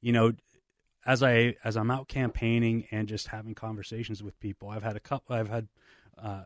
you 0.00 0.12
know, 0.12 0.32
as 1.04 1.22
I 1.22 1.56
as 1.64 1.76
I'm 1.76 1.90
out 1.90 2.06
campaigning 2.06 2.86
and 2.92 3.08
just 3.08 3.28
having 3.28 3.54
conversations 3.54 4.22
with 4.22 4.38
people, 4.38 4.68
I've 4.68 4.84
had 4.84 4.96
a 4.96 5.00
couple. 5.00 5.34
I've 5.34 5.50
had 5.50 5.66
uh, 6.16 6.44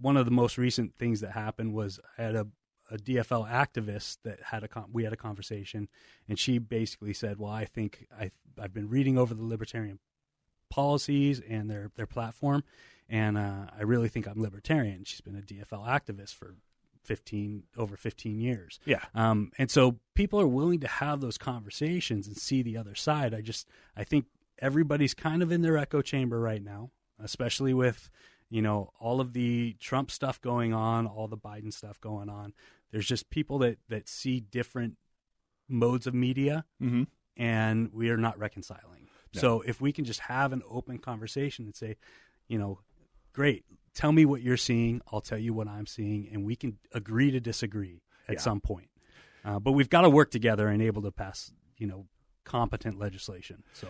one 0.00 0.16
of 0.16 0.24
the 0.24 0.32
most 0.32 0.58
recent 0.58 0.96
things 0.96 1.20
that 1.20 1.30
happened 1.30 1.74
was 1.74 2.00
I 2.18 2.22
had 2.22 2.34
a, 2.34 2.46
a 2.90 2.96
DFL 2.96 3.48
activist 3.48 4.18
that 4.24 4.40
had 4.42 4.64
a 4.64 4.68
con- 4.68 4.90
we 4.92 5.04
had 5.04 5.12
a 5.12 5.16
conversation, 5.16 5.88
and 6.28 6.40
she 6.40 6.58
basically 6.58 7.14
said, 7.14 7.38
"Well, 7.38 7.52
I 7.52 7.66
think 7.66 8.08
I 8.18 8.32
I've 8.60 8.74
been 8.74 8.88
reading 8.88 9.16
over 9.16 9.32
the 9.32 9.44
libertarian 9.44 10.00
policies 10.74 11.40
and 11.40 11.70
their 11.70 11.90
their 11.94 12.06
platform, 12.06 12.64
and 13.08 13.38
uh, 13.38 13.66
I 13.78 13.82
really 13.82 14.08
think 14.08 14.26
I'm 14.26 14.40
libertarian." 14.42 15.04
She's 15.04 15.20
been 15.20 15.36
a 15.36 15.40
DFL 15.42 15.86
activist 15.86 16.34
for 16.34 16.56
15 17.04 17.64
over 17.76 17.96
15 17.96 18.40
years. 18.40 18.80
Yeah. 18.86 19.02
Um, 19.14 19.52
and 19.58 19.70
so 19.70 19.98
people 20.14 20.40
are 20.40 20.46
willing 20.46 20.80
to 20.80 20.88
have 20.88 21.20
those 21.20 21.36
conversations 21.38 22.26
and 22.26 22.36
see 22.36 22.62
the 22.62 22.76
other 22.76 22.94
side. 22.94 23.34
I 23.34 23.40
just 23.40 23.68
I 23.96 24.04
think 24.04 24.26
everybody's 24.58 25.14
kind 25.14 25.42
of 25.42 25.52
in 25.52 25.62
their 25.62 25.76
echo 25.76 26.00
chamber 26.02 26.40
right 26.40 26.62
now, 26.62 26.90
especially 27.22 27.74
with 27.74 28.10
you 28.50 28.62
know 28.62 28.90
all 28.98 29.20
of 29.20 29.32
the 29.32 29.76
Trump 29.80 30.10
stuff 30.10 30.40
going 30.40 30.72
on, 30.74 31.06
all 31.06 31.28
the 31.28 31.36
Biden 31.36 31.72
stuff 31.72 32.00
going 32.00 32.28
on. 32.28 32.52
There's 32.90 33.06
just 33.06 33.30
people 33.30 33.58
that 33.58 33.78
that 33.88 34.08
see 34.08 34.40
different 34.40 34.96
modes 35.68 36.06
of 36.06 36.14
media, 36.14 36.64
Mhm. 36.82 37.06
and 37.36 37.92
we 37.92 38.10
are 38.10 38.16
not 38.16 38.38
reconciling. 38.38 39.03
So 39.40 39.60
if 39.62 39.80
we 39.80 39.92
can 39.92 40.04
just 40.04 40.20
have 40.20 40.52
an 40.52 40.62
open 40.70 40.98
conversation 40.98 41.64
and 41.66 41.74
say, 41.74 41.96
you 42.48 42.58
know, 42.58 42.80
great, 43.32 43.64
tell 43.94 44.12
me 44.12 44.24
what 44.24 44.42
you're 44.42 44.56
seeing, 44.56 45.00
I'll 45.12 45.20
tell 45.20 45.38
you 45.38 45.52
what 45.52 45.68
I'm 45.68 45.86
seeing, 45.86 46.28
and 46.32 46.44
we 46.44 46.56
can 46.56 46.78
agree 46.92 47.30
to 47.30 47.40
disagree 47.40 48.02
at 48.28 48.34
Yeah. 48.34 48.40
some 48.40 48.60
point. 48.60 48.88
Uh, 49.44 49.58
but 49.58 49.72
we've 49.72 49.90
got 49.90 50.02
to 50.02 50.10
work 50.10 50.30
together 50.30 50.68
and 50.68 50.80
able 50.80 51.02
to 51.02 51.10
pass, 51.10 51.52
you 51.78 51.86
know, 51.86 52.06
competent 52.44 52.98
legislation. 52.98 53.62
So. 53.72 53.88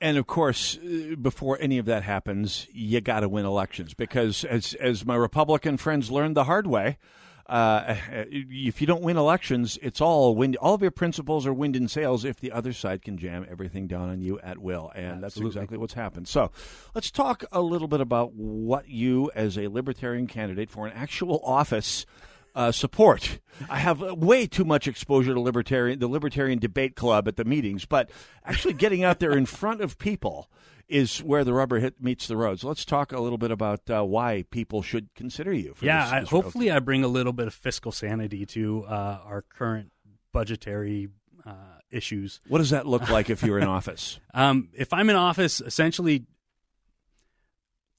And 0.00 0.16
of 0.18 0.26
course, 0.26 0.78
uh, 0.78 1.14
before 1.20 1.56
any 1.60 1.78
of 1.78 1.86
that 1.86 2.02
happens, 2.02 2.66
you 2.72 3.00
got 3.00 3.20
to 3.20 3.28
win 3.28 3.44
elections 3.44 3.94
because, 3.94 4.44
as 4.44 4.74
as 4.74 5.06
my 5.06 5.14
Republican 5.14 5.76
friends 5.76 6.10
learned 6.10 6.36
the 6.36 6.44
hard 6.44 6.66
way, 6.66 6.98
uh, 7.46 7.96
if 8.10 8.80
you 8.80 8.86
don't 8.86 9.02
win 9.02 9.16
elections, 9.16 9.78
it's 9.82 10.00
all 10.00 10.34
wind. 10.34 10.56
All 10.56 10.74
of 10.74 10.82
your 10.82 10.90
principles 10.90 11.46
are 11.46 11.54
wind 11.54 11.76
and 11.76 11.90
sails 11.90 12.24
if 12.24 12.40
the 12.40 12.52
other 12.52 12.72
side 12.72 13.02
can 13.02 13.18
jam 13.18 13.46
everything 13.50 13.86
down 13.86 14.08
on 14.08 14.20
you 14.20 14.38
at 14.40 14.58
will, 14.58 14.90
and 14.94 15.22
that's 15.22 15.36
exactly 15.36 15.78
what's 15.78 15.94
happened. 15.94 16.28
So, 16.28 16.50
let's 16.94 17.10
talk 17.10 17.44
a 17.52 17.60
little 17.60 17.88
bit 17.88 18.00
about 18.00 18.34
what 18.34 18.88
you, 18.88 19.30
as 19.34 19.58
a 19.58 19.68
libertarian 19.68 20.26
candidate 20.26 20.70
for 20.70 20.86
an 20.86 20.92
actual 20.94 21.40
office. 21.44 22.06
Uh, 22.54 22.70
support. 22.70 23.40
I 23.70 23.78
have 23.78 24.00
way 24.00 24.46
too 24.46 24.64
much 24.64 24.86
exposure 24.86 25.32
to 25.32 25.40
libertarian, 25.40 25.98
the 25.98 26.08
libertarian 26.08 26.58
debate 26.58 26.96
club 26.96 27.26
at 27.26 27.36
the 27.36 27.44
meetings, 27.44 27.86
but 27.86 28.10
actually 28.44 28.74
getting 28.74 29.04
out 29.04 29.20
there 29.20 29.32
in 29.32 29.46
front 29.46 29.80
of 29.80 29.98
people 29.98 30.50
is 30.88 31.22
where 31.22 31.44
the 31.44 31.52
rubber 31.54 31.78
hit 31.78 32.02
meets 32.02 32.26
the 32.26 32.36
road. 32.36 32.60
So 32.60 32.68
let's 32.68 32.84
talk 32.84 33.12
a 33.12 33.20
little 33.20 33.38
bit 33.38 33.50
about 33.50 33.88
uh, 33.88 34.02
why 34.02 34.44
people 34.50 34.82
should 34.82 35.08
consider 35.14 35.52
you. 35.52 35.72
For 35.74 35.86
yeah, 35.86 36.02
this, 36.04 36.10
this 36.24 36.32
road. 36.32 36.42
hopefully 36.42 36.70
I 36.70 36.78
bring 36.80 37.02
a 37.04 37.08
little 37.08 37.32
bit 37.32 37.46
of 37.46 37.54
fiscal 37.54 37.92
sanity 37.92 38.44
to 38.46 38.84
uh, 38.84 39.20
our 39.24 39.42
current 39.42 39.90
budgetary 40.32 41.08
uh, 41.46 41.52
issues. 41.90 42.40
What 42.48 42.58
does 42.58 42.70
that 42.70 42.86
look 42.86 43.08
like 43.08 43.30
if 43.30 43.42
you're 43.42 43.58
in 43.58 43.68
office? 43.68 44.20
Um, 44.34 44.68
if 44.74 44.92
I'm 44.92 45.08
in 45.10 45.16
office, 45.16 45.60
essentially 45.60 46.26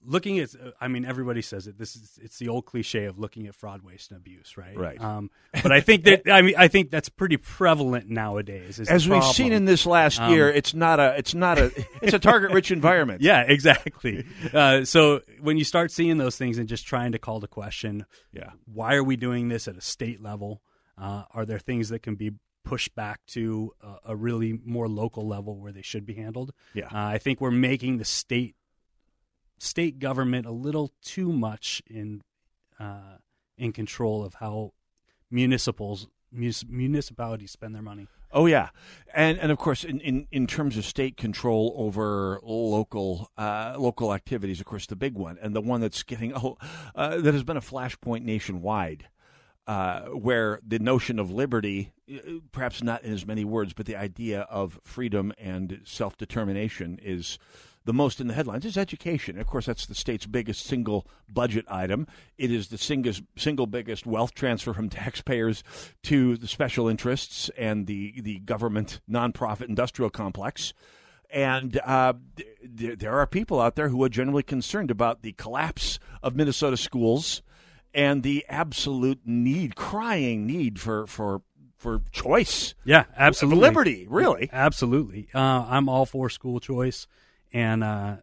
looking 0.06 0.40
at, 0.40 0.50
I 0.80 0.88
mean, 0.88 1.06
everybody 1.06 1.42
says 1.42 1.68
it. 1.68 1.78
This 1.78 1.96
is 1.96 2.20
it's 2.22 2.38
the 2.40 2.50
old 2.50 2.66
cliche 2.66 3.06
of 3.06 3.20
looking 3.20 3.48
at 3.48 3.56
fraud, 3.56 3.82
waste, 3.82 4.12
and 4.12 4.20
abuse, 4.20 4.58
right? 4.58 4.78
Right. 4.78 5.02
Um, 5.02 5.30
but 5.62 5.72
I 5.72 5.82
think 5.82 6.04
that 6.06 6.24
I 6.32 6.42
mean 6.42 6.56
I 6.58 6.68
think 6.68 6.92
that's 6.92 7.10
pretty 7.10 7.38
prevalent 7.38 8.10
nowadays. 8.10 8.80
As 8.80 9.08
we've 9.08 9.20
problem. 9.20 9.34
seen 9.34 9.52
in 9.52 9.66
this 9.66 9.86
last 9.86 10.20
Um, 10.20 10.32
year, 10.34 10.50
it's 10.50 10.74
not 10.74 11.00
a, 11.00 11.16
it's 11.18 11.34
not 11.34 11.58
a, 11.58 11.72
it's 12.02 12.14
a 12.14 12.20
target-rich 12.20 12.72
environment. 12.80 13.22
Yeah, 13.22 13.42
exactly. 13.42 14.26
Uh, 14.54 14.86
so 14.86 15.22
when 15.42 15.58
you 15.58 15.64
start 15.64 15.92
seeing 15.92 16.18
those 16.18 16.38
things 16.38 16.58
and 16.58 16.68
just 16.68 16.86
trying 16.86 17.12
to 17.14 17.20
call 17.20 17.40
to 17.42 17.48
question, 17.48 18.06
yeah, 18.32 18.52
why 18.66 18.96
are 18.96 19.04
we 19.04 19.16
doing 19.16 19.50
this 19.50 19.68
at 19.68 19.76
a 19.78 19.82
state 19.82 20.22
level? 20.22 20.62
Uh, 20.98 21.24
are 21.32 21.46
there 21.46 21.60
things 21.60 21.90
that 21.90 22.04
can 22.04 22.16
be 22.16 22.32
pushed 22.64 22.96
back 22.96 23.20
to 23.28 23.72
a, 23.82 24.12
a 24.12 24.16
really 24.16 24.58
more 24.64 24.88
local 24.88 25.28
level 25.28 25.58
where 25.60 25.72
they 25.72 25.82
should 25.82 26.06
be 26.06 26.14
handled? 26.14 26.54
Yeah. 26.74 26.86
uh, 26.86 26.90
I 26.94 27.18
think 27.18 27.42
we're 27.42 27.52
making 27.52 27.98
the 27.98 28.06
state 28.06 28.56
state 29.58 30.00
government 30.00 30.46
a 30.46 30.52
little 30.52 30.92
too 31.04 31.32
much 31.32 31.82
in 31.90 32.22
uh, 32.80 33.18
in 33.58 33.72
control 33.72 34.24
of 34.24 34.36
how 34.36 34.74
municipals 35.30 36.08
municipalities 36.32 37.52
spend 37.52 37.76
their 37.76 37.82
money. 37.82 38.08
Oh 38.36 38.48
yeah, 38.48 38.70
and 39.14 39.38
and 39.38 39.52
of 39.52 39.60
course, 39.60 39.84
in, 39.84 40.00
in, 40.00 40.28
in 40.32 40.48
terms 40.48 40.76
of 40.76 40.86
state 40.86 41.18
control 41.18 41.74
over 41.78 42.40
local 42.44 43.30
uh, 43.38 43.76
local 43.78 44.14
activities, 44.14 44.60
of 44.60 44.66
course, 44.66 44.88
the 44.88 44.96
big 44.96 45.14
one 45.14 45.38
and 45.40 45.56
the 45.56 45.62
one 45.62 45.82
that's 45.82 46.02
getting 46.02 46.34
oh, 46.36 46.58
uh, 46.96 47.18
that 47.18 47.34
has 47.34 47.44
been 47.44 47.58
a 47.58 47.62
flashpoint 47.62 48.24
nationwide, 48.24 49.08
uh, 49.68 50.02
where 50.06 50.60
the 50.66 50.80
notion 50.80 51.20
of 51.20 51.30
liberty, 51.30 51.94
uh, 52.12 52.40
perhaps 52.52 52.82
not 52.82 53.04
in 53.04 53.14
as 53.14 53.28
many 53.28 53.46
words, 53.46 53.74
but 53.74 53.86
the 53.86 53.96
idea 53.96 54.42
of 54.42 54.80
freedom 54.84 55.32
and 55.38 55.82
self 55.84 56.18
determination 56.18 57.00
is 57.04 57.38
the 57.86 57.94
most 57.94 58.22
in 58.22 58.28
the 58.28 58.34
headlines 58.34 58.66
is 58.66 58.78
education. 58.78 59.38
Of 59.40 59.48
course, 59.48 59.66
that's 59.66 59.86
the 59.86 59.96
state's 59.96 60.26
biggest 60.26 60.66
single 60.66 61.06
budget 61.28 61.66
item. 61.68 62.08
It 62.38 62.52
is 62.52 62.70
the 62.70 62.78
single, 62.78 63.14
single 63.38 63.68
biggest 63.68 64.06
wealth 64.06 64.34
transfer 64.34 64.74
from 64.74 64.90
taxpayers 64.90 65.64
to 66.04 66.38
the 66.38 66.48
special 66.48 66.88
interests 66.88 67.50
and 67.58 67.88
the, 67.88 68.22
the 68.22 68.40
government 68.40 69.02
nonprofit 69.10 69.68
industrial 69.70 70.10
complex. 70.10 70.74
And 71.30 71.80
uh, 71.84 72.14
th- 72.78 73.00
there 73.00 73.20
are 73.20 73.26
people 73.26 73.60
out 73.60 73.76
there 73.76 73.90
who 73.90 74.04
are 74.04 74.10
generally 74.10 74.44
concerned 74.44 74.92
about 74.92 75.24
the 75.24 75.32
collapse 75.34 76.00
of 76.22 76.36
Minnesota 76.36 76.78
schools 76.78 77.42
and 77.94 78.24
the 78.24 78.46
absolute 78.48 79.22
need, 79.26 79.76
crying 79.76 80.46
need 80.46 80.80
for, 80.80 81.08
for, 81.08 81.42
for 81.76 82.02
choice. 82.12 82.76
Yeah, 82.86 83.06
absolutely. 83.18 83.62
Liberty, 83.62 84.08
really. 84.10 84.50
Absolutely. 84.54 85.28
Uh, 85.34 85.66
I'm 85.68 85.90
all 85.90 86.06
for 86.06 86.30
school 86.30 86.60
choice. 86.60 87.08
And 87.54 87.84
uh, 87.84 88.18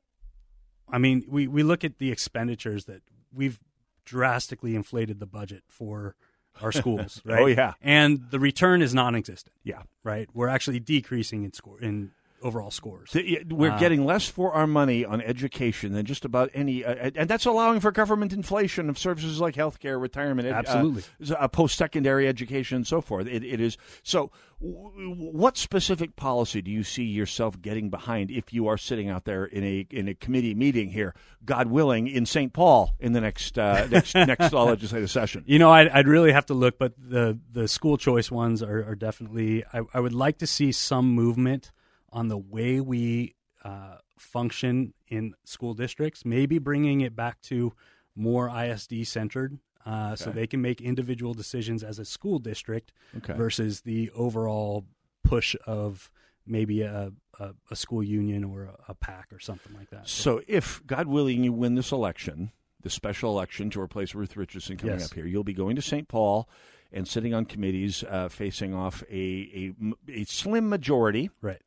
I 0.93 0.99
mean, 0.99 1.25
we, 1.29 1.47
we 1.47 1.63
look 1.63 1.85
at 1.85 1.99
the 1.99 2.11
expenditures 2.11 2.85
that 2.87 3.03
we've 3.33 3.61
drastically 4.05 4.75
inflated 4.75 5.21
the 5.21 5.27
budget 5.27 5.63
for 5.69 6.17
our 6.61 6.73
schools, 6.73 7.23
right? 7.25 7.41
Oh, 7.41 7.47
yeah. 7.47 7.75
And 7.81 8.31
the 8.31 8.41
return 8.41 8.83
is 8.83 8.93
non 8.93 9.15
existent. 9.15 9.55
Yeah. 9.63 9.83
Right? 10.03 10.29
We're 10.35 10.49
actually 10.49 10.81
decreasing 10.81 11.45
in 11.45 11.53
score 11.53 11.81
in 11.81 12.11
overall 12.43 12.71
scores. 12.71 13.11
We're 13.49 13.71
Uh, 13.73 13.79
getting 13.79 14.05
less 14.05 14.29
for 14.29 14.53
our 14.53 14.67
money 14.67 15.05
on 15.05 15.21
education 15.21 15.93
than 15.93 16.07
just 16.07 16.25
about 16.25 16.51
any, 16.55 16.85
uh, 16.85 17.11
and 17.15 17.29
that's 17.29 17.47
allowing 17.47 17.81
for 17.81 17.91
government 17.93 18.33
inflation 18.33 18.89
of 18.89 18.99
services 18.99 19.41
like 19.41 19.55
healthcare, 19.55 20.01
retirement, 20.01 20.49
ed- 20.49 20.55
Absolutely. 20.55 21.03
uh, 21.31 21.35
uh, 21.35 21.49
post-secondary 21.49 22.27
education, 22.29 22.77
and 22.77 22.87
so 22.87 23.01
forth. 23.01 23.27
It, 23.27 23.45
it 23.45 23.61
is 23.61 23.77
so. 24.03 24.31
W- 24.63 25.15
what 25.33 25.57
specific 25.57 26.17
policy 26.17 26.61
do 26.61 26.71
you 26.71 26.85
see 26.85 27.05
yourself 27.05 27.63
getting 27.63 27.89
behind 27.89 28.31
if 28.31 28.53
you 28.53 28.67
are 28.67 28.77
sitting 28.77 29.09
out 29.09 29.25
there 29.25 29.47
in 29.47 29.65
a 29.65 29.87
in 29.91 30.07
a 30.07 30.15
committee 30.15 30.55
meeting 30.55 30.91
here, 30.91 31.15
God 31.47 31.69
willing, 31.69 32.07
in 32.09 32.27
St. 32.27 32.53
Paul 32.53 32.95
in 33.01 33.13
the 33.13 33.23
next 33.23 33.59
uh, 33.59 33.87
next 33.91 34.15
next 34.15 34.53
legislative 34.53 35.11
session? 35.11 35.45
You 35.47 35.59
know, 35.59 35.71
I'd, 35.71 35.89
I'd 35.89 36.07
really 36.09 36.33
have 36.33 36.45
to 36.47 36.55
look, 36.55 36.79
but 36.79 36.93
the 36.99 37.39
the 37.51 37.69
school 37.69 37.97
choice 37.97 38.31
ones 38.31 38.63
are, 38.63 38.85
are 38.87 38.95
definitely. 38.95 39.65
I, 39.73 39.81
I 39.95 40.01
would 40.01 40.13
like 40.15 40.37
to 40.39 40.47
see 40.47 40.73
some 40.73 41.09
movement 41.15 41.73
on 42.13 42.29
the 42.29 42.39
way 42.39 42.81
we 42.81 43.35
uh, 43.65 43.97
function 44.19 44.95
in 45.09 45.35
school 45.45 45.75
districts. 45.75 46.25
Maybe 46.25 46.59
bringing 46.59 47.01
it 47.01 47.15
back 47.15 47.41
to 47.43 47.73
more 48.17 48.49
ISD 48.49 49.07
centered, 49.07 49.59
uh, 49.87 50.17
so 50.17 50.31
they 50.31 50.47
can 50.47 50.61
make 50.61 50.81
individual 50.81 51.33
decisions 51.35 51.83
as 51.83 51.99
a 51.99 52.05
school 52.05 52.39
district 52.39 52.93
Okay. 53.17 53.35
versus 53.35 53.83
the 53.83 54.11
overall 54.15 54.85
push 55.25 55.55
of 55.67 56.11
maybe 56.47 56.83
a, 56.83 57.13
a, 57.39 57.51
a 57.71 57.77
school 57.77 58.03
union 58.03 58.45
or 58.45 58.65
a, 58.65 58.77
a 58.89 58.95
PAC 58.95 59.33
or 59.33 59.39
something 59.39 59.75
like 59.77 59.91
that. 59.91 60.09
So, 60.09 60.43
if 60.49 60.85
God 60.87 61.07
willing, 61.07 61.45
you 61.45 61.53
win 61.53 61.77
this 61.77 61.93
election, 61.93 62.51
the 62.83 62.91
special 62.91 63.31
election 63.31 63.71
to 63.71 63.81
replace 63.81 64.15
Ruth 64.15 64.37
Richardson 64.37 64.77
coming 64.77 64.99
Yes. 64.99 65.11
up 65.11 65.15
here, 65.15 65.27
you'll 65.27 65.45
be 65.45 65.53
going 65.55 65.77
to 65.77 65.83
St. 65.83 66.09
Paul 66.09 66.49
and 66.93 67.07
sitting 67.07 67.33
on 67.33 67.45
committees, 67.45 68.03
uh, 68.09 68.29
facing 68.29 68.75
off 68.75 69.03
a, 69.11 69.15
a 69.19 69.93
a 70.13 70.25
slim 70.25 70.69
majority, 70.69 71.31
right, 71.41 71.63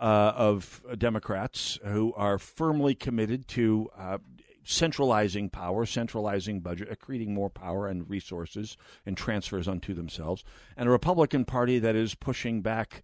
uh, 0.00 0.32
of 0.36 0.84
Democrats 0.96 1.78
who 1.84 2.12
are 2.14 2.38
firmly 2.38 2.94
committed 2.94 3.48
to. 3.48 3.88
Uh, 3.96 4.18
Centralizing 4.70 5.48
power, 5.48 5.86
centralizing 5.86 6.60
budget, 6.60 6.90
accreting 6.90 7.32
more 7.32 7.48
power 7.48 7.88
and 7.88 8.10
resources 8.10 8.76
and 9.06 9.16
transfers 9.16 9.66
unto 9.66 9.94
themselves, 9.94 10.44
and 10.76 10.90
a 10.90 10.92
Republican 10.92 11.46
Party 11.46 11.78
that 11.78 11.96
is 11.96 12.14
pushing 12.14 12.60
back 12.60 13.02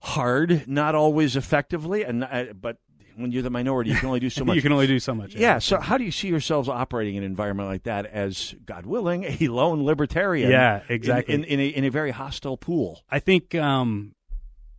hard, 0.00 0.66
not 0.66 0.96
always 0.96 1.36
effectively, 1.36 2.02
and 2.02 2.24
uh, 2.24 2.46
but 2.60 2.78
when 3.14 3.30
you're 3.30 3.42
the 3.42 3.50
minority, 3.50 3.90
you 3.90 3.96
can 3.96 4.08
only 4.08 4.18
do 4.18 4.30
so 4.30 4.44
much. 4.46 4.56
you 4.56 4.62
can 4.62 4.72
only 4.72 4.88
do 4.88 4.98
so 4.98 5.14
much. 5.14 5.36
Yeah. 5.36 5.60
So, 5.60 5.78
how 5.78 5.96
do 5.96 6.02
you 6.02 6.10
see 6.10 6.26
yourselves 6.26 6.68
operating 6.68 7.14
in 7.14 7.22
an 7.22 7.30
environment 7.30 7.68
like 7.68 7.84
that 7.84 8.06
as, 8.06 8.56
God 8.64 8.84
willing, 8.84 9.24
a 9.24 9.46
lone 9.46 9.84
libertarian? 9.84 10.50
Yeah, 10.50 10.82
exactly. 10.88 11.34
In, 11.34 11.44
in, 11.44 11.60
in, 11.60 11.60
a, 11.60 11.68
in 11.68 11.84
a 11.84 11.90
very 11.90 12.10
hostile 12.10 12.56
pool. 12.56 13.04
I 13.08 13.20
think 13.20 13.54
um, 13.54 14.15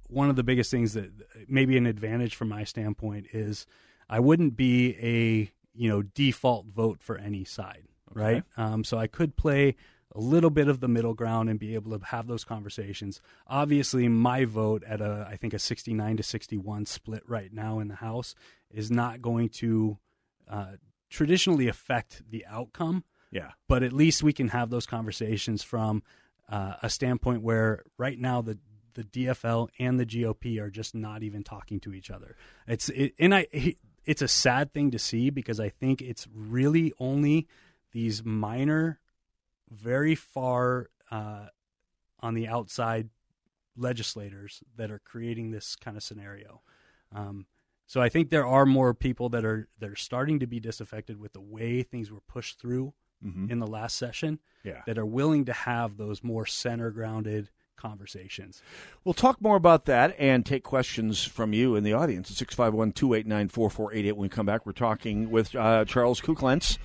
one 0.08 0.30
of 0.30 0.36
the 0.36 0.44
biggest 0.44 0.72
things 0.72 0.94
that 0.94 1.12
maybe 1.48 1.78
an 1.78 1.86
advantage 1.86 2.36
from 2.36 2.50
my 2.50 2.64
standpoint 2.64 3.28
is 3.34 3.66
I 4.10 4.20
wouldn't 4.20 4.56
be 4.56 4.96
a 5.02 5.52
you 5.74 5.90
know 5.90 6.02
default 6.02 6.68
vote 6.68 7.02
for 7.02 7.18
any 7.18 7.44
side, 7.44 7.84
okay. 8.12 8.20
right? 8.20 8.44
Um, 8.56 8.84
so 8.84 8.98
I 8.98 9.08
could 9.08 9.36
play 9.36 9.76
a 10.16 10.20
little 10.20 10.50
bit 10.50 10.68
of 10.68 10.80
the 10.80 10.88
middle 10.88 11.14
ground 11.14 11.50
and 11.50 11.60
be 11.60 11.76
able 11.76 11.98
to 11.98 12.06
have 12.06 12.28
those 12.28 12.44
conversations. 12.44 13.22
Obviously, 13.46 14.08
my 14.08 14.46
vote 14.46 14.84
at 14.86 15.02
a 15.02 15.28
I 15.30 15.36
think 15.36 15.54
a 15.54 15.60
69 15.60 16.18
to 16.18 16.24
61 16.24 16.86
split 16.86 17.24
right 17.28 17.54
now 17.54 17.80
in 17.80 17.88
the 17.88 17.96
House 17.96 18.34
is 18.72 18.90
not 18.90 19.22
going 19.22 19.50
to 19.50 19.98
uh, 20.50 20.74
traditionally 21.10 21.68
affect 21.68 22.24
the 22.30 22.46
outcome. 22.48 23.04
Yeah, 23.32 23.52
but 23.68 23.84
at 23.84 23.92
least 23.92 24.24
we 24.24 24.34
can 24.34 24.50
have 24.50 24.70
those 24.70 24.86
conversations 24.86 25.62
from 25.62 26.02
uh, 26.50 26.76
a 26.82 26.90
standpoint 26.90 27.42
where 27.42 27.84
right 27.98 28.18
now 28.18 28.42
the 28.42 28.58
the 28.98 29.04
DFL 29.04 29.70
and 29.78 30.00
the 30.00 30.06
GOP 30.06 30.60
are 30.60 30.72
just 30.72 30.96
not 30.96 31.22
even 31.22 31.44
talking 31.44 31.80
to 31.82 31.94
each 31.94 32.10
other. 32.10 32.36
It's 32.68 32.90
it, 32.90 33.14
and 33.20 33.34
I 33.34 33.48
it's 34.06 34.24
a 34.24 34.28
sad 34.28 34.74
thing 34.74 34.90
to 34.92 35.00
see 35.00 35.30
because 35.30 35.60
I 35.60 35.70
think 35.70 36.02
it's 36.02 36.28
really 36.34 36.94
only 37.00 37.48
these 37.92 38.26
minor, 38.26 39.00
very 39.70 40.16
far 40.16 40.90
uh, 41.12 41.46
on 42.22 42.34
the 42.34 42.48
outside 42.48 43.10
legislators 43.76 44.64
that 44.76 44.90
are 44.90 45.00
creating 45.00 45.52
this 45.52 45.76
kind 45.76 45.96
of 45.96 46.02
scenario. 46.02 46.62
Um, 47.14 47.46
so 47.86 48.02
I 48.02 48.10
think 48.10 48.32
there 48.32 48.48
are 48.48 48.66
more 48.66 48.96
people 48.96 49.30
that 49.30 49.46
are 49.46 49.70
that 49.78 49.92
are 49.92 49.96
starting 49.96 50.40
to 50.40 50.48
be 50.48 50.60
disaffected 50.60 51.20
with 51.20 51.34
the 51.34 51.42
way 51.42 51.84
things 51.84 52.12
were 52.12 52.22
pushed 52.28 52.60
through 52.60 52.96
mm-hmm. 53.24 53.52
in 53.52 53.60
the 53.60 53.68
last 53.68 53.96
session. 53.96 54.40
Yeah. 54.64 54.82
that 54.86 54.98
are 54.98 55.06
willing 55.06 55.46
to 55.46 55.54
have 55.54 55.96
those 55.96 56.22
more 56.24 56.46
center 56.46 56.92
grounded 56.92 57.52
conversations. 57.78 58.62
We'll 59.04 59.14
talk 59.14 59.42
more 59.42 59.56
about 59.56 59.86
that 59.86 60.16
and 60.20 60.46
take 60.46 60.64
questions 60.64 61.24
from 61.24 61.54
you 61.54 61.76
in 61.76 61.84
the 61.84 61.94
audience 61.94 62.30
at 62.30 62.38
651 62.38 62.92
289 62.92 63.48
4488. 63.50 64.12
When 64.14 64.22
we 64.22 64.30
come 64.30 64.46
back, 64.46 64.66
we're 64.66 64.74
talking 64.74 65.32
with 65.32 65.56
uh, 65.56 65.86
Charles 65.86 66.20
Kuchlenz, 66.20 66.78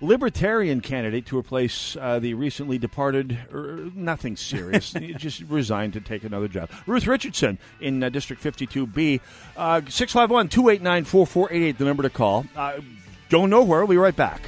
Libertarian 0.00 0.80
candidate 0.80 1.26
to 1.26 1.38
replace 1.38 1.96
uh, 1.96 2.18
the 2.18 2.34
recently 2.34 2.78
departed, 2.78 3.38
er, 3.52 3.90
nothing 3.94 4.36
serious, 4.36 4.92
just 5.16 5.42
resigned 5.42 5.92
to 5.92 6.00
take 6.00 6.24
another 6.24 6.48
job. 6.48 6.70
Ruth 6.86 7.06
Richardson 7.06 7.58
in 7.80 8.02
uh, 8.02 8.08
District 8.08 8.42
52B. 8.42 9.20
Uh, 9.56 9.82
651 9.88 10.48
289 10.48 11.04
4488, 11.04 11.78
the 11.78 11.84
number 11.84 12.02
to 12.02 12.10
call. 12.10 12.46
Uh, 12.56 12.80
don't 13.28 13.50
know 13.50 13.62
where. 13.62 13.80
We'll 13.80 13.88
be 13.88 13.96
right 13.96 14.16
back. 14.16 14.42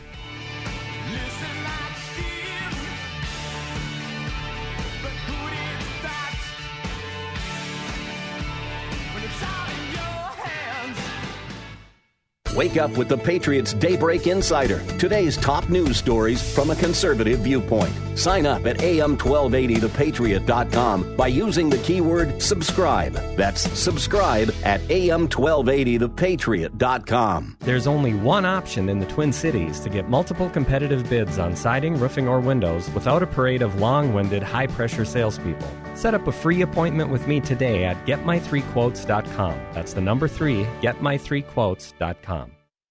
Wake 12.60 12.76
up 12.76 12.92
with 12.98 13.08
the 13.08 13.16
Patriots 13.16 13.72
Daybreak 13.72 14.26
Insider. 14.26 14.84
Today's 14.98 15.38
top 15.38 15.70
news 15.70 15.96
stories 15.96 16.42
from 16.54 16.68
a 16.68 16.76
conservative 16.76 17.38
viewpoint. 17.38 17.90
Sign 18.18 18.44
up 18.44 18.66
at 18.66 18.76
am1280thepatriot.com 18.80 21.16
by 21.16 21.28
using 21.28 21.70
the 21.70 21.78
keyword 21.78 22.42
subscribe. 22.42 23.14
That's 23.34 23.62
subscribe 23.78 24.50
at 24.62 24.82
am1280thepatriot.com. 24.82 27.56
There's 27.60 27.86
only 27.86 28.12
one 28.12 28.44
option 28.44 28.90
in 28.90 28.98
the 28.98 29.06
Twin 29.06 29.32
Cities 29.32 29.80
to 29.80 29.88
get 29.88 30.10
multiple 30.10 30.50
competitive 30.50 31.08
bids 31.08 31.38
on 31.38 31.56
siding, 31.56 31.98
roofing, 31.98 32.28
or 32.28 32.40
windows 32.40 32.90
without 32.90 33.22
a 33.22 33.26
parade 33.26 33.62
of 33.62 33.80
long 33.80 34.12
winded, 34.12 34.42
high 34.42 34.66
pressure 34.66 35.06
salespeople. 35.06 35.70
Set 35.94 36.12
up 36.12 36.26
a 36.26 36.32
free 36.32 36.60
appointment 36.60 37.08
with 37.08 37.26
me 37.26 37.40
today 37.40 37.84
at 37.84 37.96
getmy3quotes.com. 38.04 39.58
That's 39.72 39.94
the 39.94 40.02
number 40.02 40.28
three, 40.28 40.64
getmy3quotes.com. 40.82 42.49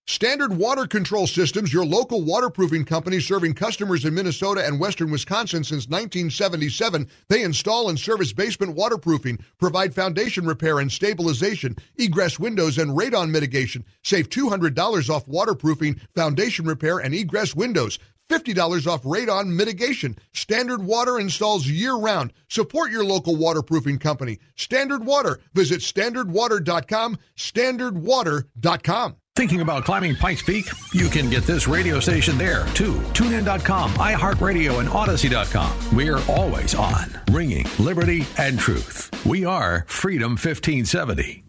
Standard 0.09 0.57
Water 0.57 0.87
Control 0.87 1.27
Systems, 1.27 1.71
your 1.71 1.85
local 1.85 2.23
waterproofing 2.23 2.83
company 2.83 3.19
serving 3.19 3.53
customers 3.53 4.05
in 4.05 4.15
Minnesota 4.15 4.65
and 4.65 4.79
western 4.79 5.11
Wisconsin 5.11 5.63
since 5.63 5.87
1977. 5.87 7.07
They 7.27 7.43
install 7.43 7.89
and 7.89 7.99
service 7.99 8.33
basement 8.33 8.73
waterproofing, 8.73 9.37
provide 9.59 9.93
foundation 9.93 10.47
repair 10.47 10.79
and 10.79 10.91
stabilization, 10.91 11.75
egress 11.95 12.39
windows 12.39 12.79
and 12.79 12.97
radon 12.97 13.29
mitigation. 13.29 13.85
Save 14.03 14.29
$200 14.29 15.09
off 15.11 15.27
waterproofing, 15.27 16.01
foundation 16.15 16.65
repair, 16.65 16.97
and 16.97 17.13
egress 17.13 17.53
windows. 17.53 17.99
$50 18.31 18.87
off 18.87 19.03
radon 19.03 19.49
mitigation. 19.49 20.17
Standard 20.33 20.83
Water 20.83 21.19
installs 21.19 21.67
year 21.67 21.93
round. 21.93 22.33
Support 22.47 22.89
your 22.89 23.05
local 23.05 23.35
waterproofing 23.35 23.99
company. 23.99 24.39
Standard 24.55 25.05
Water. 25.05 25.39
Visit 25.53 25.81
standardwater.com, 25.81 27.19
standardwater.com. 27.37 29.15
Thinking 29.39 29.61
about 29.61 29.85
climbing 29.85 30.17
Pikes 30.17 30.41
Peak? 30.41 30.69
You 30.93 31.07
can 31.07 31.29
get 31.29 31.43
this 31.43 31.65
radio 31.65 32.01
station 32.01 32.37
there 32.37 32.65
too. 32.73 32.95
TuneIn.com, 33.13 33.91
iHeartRadio, 33.93 34.81
and 34.81 34.89
Odyssey.com. 34.89 35.95
We're 35.95 36.19
always 36.27 36.75
on, 36.75 37.17
ringing 37.31 37.65
liberty 37.79 38.27
and 38.37 38.59
truth. 38.59 39.09
We 39.25 39.45
are 39.45 39.85
Freedom 39.87 40.31
1570. 40.31 41.48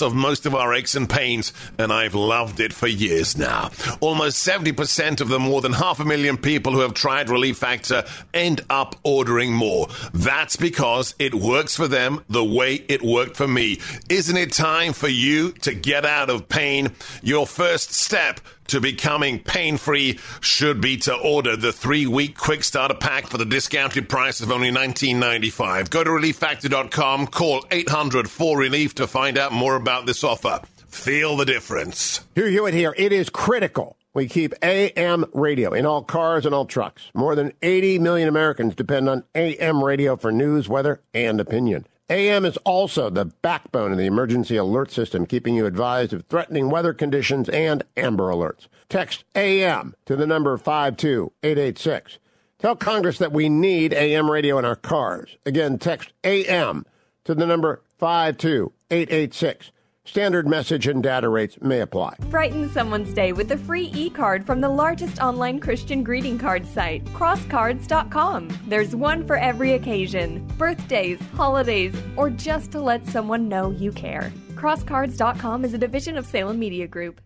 of 0.01 0.13
most 0.13 0.45
of 0.45 0.55
our 0.55 0.73
aches 0.73 0.95
and 0.95 1.09
pains, 1.09 1.53
and 1.77 1.91
I've 1.91 2.15
loved 2.15 2.59
it 2.59 2.73
for 2.73 2.87
years 2.87 3.37
now. 3.37 3.71
Almost 3.99 4.45
70% 4.47 5.21
of 5.21 5.29
the 5.29 5.39
more 5.39 5.61
than 5.61 5.73
half 5.73 5.99
a 5.99 6.05
million 6.05 6.37
people 6.37 6.73
who 6.73 6.79
have 6.79 6.93
tried 6.93 7.29
Relief 7.29 7.57
Factor 7.57 8.03
end 8.33 8.61
up 8.69 8.95
ordering 9.03 9.53
more. 9.53 9.87
That's 10.13 10.55
because 10.55 11.15
it 11.19 11.35
works 11.35 11.75
for 11.75 11.87
them 11.87 12.23
the 12.29 12.43
way 12.43 12.83
it 12.87 13.01
worked 13.01 13.35
for 13.35 13.47
me. 13.47 13.79
Isn't 14.09 14.37
it 14.37 14.51
time 14.51 14.93
for 14.93 15.07
you 15.09 15.51
to 15.53 15.73
get 15.73 16.05
out 16.05 16.29
of 16.29 16.49
pain? 16.49 16.89
Your 17.21 17.47
first 17.47 17.93
step 17.93 18.39
to 18.71 18.81
becoming 18.81 19.39
pain 19.39 19.77
free 19.77 20.17
should 20.39 20.79
be 20.79 20.97
to 20.97 21.13
order 21.13 21.55
the 21.57 21.73
three 21.73 22.07
week 22.07 22.37
quick 22.37 22.63
starter 22.63 22.95
pack 22.95 23.27
for 23.27 23.37
the 23.37 23.45
discounted 23.45 24.07
price 24.07 24.39
of 24.39 24.51
only 24.51 24.71
$19.95. 24.71 25.89
Go 25.89 26.03
to 26.03 26.09
relieffactor.com, 26.09 27.27
call 27.27 27.65
800 27.69 28.29
4 28.29 28.57
Relief 28.57 28.95
to 28.95 29.07
find 29.07 29.37
out 29.37 29.51
more 29.51 29.75
about 29.75 30.05
this 30.05 30.23
offer. 30.23 30.61
Feel 30.87 31.35
the 31.35 31.45
difference. 31.45 32.25
Hugh 32.35 32.45
Hewitt 32.45 32.73
here. 32.73 32.93
It 32.97 33.11
is 33.11 33.29
critical. 33.29 33.97
We 34.13 34.27
keep 34.27 34.53
AM 34.61 35.25
radio 35.33 35.73
in 35.73 35.85
all 35.85 36.03
cars 36.03 36.45
and 36.45 36.53
all 36.53 36.65
trucks. 36.65 37.03
More 37.13 37.33
than 37.35 37.53
80 37.61 37.99
million 37.99 38.27
Americans 38.27 38.75
depend 38.75 39.07
on 39.07 39.23
AM 39.35 39.83
radio 39.83 40.17
for 40.17 40.31
news, 40.31 40.67
weather, 40.67 41.01
and 41.13 41.39
opinion. 41.39 41.87
AM 42.11 42.43
is 42.43 42.57
also 42.57 43.09
the 43.09 43.23
backbone 43.23 43.93
of 43.93 43.97
the 43.97 44.05
emergency 44.05 44.57
alert 44.57 44.91
system, 44.91 45.25
keeping 45.25 45.55
you 45.55 45.65
advised 45.65 46.11
of 46.11 46.25
threatening 46.25 46.69
weather 46.69 46.93
conditions 46.93 47.47
and 47.47 47.83
Amber 47.95 48.27
Alerts. 48.27 48.67
Text 48.89 49.23
AM 49.33 49.95
to 50.05 50.17
the 50.17 50.27
number 50.27 50.57
52886. 50.57 52.19
Tell 52.59 52.75
Congress 52.75 53.17
that 53.17 53.31
we 53.31 53.47
need 53.47 53.93
AM 53.93 54.29
radio 54.29 54.59
in 54.59 54.65
our 54.65 54.75
cars. 54.75 55.37
Again, 55.45 55.79
text 55.79 56.11
AM 56.25 56.85
to 57.23 57.33
the 57.33 57.45
number 57.45 57.81
52886. 57.97 59.71
Standard 60.05 60.47
message 60.47 60.87
and 60.87 61.03
data 61.03 61.29
rates 61.29 61.59
may 61.61 61.81
apply. 61.81 62.15
Brighten 62.31 62.71
someone's 62.71 63.13
day 63.13 63.33
with 63.33 63.51
a 63.51 63.57
free 63.57 63.91
e 63.93 64.09
card 64.09 64.47
from 64.47 64.59
the 64.59 64.69
largest 64.69 65.21
online 65.21 65.59
Christian 65.59 66.03
greeting 66.03 66.39
card 66.39 66.65
site, 66.65 67.05
crosscards.com. 67.13 68.49
There's 68.67 68.95
one 68.95 69.27
for 69.27 69.37
every 69.37 69.73
occasion 69.73 70.43
birthdays, 70.57 71.19
holidays, 71.35 71.93
or 72.17 72.31
just 72.31 72.71
to 72.71 72.81
let 72.81 73.05
someone 73.05 73.47
know 73.47 73.69
you 73.69 73.91
care. 73.91 74.33
Crosscards.com 74.55 75.63
is 75.65 75.75
a 75.75 75.77
division 75.77 76.17
of 76.17 76.25
Salem 76.25 76.57
Media 76.57 76.87
Group. 76.87 77.21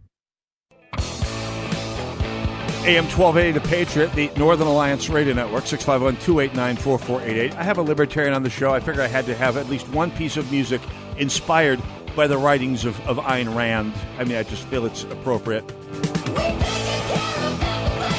AM 2.86 3.06
1280 3.06 3.52
The 3.54 3.68
Patriot, 3.68 4.14
the 4.14 4.30
Northern 4.38 4.68
Alliance 4.68 5.10
Radio 5.10 5.34
Network, 5.34 5.66
651 5.66 6.22
289 6.22 6.76
4488. 6.76 7.56
I 7.56 7.64
have 7.64 7.78
a 7.78 7.82
libertarian 7.82 8.34
on 8.34 8.44
the 8.44 8.50
show. 8.50 8.74
I 8.74 8.82
figure 8.82 9.02
I 9.02 9.08
had 9.08 9.26
to 9.28 9.36
have 9.36 9.56
at 9.56 9.70
least 9.70 9.88
one 9.90 10.12
piece 10.12 10.36
of 10.36 10.52
music 10.52 10.82
inspired 11.18 11.82
by 12.16 12.28
the 12.28 12.38
writings 12.38 12.86
of, 12.86 13.00
of 13.08 13.18
Ayn 13.18 13.56
Rand. 13.56 13.94
I 14.18 14.24
mean, 14.24 14.38
I 14.38 14.44
just 14.44 14.64
feel 14.68 14.86
it's 14.86 15.04
appropriate. 15.04 15.70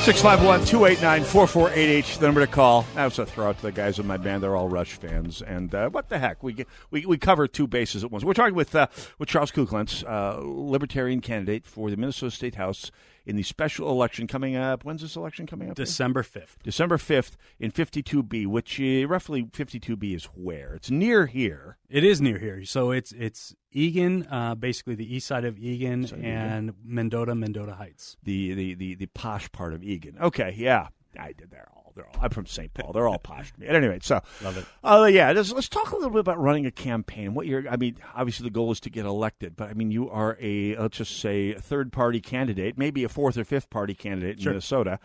651 0.06 0.64
289 0.66 1.24
4488, 1.24 2.04
the 2.20 2.26
number 2.26 2.40
to 2.40 2.46
call. 2.46 2.86
That 2.94 3.06
was 3.06 3.18
a 3.18 3.26
throw 3.26 3.48
out 3.48 3.56
to 3.56 3.62
the 3.62 3.72
guys 3.72 3.98
in 3.98 4.06
my 4.06 4.16
band. 4.16 4.42
They're 4.42 4.54
all 4.54 4.68
Rush 4.68 4.92
fans. 4.92 5.42
And 5.42 5.74
uh, 5.74 5.88
what 5.88 6.10
the 6.10 6.20
heck? 6.20 6.44
We, 6.44 6.52
get, 6.52 6.68
we 6.92 7.04
we 7.06 7.18
cover 7.18 7.48
two 7.48 7.66
bases 7.66 8.04
at 8.04 8.12
once. 8.12 8.22
We're 8.22 8.34
talking 8.34 8.54
with, 8.54 8.76
uh, 8.76 8.86
with 9.18 9.28
Charles 9.28 9.50
Kuchlenz, 9.50 10.04
uh, 10.08 10.38
Libertarian 10.44 11.20
candidate 11.20 11.66
for 11.66 11.90
the 11.90 11.96
Minnesota 11.96 12.30
State 12.30 12.54
House 12.54 12.92
in 13.26 13.36
the 13.36 13.42
special 13.42 13.90
election 13.90 14.26
coming 14.26 14.56
up. 14.56 14.84
When's 14.84 15.02
this 15.02 15.16
election 15.16 15.46
coming 15.46 15.68
up? 15.68 15.76
December 15.76 16.22
5th. 16.22 16.62
December 16.62 16.96
5th 16.96 17.32
in 17.58 17.72
52B, 17.72 18.46
which 18.46 18.80
uh, 18.80 19.06
roughly 19.06 19.42
52B 19.42 20.14
is 20.14 20.24
where? 20.26 20.74
It's 20.74 20.90
near 20.90 21.26
here. 21.26 21.76
It 21.90 22.04
is 22.04 22.20
near 22.20 22.38
here. 22.38 22.64
So 22.64 22.92
it's 22.92 23.12
it's 23.12 23.54
Eagan, 23.72 24.26
uh, 24.30 24.54
basically 24.54 24.94
the 24.94 25.14
east 25.14 25.26
side 25.26 25.44
of 25.44 25.58
Eagan, 25.58 26.06
Side 26.06 26.18
of 26.18 26.24
and 26.24 26.72
Mendota, 26.84 27.34
Mendota 27.34 27.74
Heights. 27.74 28.16
The, 28.22 28.54
the, 28.54 28.74
the, 28.74 28.94
the 28.94 29.06
posh 29.06 29.50
part 29.52 29.74
of 29.74 29.82
Eagan. 29.82 30.16
Okay, 30.20 30.54
yeah. 30.56 30.88
I 31.18 31.32
did. 31.32 31.50
They're 31.50 31.68
all. 31.74 31.75
They're 31.96 32.06
all. 32.06 32.14
I'm 32.20 32.30
from 32.30 32.46
St. 32.46 32.72
Paul. 32.74 32.92
They're 32.92 33.08
all 33.08 33.18
posh 33.18 33.52
to 33.52 33.60
me. 33.60 33.66
At 33.66 33.74
any 33.74 33.88
rate, 33.88 34.04
so 34.04 34.20
Love 34.44 34.58
it. 34.58 34.66
Uh, 34.84 35.08
yeah, 35.10 35.32
let's, 35.32 35.50
let's 35.50 35.68
talk 35.68 35.90
a 35.90 35.96
little 35.96 36.10
bit 36.10 36.20
about 36.20 36.38
running 36.38 36.66
a 36.66 36.70
campaign. 36.70 37.34
What 37.34 37.46
you're. 37.46 37.68
I 37.68 37.76
mean, 37.76 37.96
obviously 38.14 38.44
the 38.44 38.50
goal 38.50 38.70
is 38.70 38.78
to 38.80 38.90
get 38.90 39.06
elected, 39.06 39.56
but 39.56 39.68
I 39.70 39.72
mean, 39.74 39.90
you 39.90 40.08
are 40.10 40.36
a 40.40 40.76
let's 40.76 40.98
just 40.98 41.18
say 41.18 41.54
a 41.54 41.60
third 41.60 41.92
party 41.92 42.20
candidate, 42.20 42.78
maybe 42.78 43.02
a 43.02 43.08
fourth 43.08 43.36
or 43.36 43.44
fifth 43.44 43.70
party 43.70 43.94
candidate 43.94 44.36
in 44.36 44.42
Sure. 44.42 44.52
Minnesota. 44.52 44.98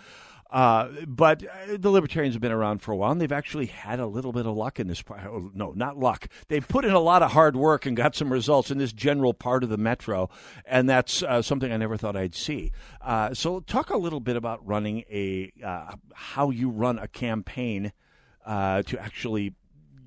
Uh, 0.52 0.89
but 1.08 1.43
uh, 1.43 1.78
the 1.78 1.89
Libertarians 1.89 2.36
have 2.36 2.41
been 2.41 2.52
around 2.52 2.80
for 2.82 2.91
a 2.91 2.95
while, 2.95 3.12
and 3.12 3.22
they've 3.22 3.32
actually 3.32 3.68
had 3.68 3.99
a 3.99 4.06
little 4.06 4.34
bit 4.34 4.45
of 4.45 4.56
luck 4.56 4.80
in 4.80 4.88
this 4.88 5.02
part. 5.02 5.22
oh, 5.26 5.49
No, 5.54 5.72
not 5.72 5.97
luck. 5.97 6.28
They've 6.49 6.68
put 6.68 6.84
in 6.84 6.91
a 6.91 6.99
lot 6.99 7.24
of 7.24 7.32
hard 7.32 7.56
work 7.56 7.86
and 7.86 7.95
got 7.95 8.16
some 8.16 8.32
results 8.32 8.70
in 8.70 8.78
this 8.78 8.91
general 8.91 9.34
part 9.34 9.64
of 9.64 9.70
the 9.70 9.78
metro, 9.78 10.30
and 10.66 10.89
that's 10.89 11.24
uh, 11.24 11.41
something 11.41 11.72
I 11.72 11.78
never 11.78 11.95
thought 11.95 12.18
I'd 12.18 12.36
see. 12.36 12.72
Uh, 12.99 13.34
so, 13.34 13.62
talk 13.62 13.89
a 13.91 13.97
little 13.97 14.20
bit 14.20 14.36
about 14.36 14.66
running 14.68 15.06
a 15.10 15.54
uh, 15.66 15.95
how 16.14 16.49
you 16.49 16.70
run 16.70 16.99
a 16.99 17.08
campaign 17.08 17.93
uh, 18.45 18.82
to 18.84 18.99
actually 18.99 19.56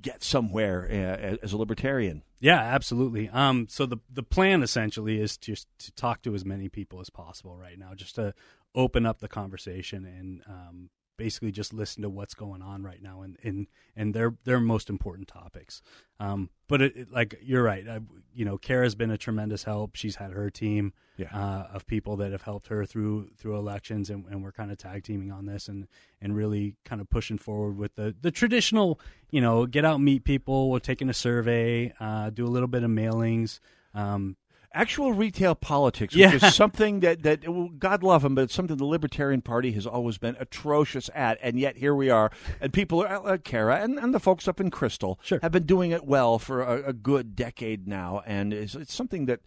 get 0.03 0.23
somewhere 0.23 0.87
uh, 0.91 1.37
as 1.43 1.55
a 1.55 1.57
libertarian. 1.57 2.23
Yeah, 2.39 2.61
absolutely. 2.61 3.31
Um, 3.31 3.69
so 3.71 3.87
the 3.87 3.97
the 4.13 4.23
plan 4.23 4.63
essentially 4.63 5.19
is 5.19 5.39
just 5.39 5.67
to 5.79 5.93
talk 5.93 6.21
to 6.23 6.35
as 6.35 6.45
many 6.45 6.69
people 6.69 7.01
as 7.01 7.09
possible 7.09 7.57
right 7.57 7.79
now, 7.79 7.95
just 7.95 8.17
to 8.17 8.35
open 8.75 9.07
up 9.07 9.20
the 9.20 9.29
conversation 9.29 10.05
and 10.05 10.43
um, 10.49 10.91
basically 11.16 11.53
just 11.53 11.72
listen 11.72 12.03
to 12.03 12.11
what's 12.11 12.35
going 12.35 12.61
on 12.61 12.83
right 12.83 13.01
now 13.01 13.22
and 13.22 13.37
and, 13.45 13.66
and 13.95 14.14
their 14.14 14.35
their 14.45 14.59
most 14.61 14.91
important 14.91 15.29
topics. 15.29 15.81
Um, 16.20 16.51
but 16.68 16.83
it, 16.83 16.97
it- 16.97 17.12
like 17.12 17.37
you're 17.43 17.62
right, 17.62 17.87
I, 17.89 18.01
you 18.33 18.45
know, 18.45 18.59
Cara's 18.59 18.95
been 18.97 19.11
a 19.11 19.18
tremendous 19.18 19.64
help. 19.64 19.95
She's 19.97 20.16
had 20.16 20.33
her 20.33 20.51
team 20.51 20.93
Yeah. 21.16 21.29
uh, 21.33 21.68
of 21.72 21.87
people 21.87 22.16
that 22.16 22.33
have 22.33 22.43
helped 22.43 22.66
her 22.68 22.85
through 22.85 23.29
through 23.37 23.57
elections, 23.57 24.11
and, 24.11 24.25
and 24.27 24.43
we're 24.43 24.51
kind 24.53 24.72
of 24.72 24.79
tag 24.79 25.05
teaming 25.05 25.31
on 25.31 25.47
this 25.47 25.68
and 25.68 25.87
and 26.20 26.35
really 26.35 26.75
kind 26.85 27.01
of 27.01 27.09
pushing 27.09 27.39
forward 27.39 27.77
with 27.77 27.95
the 27.95 28.14
the 28.20 28.31
traditional, 28.33 28.99
you 29.31 29.41
know, 29.41 29.66
get 29.66 29.85
out 29.85 30.01
meet 30.01 30.25
people. 30.25 30.70
We're 30.70 30.81
taking 30.81 31.09
a 31.09 31.14
survey, 31.14 31.93
uh, 32.01 32.31
do 32.31 32.45
a 32.45 32.49
little 32.51 32.68
bit 32.68 32.83
of 32.83 32.91
mailings. 32.91 33.61
Um, 33.95 34.37
Actual 34.75 35.12
retail 35.12 35.55
politics, 35.55 36.14
which 36.14 36.20
Yeah. 36.20 36.35
is 36.35 36.55
something 36.55 36.99
that, 37.01 37.22
that 37.22 37.49
well, 37.49 37.68
God 37.79 38.03
love 38.03 38.22
them, 38.22 38.35
but 38.35 38.43
it's 38.43 38.55
something 38.55 38.77
the 38.77 38.85
Libertarian 38.85 39.41
Party 39.41 39.70
has 39.72 39.87
always 39.87 40.18
been 40.18 40.37
atrocious 40.41 41.09
at, 41.14 41.39
and 41.43 41.59
yet 41.61 41.77
here 41.77 41.95
we 41.95 42.11
are, 42.11 42.33
and 42.61 42.72
people 42.72 43.01
are 43.03 43.07
uh, 43.07 43.18
uh, 43.20 43.22
like 43.22 43.45
Cara 43.45 43.77
and, 43.83 43.99
and 43.99 44.12
the 44.12 44.18
folks 44.20 44.49
up 44.49 44.61
in 44.61 44.70
Crystal 44.70 45.20
have 45.43 45.53
been 45.53 45.64
doing 45.66 45.93
it 45.93 46.05
well 46.05 46.39
for 46.41 46.61
a, 46.62 46.89
a 46.89 46.93
good 46.93 47.37
decade 47.37 47.87
now, 47.87 48.22
and 48.27 48.53
it's, 48.53 48.75
it's 48.75 48.93
something 48.93 49.27
that 49.27 49.41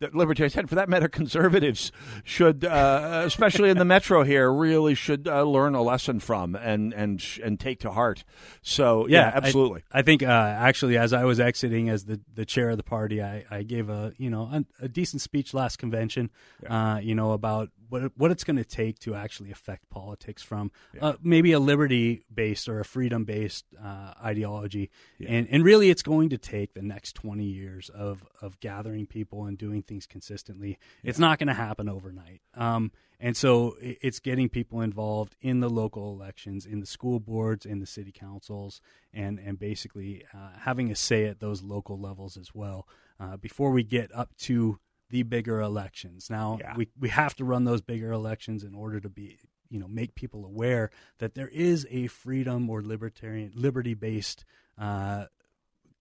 that 0.00 0.14
libertarians 0.14 0.56
and 0.56 0.68
for 0.68 0.74
that 0.74 0.88
matter 0.88 1.08
conservatives 1.08 1.92
should, 2.24 2.64
uh, 2.64 3.22
especially 3.24 3.70
in 3.70 3.78
the 3.78 3.84
metro 3.96 4.22
here, 4.24 4.52
really 4.52 4.94
should 4.94 5.28
uh, 5.28 5.42
learn 5.42 5.74
a 5.74 5.82
lesson 5.82 6.20
from 6.20 6.56
and 6.56 6.92
and 6.92 7.22
and 7.42 7.60
take 7.60 7.80
to 7.80 7.90
heart. 7.90 8.24
So 8.62 9.06
yeah, 9.06 9.30
I- 9.32 9.36
absolutely. 9.36 9.82
I, 9.92 10.02
think 10.02 10.22
uh, 10.22 10.26
actually, 10.26 10.96
as 10.98 11.12
I 11.12 11.24
was 11.24 11.38
exiting 11.38 11.88
as 11.88 12.04
the, 12.04 12.20
the 12.34 12.44
chair 12.44 12.70
of 12.70 12.76
the 12.76 12.82
party, 12.82 13.22
I, 13.22 13.44
I 13.50 13.62
gave 13.62 13.88
a 13.88 14.12
you 14.16 14.30
know 14.30 14.42
a, 14.52 14.84
a 14.84 14.88
decent 14.88 15.22
speech 15.22 15.54
last 15.54 15.78
convention, 15.78 16.30
uh, 16.66 17.00
you 17.02 17.14
know 17.14 17.32
about 17.32 17.70
what 17.90 18.12
what 18.16 18.30
it's 18.30 18.44
going 18.44 18.56
to 18.56 18.64
take 18.64 18.98
to 19.00 19.14
actually 19.14 19.50
affect 19.50 19.90
politics 19.90 20.42
from 20.42 20.70
uh, 21.00 21.14
maybe 21.22 21.52
a 21.52 21.58
liberty 21.58 22.24
based 22.32 22.68
or 22.68 22.80
a 22.80 22.84
freedom 22.84 23.24
based 23.24 23.66
uh, 23.82 24.14
ideology, 24.24 24.90
and 25.26 25.46
and 25.50 25.64
really 25.64 25.90
it's 25.90 26.02
going 26.02 26.30
to 26.30 26.38
take 26.38 26.74
the 26.74 26.82
next 26.82 27.14
twenty 27.14 27.44
years 27.44 27.90
of 27.90 28.24
of 28.40 28.58
gathering 28.60 29.06
people 29.06 29.44
and 29.44 29.58
doing 29.58 29.82
things 29.82 30.06
consistently. 30.06 30.78
It's 31.02 31.18
not 31.18 31.38
going 31.38 31.48
to 31.48 31.54
happen 31.54 31.88
overnight. 31.88 32.40
Um, 32.54 32.92
and 33.22 33.36
so 33.36 33.76
it's 33.80 34.18
getting 34.18 34.48
people 34.48 34.80
involved 34.80 35.36
in 35.42 35.60
the 35.60 35.68
local 35.68 36.14
elections, 36.14 36.64
in 36.64 36.80
the 36.80 36.86
school 36.86 37.20
boards, 37.20 37.66
in 37.66 37.78
the 37.78 37.86
city 37.86 38.12
councils, 38.12 38.80
and 39.12 39.38
and 39.38 39.58
basically 39.58 40.24
uh, 40.32 40.58
having 40.60 40.90
a 40.90 40.96
say 40.96 41.26
at 41.26 41.40
those 41.40 41.62
local 41.62 42.00
levels 42.00 42.38
as 42.38 42.54
well. 42.54 42.88
Uh, 43.18 43.36
before 43.36 43.70
we 43.70 43.82
get 43.82 44.10
up 44.14 44.34
to 44.38 44.78
the 45.10 45.22
bigger 45.22 45.60
elections, 45.60 46.30
now 46.30 46.58
we 46.76 46.88
we 46.98 47.08
have 47.10 47.34
to 47.36 47.44
run 47.44 47.64
those 47.64 47.82
bigger 47.82 48.12
elections 48.12 48.64
in 48.64 48.74
order 48.74 49.00
to 49.00 49.08
be 49.08 49.38
you 49.68 49.78
know 49.78 49.88
make 49.88 50.14
people 50.14 50.44
aware 50.44 50.90
that 51.18 51.34
there 51.34 51.48
is 51.48 51.86
a 51.90 52.06
freedom 52.06 52.68
or 52.70 52.82
libertarian 52.82 53.52
liberty 53.54 53.94
based. 53.94 54.44
Uh, 54.78 55.26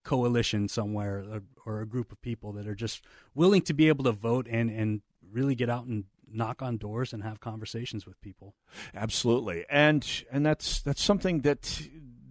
coalition 0.01 0.69
somewhere 0.69 1.25
or, 1.29 1.41
or 1.65 1.81
a 1.81 1.85
group 1.85 2.11
of 2.11 2.21
people 2.21 2.53
that 2.53 2.65
are 2.65 2.73
just 2.73 3.03
willing 3.35 3.61
to 3.61 3.73
be 3.73 3.89
able 3.89 4.05
to 4.05 4.13
vote 4.13 4.47
and 4.49 4.69
and 4.71 5.01
really 5.31 5.55
get 5.55 5.69
out 5.69 5.85
and 5.85 6.05
knock 6.31 6.61
on 6.61 6.77
doors 6.77 7.13
and 7.13 7.23
have 7.23 7.39
conversations 7.39 8.05
with 8.05 8.19
people. 8.21 8.55
Absolutely, 8.95 9.65
and 9.69 10.23
and 10.31 10.45
that's 10.45 10.81
that's 10.81 11.03
something 11.03 11.41
that. 11.41 11.81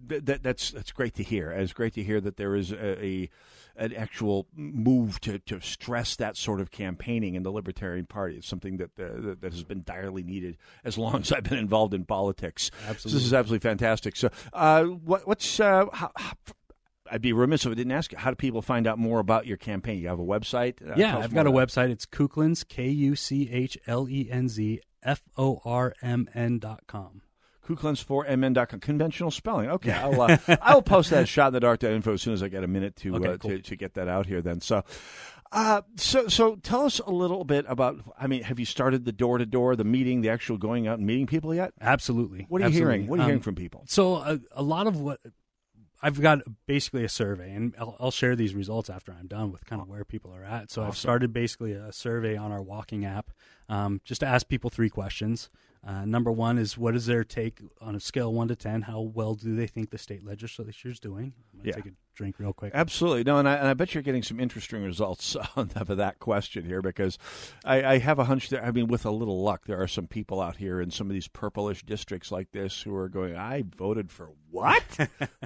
That, 0.09 0.43
that's 0.43 0.71
that's 0.71 0.91
great 0.91 1.13
to 1.15 1.23
hear. 1.23 1.51
It's 1.51 1.73
great 1.73 1.93
to 1.93 2.03
hear 2.03 2.19
that 2.21 2.37
there 2.37 2.55
is 2.55 2.71
a, 2.71 3.03
a 3.03 3.29
an 3.75 3.93
actual 3.93 4.47
move 4.53 5.21
to, 5.21 5.39
to 5.39 5.61
stress 5.61 6.17
that 6.17 6.35
sort 6.35 6.59
of 6.59 6.69
campaigning 6.69 7.35
in 7.35 7.43
the 7.43 7.51
Libertarian 7.51 8.05
Party. 8.05 8.35
It's 8.35 8.47
something 8.47 8.77
that 8.77 8.89
uh, 8.99 9.35
that- 9.41 9.53
has 9.53 9.63
been 9.63 9.83
direly 9.83 10.23
needed 10.23 10.57
as 10.83 10.97
long 10.97 11.21
as 11.21 11.31
I've 11.31 11.43
been 11.43 11.57
involved 11.57 11.93
in 11.93 12.05
politics. 12.05 12.71
Absolutely. 12.87 13.19
this 13.19 13.25
is 13.25 13.33
absolutely 13.33 13.67
fantastic. 13.67 14.15
So, 14.15 14.29
uh, 14.53 14.83
what, 14.83 15.27
what's 15.27 15.59
uh, 15.59 15.85
how, 15.93 16.11
how, 16.15 16.33
I'd 17.11 17.21
be 17.21 17.33
remiss 17.33 17.65
if 17.65 17.71
I 17.71 17.75
didn't 17.75 17.93
ask 17.93 18.11
you. 18.11 18.17
How 18.17 18.29
do 18.29 18.35
people 18.35 18.61
find 18.61 18.85
out 18.85 18.99
more 18.99 19.19
about 19.19 19.47
your 19.47 19.57
campaign? 19.57 19.99
You 19.99 20.09
have 20.09 20.19
a 20.19 20.23
website? 20.23 20.87
Uh, 20.87 20.93
yeah, 20.95 21.17
I've 21.17 21.33
got 21.33 21.47
a 21.47 21.51
website. 21.51 21.89
It's 21.89 22.05
Kuchlenz, 22.05 22.67
K 22.67 22.89
U 22.89 23.15
C 23.15 23.49
H 23.51 23.77
L 23.87 24.07
E 24.09 24.27
N 24.29 24.49
Z 24.49 24.81
F 25.03 25.21
O 25.37 25.61
R 25.65 25.93
M 26.01 26.29
N 26.33 26.59
dot 26.59 26.81
com. 26.87 27.21
KuchlenzForMN.com. 27.75 28.79
Conventional 28.79 29.31
spelling. 29.31 29.69
Okay, 29.69 29.91
I'll 29.91 30.21
uh, 30.21 30.37
I'll 30.61 30.81
post 30.81 31.09
that 31.11 31.27
shot 31.27 31.47
in 31.47 31.53
the 31.53 31.59
dark 31.59 31.83
info 31.83 32.13
as 32.13 32.21
soon 32.21 32.33
as 32.33 32.43
I 32.43 32.47
get 32.49 32.63
a 32.63 32.67
minute 32.67 32.95
to 32.97 33.15
Okay, 33.15 33.27
uh, 33.29 33.37
cool. 33.37 33.51
to, 33.51 33.59
to 33.61 33.75
get 33.75 33.93
that 33.95 34.07
out 34.07 34.25
here. 34.25 34.41
Then 34.41 34.61
so. 34.61 34.83
Uh, 35.51 35.81
so, 35.95 36.27
so 36.27 36.57
tell 36.57 36.85
us 36.85 36.99
a 36.99 37.09
little 37.11 37.43
bit 37.43 37.65
about. 37.67 37.97
I 38.19 38.27
mean, 38.27 38.43
have 38.43 38.59
you 38.59 38.65
started 38.65 39.03
the 39.05 39.11
door 39.11 39.39
to 39.39 39.47
door, 39.47 39.75
the 39.75 39.83
meeting, 39.83 40.21
the 40.21 40.29
actual 40.29 40.57
going 40.59 40.87
out 40.87 40.99
and 40.99 41.07
meeting 41.07 41.25
people 41.25 41.55
yet? 41.55 41.73
Absolutely. 41.81 42.45
What 42.49 42.61
are 42.61 42.69
you 42.69 42.75
hearing? 42.75 43.07
What 43.07 43.15
are 43.15 43.21
you 43.21 43.23
Um, 43.23 43.29
hearing 43.29 43.41
from 43.41 43.55
people? 43.55 43.83
So 43.87 44.17
a, 44.17 44.39
a 44.51 44.61
lot 44.61 44.85
of 44.85 45.01
what 45.01 45.19
I've 46.03 46.21
got 46.21 46.41
basically 46.67 47.03
a 47.03 47.09
survey, 47.09 47.51
and 47.51 47.73
I'll, 47.79 47.97
I'll 47.99 48.11
share 48.11 48.35
these 48.35 48.53
results 48.53 48.91
after 48.91 49.11
I'm 49.11 49.25
done 49.25 49.51
with 49.51 49.65
kind 49.65 49.81
of 49.81 49.87
where 49.89 50.05
people 50.05 50.31
are 50.35 50.43
at. 50.43 50.69
So 50.69 50.83
I've 50.83 50.95
started 50.95 51.33
basically 51.33 51.73
a 51.73 51.91
survey 51.91 52.37
on 52.37 52.51
our 52.51 52.61
walking 52.61 53.03
app, 53.03 53.31
um, 53.69 54.01
just 54.05 54.21
to 54.21 54.27
ask 54.27 54.47
people 54.47 54.69
three 54.69 54.89
questions. 54.91 55.49
Uh, 55.85 56.03
number 56.05 56.31
one 56.31 56.57
is 56.57 56.77
what 56.77 56.93
is 56.95 57.05
their 57.05 57.23
take 57.23 57.59
on 57.79 57.95
a 57.95 57.99
scale 57.99 58.33
one 58.33 58.49
to 58.49 58.55
ten? 58.55 58.81
How 58.81 58.99
well 58.99 59.33
do 59.35 59.55
they 59.55 59.67
think 59.67 59.91
the 59.91 59.97
state 59.97 60.25
legislature 60.25 60.89
is 60.89 60.99
doing? 60.99 61.33
I'm 61.53 61.59
gonna 61.59 61.69
Yeah. 61.69 61.75
take 61.75 61.85
a 61.85 61.95
drink 62.15 62.37
real 62.37 62.51
quick. 62.51 62.71
Absolutely. 62.75 63.23
No, 63.23 63.37
and 63.37 63.47
I, 63.47 63.55
and 63.55 63.67
I 63.67 63.73
bet 63.73 63.93
you're 63.93 64.03
getting 64.03 64.21
some 64.23 64.41
interesting 64.41 64.83
results 64.83 65.37
on 65.55 65.69
top 65.69 65.89
of 65.89 65.95
that 65.97 66.19
question 66.19 66.65
here 66.65 66.81
because 66.81 67.17
I, 67.63 67.81
I 67.93 67.97
have 67.99 68.19
a 68.19 68.25
hunch 68.25 68.49
that, 68.49 68.63
I 68.65 68.71
mean, 68.71 68.87
with 68.87 69.05
a 69.05 69.11
little 69.11 69.41
luck, 69.41 69.67
there 69.67 69.81
are 69.81 69.87
some 69.87 70.07
people 70.07 70.41
out 70.41 70.57
here 70.57 70.81
in 70.81 70.91
some 70.91 71.07
of 71.07 71.13
these 71.13 71.29
purplish 71.29 71.81
districts 71.83 72.29
like 72.29 72.51
this 72.51 72.81
who 72.81 72.93
are 72.95 73.07
going, 73.07 73.37
I 73.37 73.63
voted 73.65 74.11
for 74.11 74.31
what? 74.51 74.83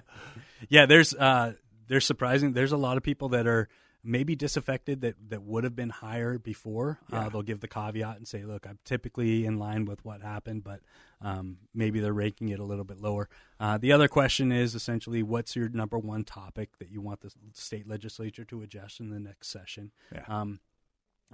yeah, 0.69 0.85
there's 0.87 1.13
uh, 1.13 1.53
there's 1.87 2.05
surprising. 2.05 2.53
There's 2.53 2.71
a 2.71 2.77
lot 2.77 2.97
of 2.97 3.03
people 3.03 3.29
that 3.29 3.45
are 3.45 3.67
maybe 4.03 4.35
disaffected 4.35 5.01
that 5.01 5.15
that 5.29 5.43
would 5.43 5.63
have 5.63 5.75
been 5.75 5.89
higher 5.89 6.37
before. 6.37 6.99
Yeah. 7.09 7.21
Uh, 7.21 7.29
they'll 7.29 7.41
give 7.41 7.61
the 7.61 7.67
caveat 7.67 8.17
and 8.17 8.27
say, 8.27 8.43
"Look, 8.43 8.67
I'm 8.67 8.79
typically 8.83 9.45
in 9.45 9.57
line 9.57 9.85
with 9.85 10.03
what 10.03 10.21
happened, 10.21 10.63
but 10.63 10.81
um, 11.21 11.57
maybe 11.73 11.99
they're 11.99 12.13
ranking 12.13 12.49
it 12.49 12.59
a 12.59 12.63
little 12.63 12.83
bit 12.83 12.99
lower." 12.99 13.29
Uh, 13.59 13.77
the 13.77 13.91
other 13.91 14.07
question 14.07 14.51
is 14.51 14.75
essentially, 14.75 15.23
what's 15.23 15.55
your 15.55 15.69
number 15.69 15.97
one 15.97 16.23
topic 16.23 16.77
that 16.79 16.89
you 16.89 17.01
want 17.01 17.21
the 17.21 17.31
state 17.53 17.87
legislature 17.87 18.43
to 18.45 18.61
adjust 18.61 18.99
in 18.99 19.09
the 19.09 19.19
next 19.19 19.49
session? 19.49 19.91
Yeah. 20.11 20.23
Um, 20.27 20.59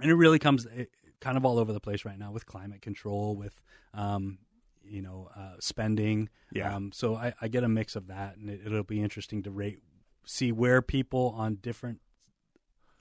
and 0.00 0.10
it 0.10 0.14
really 0.14 0.38
comes 0.38 0.66
it, 0.66 0.90
kind 1.20 1.36
of 1.36 1.44
all 1.44 1.58
over 1.58 1.72
the 1.72 1.80
place 1.80 2.04
right 2.04 2.18
now 2.18 2.30
with 2.30 2.46
climate 2.46 2.82
control, 2.82 3.34
with 3.34 3.60
um, 3.94 4.38
you 4.84 5.02
know 5.02 5.28
uh, 5.36 5.54
spending. 5.58 6.28
Yeah. 6.52 6.74
Um, 6.74 6.92
so 6.92 7.16
I, 7.16 7.34
I 7.40 7.48
get 7.48 7.64
a 7.64 7.68
mix 7.68 7.96
of 7.96 8.06
that, 8.06 8.36
and 8.36 8.48
it, 8.48 8.60
it'll 8.64 8.84
be 8.84 9.02
interesting 9.02 9.42
to 9.42 9.50
rate, 9.50 9.80
see 10.24 10.52
where 10.52 10.80
people 10.82 11.34
on 11.36 11.56
different 11.56 12.00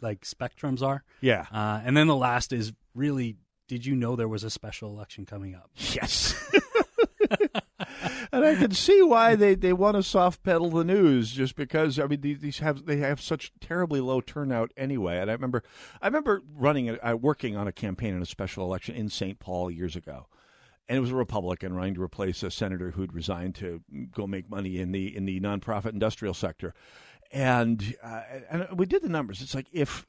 like 0.02 0.22
spectrums 0.22 0.82
are. 0.82 1.04
Yeah. 1.22 1.46
Uh, 1.52 1.82
and 1.84 1.96
then 1.96 2.08
the 2.08 2.16
last 2.16 2.54
is 2.54 2.74
really, 2.94 3.38
did 3.68 3.86
you 3.86 3.96
know 3.96 4.16
there 4.16 4.28
was 4.28 4.44
a 4.44 4.50
special 4.50 4.90
election 4.90 5.26
coming 5.26 5.56
up? 5.56 5.70
Yes. 5.76 6.36
and 8.32 8.46
I 8.46 8.56
can 8.56 8.72
see 8.72 9.02
why 9.02 9.36
they, 9.36 9.56
they 9.56 9.74
want 9.74 9.96
to 9.96 10.04
soft 10.04 10.44
pedal 10.44 10.70
the 10.70 10.84
news, 10.84 11.32
just 11.32 11.56
because 11.56 12.00
I 12.00 12.06
mean 12.08 12.22
these, 12.22 12.40
these 12.40 12.60
have 12.60 12.86
they 12.86 12.98
have 12.98 13.22
such 13.22 13.52
terribly 13.60 14.02
low 14.02 14.22
turnout 14.22 14.72
anyway. 14.78 15.18
And 15.18 15.30
I 15.30 15.34
remember 15.34 15.64
I 16.02 16.08
remember 16.08 16.42
running 16.56 16.90
a, 16.90 16.94
uh, 16.98 17.16
working 17.16 17.56
on 17.56 17.68
a 17.68 17.72
campaign 17.72 18.16
in 18.16 18.22
a 18.22 18.28
special 18.28 18.64
election 18.64 18.96
in 18.96 19.10
St. 19.10 19.40
Paul 19.40 19.72
years 19.72 19.96
ago, 19.96 20.28
and 20.88 20.98
it 20.98 21.02
was 21.02 21.12
a 21.12 21.16
Republican 21.16 21.74
running 21.74 21.96
to 21.96 22.02
replace 22.02 22.44
a 22.44 22.52
senator 22.52 22.92
who'd 22.92 23.14
resigned 23.14 23.56
to 23.56 23.82
go 24.12 24.28
make 24.28 24.50
money 24.50 24.80
in 24.80 24.92
the 24.92 25.16
in 25.16 25.26
the 25.26 25.40
nonprofit 25.40 25.94
industrial 25.94 26.34
sector, 26.34 26.74
and 27.32 27.96
uh, 28.04 28.22
and 28.50 28.68
we 28.78 28.86
did 28.86 29.02
the 29.02 29.10
numbers. 29.10 29.42
It's 29.42 29.56
like 29.56 29.68
if 29.72 30.06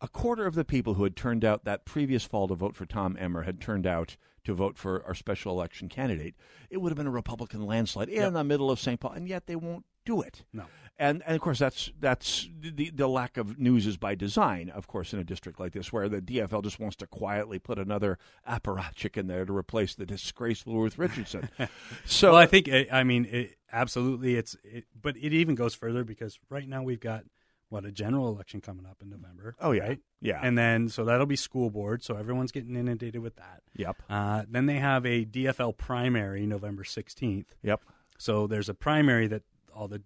a 0.00 0.08
quarter 0.08 0.46
of 0.46 0.54
the 0.54 0.64
people 0.64 0.94
who 0.94 1.04
had 1.04 1.16
turned 1.16 1.44
out 1.44 1.64
that 1.64 1.84
previous 1.84 2.24
fall 2.24 2.48
to 2.48 2.54
vote 2.54 2.76
for 2.76 2.86
Tom 2.86 3.16
Emmer 3.18 3.42
had 3.42 3.60
turned 3.60 3.86
out 3.86 4.16
to 4.44 4.52
vote 4.54 4.76
for 4.76 5.04
our 5.06 5.14
special 5.14 5.52
election 5.52 5.88
candidate, 5.88 6.34
it 6.70 6.78
would 6.78 6.90
have 6.90 6.96
been 6.96 7.06
a 7.06 7.10
Republican 7.10 7.66
landslide 7.66 8.08
in 8.08 8.32
the 8.34 8.44
middle 8.44 8.70
of 8.70 8.78
St. 8.78 9.00
Paul, 9.00 9.12
and 9.12 9.28
yet 9.28 9.46
they 9.46 9.56
won't 9.56 9.84
do 10.04 10.20
it. 10.20 10.44
No. 10.52 10.64
And 10.98 11.22
and 11.26 11.34
of 11.34 11.42
course 11.42 11.58
that's 11.58 11.90
that's 12.00 12.48
the 12.60 12.90
the 12.90 13.06
lack 13.06 13.36
of 13.36 13.58
news 13.58 13.86
is 13.86 13.96
by 13.98 14.14
design, 14.14 14.70
of 14.70 14.86
course, 14.86 15.12
in 15.12 15.18
a 15.18 15.24
district 15.24 15.60
like 15.60 15.72
this 15.72 15.92
where 15.92 16.08
the 16.08 16.22
DFL 16.22 16.64
just 16.64 16.80
wants 16.80 16.96
to 16.96 17.06
quietly 17.06 17.58
put 17.58 17.78
another 17.78 18.18
apparatchik 18.48 19.16
in 19.16 19.26
there 19.26 19.44
to 19.44 19.54
replace 19.54 19.94
the 19.94 20.06
disgraceful 20.06 20.78
Ruth 20.78 20.96
Richardson. 20.96 21.50
so 22.06 22.32
well, 22.32 22.40
I 22.40 22.46
think 22.46 22.70
I 22.90 23.04
mean 23.04 23.26
it, 23.30 23.56
absolutely 23.70 24.36
it's 24.36 24.56
it, 24.64 24.84
but 25.00 25.16
it 25.16 25.34
even 25.34 25.54
goes 25.54 25.74
further 25.74 26.02
because 26.02 26.38
right 26.48 26.66
now 26.66 26.82
we've 26.82 27.00
got 27.00 27.24
what 27.68 27.84
a 27.84 27.92
general 27.92 28.28
election 28.28 28.60
coming 28.60 28.86
up 28.86 29.02
in 29.02 29.10
November. 29.10 29.54
Oh 29.60 29.72
yeah, 29.72 29.82
right? 29.82 30.00
yeah. 30.20 30.40
And 30.42 30.56
then 30.56 30.88
so 30.88 31.04
that'll 31.04 31.26
be 31.26 31.36
school 31.36 31.68
board, 31.68 32.02
so 32.02 32.16
everyone's 32.16 32.52
getting 32.52 32.76
inundated 32.76 33.20
with 33.20 33.36
that. 33.36 33.62
Yep. 33.76 33.96
Uh, 34.08 34.44
then 34.48 34.66
they 34.66 34.78
have 34.78 35.04
a 35.04 35.24
DFL 35.24 35.76
primary 35.76 36.46
November 36.46 36.84
sixteenth. 36.84 37.54
Yep. 37.62 37.82
So 38.18 38.46
there's 38.46 38.68
a 38.68 38.74
primary 38.74 39.26
that 39.26 39.42
all 39.74 39.88
the 39.88 40.02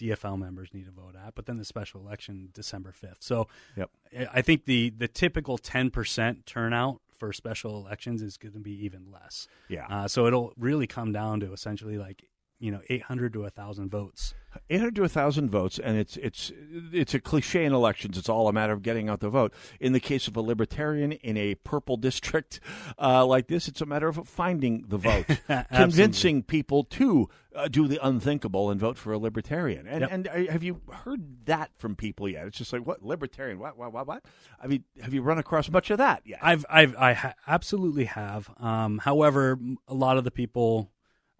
DFL 0.00 0.38
members 0.38 0.70
need 0.72 0.86
to 0.86 0.92
vote 0.92 1.14
at, 1.14 1.34
but 1.34 1.46
then 1.46 1.58
the 1.58 1.64
special 1.64 2.00
election 2.00 2.48
December 2.54 2.92
fifth. 2.92 3.18
So 3.22 3.48
yep. 3.76 3.90
I 4.32 4.42
think 4.42 4.64
the 4.64 4.90
the 4.90 5.08
typical 5.08 5.58
ten 5.58 5.90
percent 5.90 6.46
turnout 6.46 7.00
for 7.20 7.32
special 7.34 7.76
elections 7.76 8.22
is 8.22 8.38
going 8.38 8.54
to 8.54 8.60
be 8.60 8.84
even 8.84 9.12
less. 9.12 9.46
Yeah. 9.68 9.86
Uh, 9.88 10.08
so 10.08 10.26
it'll 10.26 10.54
really 10.56 10.86
come 10.86 11.12
down 11.12 11.40
to 11.40 11.52
essentially 11.52 11.98
like 11.98 12.24
you 12.60 12.70
know 12.70 12.80
800 12.88 13.32
to 13.32 13.40
1000 13.40 13.90
votes. 13.90 14.34
800 14.68 14.96
to 14.96 15.00
1000 15.02 15.48
votes 15.48 15.78
and 15.78 15.96
it's 15.96 16.16
it's 16.16 16.50
it's 16.92 17.14
a 17.14 17.20
cliche 17.20 17.64
in 17.64 17.72
elections. 17.72 18.18
It's 18.18 18.28
all 18.28 18.48
a 18.48 18.52
matter 18.52 18.72
of 18.72 18.82
getting 18.82 19.08
out 19.08 19.20
the 19.20 19.28
vote. 19.30 19.52
In 19.80 19.92
the 19.92 20.00
case 20.00 20.26
of 20.28 20.36
a 20.36 20.40
libertarian 20.40 21.12
in 21.12 21.36
a 21.36 21.54
purple 21.56 21.96
district 22.08 22.58
uh, 23.00 23.24
like 23.24 23.46
this 23.46 23.66
it's 23.68 23.80
a 23.80 23.86
matter 23.86 24.08
of 24.08 24.28
finding 24.28 24.84
the 24.88 24.96
vote 25.08 25.26
convincing 25.72 26.42
people 26.42 26.84
to 26.84 27.28
uh, 27.54 27.68
do 27.68 27.86
the 27.88 27.98
unthinkable 28.06 28.70
and 28.70 28.80
vote 28.80 28.96
for 28.98 29.12
a 29.12 29.18
libertarian. 29.18 29.86
And 29.86 30.00
Yep. 30.02 30.10
and 30.12 30.28
uh, 30.28 30.52
have 30.52 30.62
you 30.62 30.80
heard 31.04 31.46
that 31.46 31.70
from 31.78 31.94
people 31.96 32.28
yet? 32.28 32.46
It's 32.46 32.58
just 32.58 32.72
like 32.72 32.84
what? 32.86 33.02
Libertarian? 33.04 33.58
What 33.58 33.76
what 33.78 33.92
what 33.92 34.06
what? 34.06 34.24
I 34.62 34.66
mean 34.66 34.84
have 35.00 35.14
you 35.14 35.22
run 35.22 35.38
across 35.38 35.70
much 35.70 35.90
of 35.90 35.98
that 35.98 36.22
yet? 36.26 36.40
I've, 36.42 36.66
I've, 36.68 36.94
I 36.96 37.12
ha- 37.12 37.34
absolutely 37.46 38.04
have. 38.06 38.50
Um, 38.58 38.98
however, 38.98 39.58
a 39.88 39.94
lot 39.94 40.18
of 40.18 40.24
the 40.24 40.30
people 40.32 40.90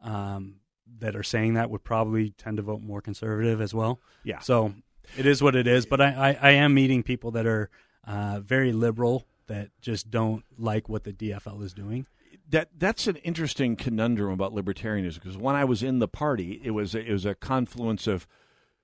um, 0.03 0.60
that 1.01 1.17
are 1.17 1.23
saying 1.23 1.55
that 1.55 1.71
would 1.71 1.85
probably 1.85 2.31
tend 2.31 2.57
to 2.59 2.63
vote 2.63 2.81
more 2.81 3.01
conservative 3.01 3.61
as 3.61 3.75
well. 3.75 4.01
Yeah. 4.25 4.39
So 4.39 4.75
it 5.17 5.27
is 5.27 5.43
what 5.43 5.55
it 5.57 5.67
is. 5.67 5.87
But 5.87 6.01
I, 6.01 6.37
I, 6.41 6.49
I 6.49 6.51
am 6.53 6.75
meeting 6.75 7.03
people 7.03 7.33
that 7.33 7.47
are 7.47 7.69
uh, 8.07 8.41
very 8.41 8.73
liberal 8.73 9.27
that 9.47 9.71
just 9.81 10.11
don't 10.11 10.45
like 10.57 10.89
what 10.89 11.05
the 11.05 11.13
DFL 11.13 11.63
is 11.65 11.73
doing. 11.75 12.07
that 12.49 12.69
that's 12.79 13.07
an 13.07 13.17
interesting 13.17 13.77
conundrum 13.77 14.33
about 14.33 14.55
libertarianism 14.55 15.15
because 15.15 15.37
when 15.37 15.57
I 15.57 15.65
was 15.65 15.83
in 15.83 15.99
the 15.99 16.09
party, 16.09 16.61
it 16.63 16.71
was 16.71 16.95
it 16.95 17.11
was 17.11 17.25
a 17.27 17.35
confluence 17.35 18.07
of 18.07 18.27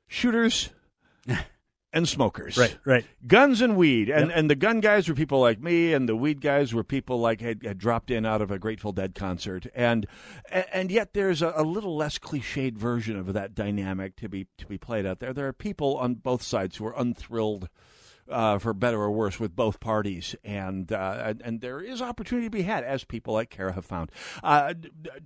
shooters 0.08 0.70
and 1.92 2.08
smokers, 2.08 2.58
Right, 2.58 2.76
right. 2.84 3.04
guns 3.26 3.60
and 3.62 3.76
weed, 3.76 4.10
and 4.10 4.28
Yep. 4.28 4.36
and 4.38 4.50
the 4.50 4.54
gun 4.54 4.80
guys 4.80 5.08
were 5.08 5.14
people 5.14 5.40
like 5.40 5.60
me, 5.60 5.92
and 5.94 6.08
the 6.08 6.16
weed 6.16 6.40
guys 6.40 6.74
were 6.74 6.84
people 6.84 7.18
like 7.20 7.40
had, 7.40 7.62
had 7.64 7.78
dropped 7.78 8.10
in 8.10 8.26
out 8.26 8.42
of 8.42 8.50
a 8.50 8.58
Grateful 8.58 8.92
Dead 8.92 9.14
concert, 9.14 9.66
and 9.74 10.06
and 10.50 10.90
yet 10.90 11.14
there's 11.14 11.42
a, 11.42 11.52
a 11.56 11.62
little 11.62 11.96
less 11.96 12.18
cliched 12.18 12.76
version 12.76 13.16
of 13.16 13.32
that 13.32 13.54
dynamic 13.54 14.16
to 14.16 14.28
be 14.28 14.46
to 14.58 14.66
be 14.66 14.78
played 14.78 15.06
out 15.06 15.20
there. 15.20 15.32
There 15.32 15.46
are 15.46 15.52
people 15.52 15.96
on 15.96 16.14
both 16.16 16.42
sides 16.42 16.76
who 16.76 16.86
are 16.86 16.94
unthrilled 16.98 17.68
uh, 18.30 18.58
for 18.58 18.74
better 18.74 19.00
or 19.00 19.10
worse, 19.10 19.38
with 19.38 19.54
both 19.54 19.80
parties, 19.80 20.34
and, 20.44 20.92
uh, 20.92 21.34
and 21.42 21.60
there 21.60 21.80
is 21.80 22.02
opportunity 22.02 22.46
to 22.46 22.50
be 22.50 22.62
had, 22.62 22.84
as 22.84 23.04
people 23.04 23.34
like 23.34 23.50
Cara 23.50 23.72
have 23.72 23.84
found. 23.84 24.10
Uh, 24.42 24.74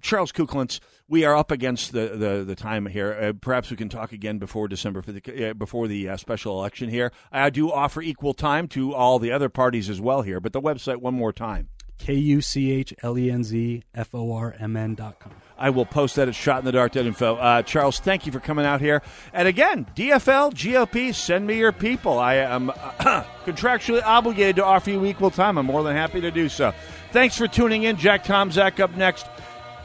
Charles 0.01 0.33
Kuchlenz, 0.33 0.81
we 1.09 1.25
are 1.25 1.37
up 1.37 1.51
against 1.51 1.93
the, 1.93 2.09
the, 2.17 2.45
the 2.45 2.55
time 2.55 2.87
here. 2.87 3.13
Uh, 3.13 3.33
perhaps 3.41 3.71
we 3.71 3.77
can 3.77 3.89
talk 3.89 4.13
again 4.13 4.39
before 4.39 4.69
December 4.69 5.03
for 5.03 5.13
the 5.13 5.51
uh, 5.51 5.55
before 5.55 5.89
the 5.89 6.09
uh, 6.09 6.17
special 6.17 6.59
election 6.59 6.89
here. 6.89 7.13
I 7.33 7.51
do 7.51 7.71
offer 7.71 8.03
equal 8.03 8.35
time 8.35 8.69
to 8.69 8.95
all 8.95 9.19
the 9.19 9.33
other 9.33 9.49
parties 9.49 9.89
as 9.89 10.01
well 10.01 10.23
here, 10.23 10.41
but 10.41 10.53
the 10.53 10.61
website 10.61 10.97
one 10.97 11.15
more 11.15 11.33
time. 11.33 11.69
K 11.99 12.15
U 12.15 12.41
C 12.41 12.71
H 12.71 12.95
L 13.03 13.19
E 13.19 13.31
N 13.31 13.45
Z 13.45 13.83
F 13.95 14.15
O 14.15 14.33
R 14.33 14.57
M 14.59 14.77
N 14.77 14.95
dot 14.95 15.21
com. 15.21 15.33
I 15.61 15.71
will 15.71 15.85
post 15.85 16.17
that 16.17 16.27
at 16.27 16.35
shotinthedark.info. 16.35 17.37
Uh, 17.37 17.63
Charles, 17.63 18.01
thank 18.01 18.25
you 18.25 18.33
for 18.33 18.41
coming 18.41 18.65
out 18.65 18.81
here. 18.81 19.03
And 19.35 19.47
again, 19.47 19.87
DFL, 19.95 20.55
GOP, 20.55 21.15
send 21.15 21.47
me 21.47 21.59
your 21.59 21.71
people. 21.71 22.19
I 22.19 22.37
am 22.37 22.71
uh, 22.71 22.75
contractually 23.45 24.03
obligated 24.03 24.57
to 24.57 24.65
offer 24.65 24.91
you 24.91 25.05
equal 25.05 25.31
time. 25.31 25.59
I'm 25.59 25.67
more 25.67 25.83
than 25.83 25.95
happy 25.95 26.23
to 26.23 26.31
do 26.31 26.49
so. 26.49 26.73
Thanks 27.13 27.37
for 27.37 27.47
tuning 27.47 27.83
in. 27.83 27.97
Jack 27.97 28.25
Tomczak 28.25 28.81
up 28.81 28.97
next. 28.97 29.27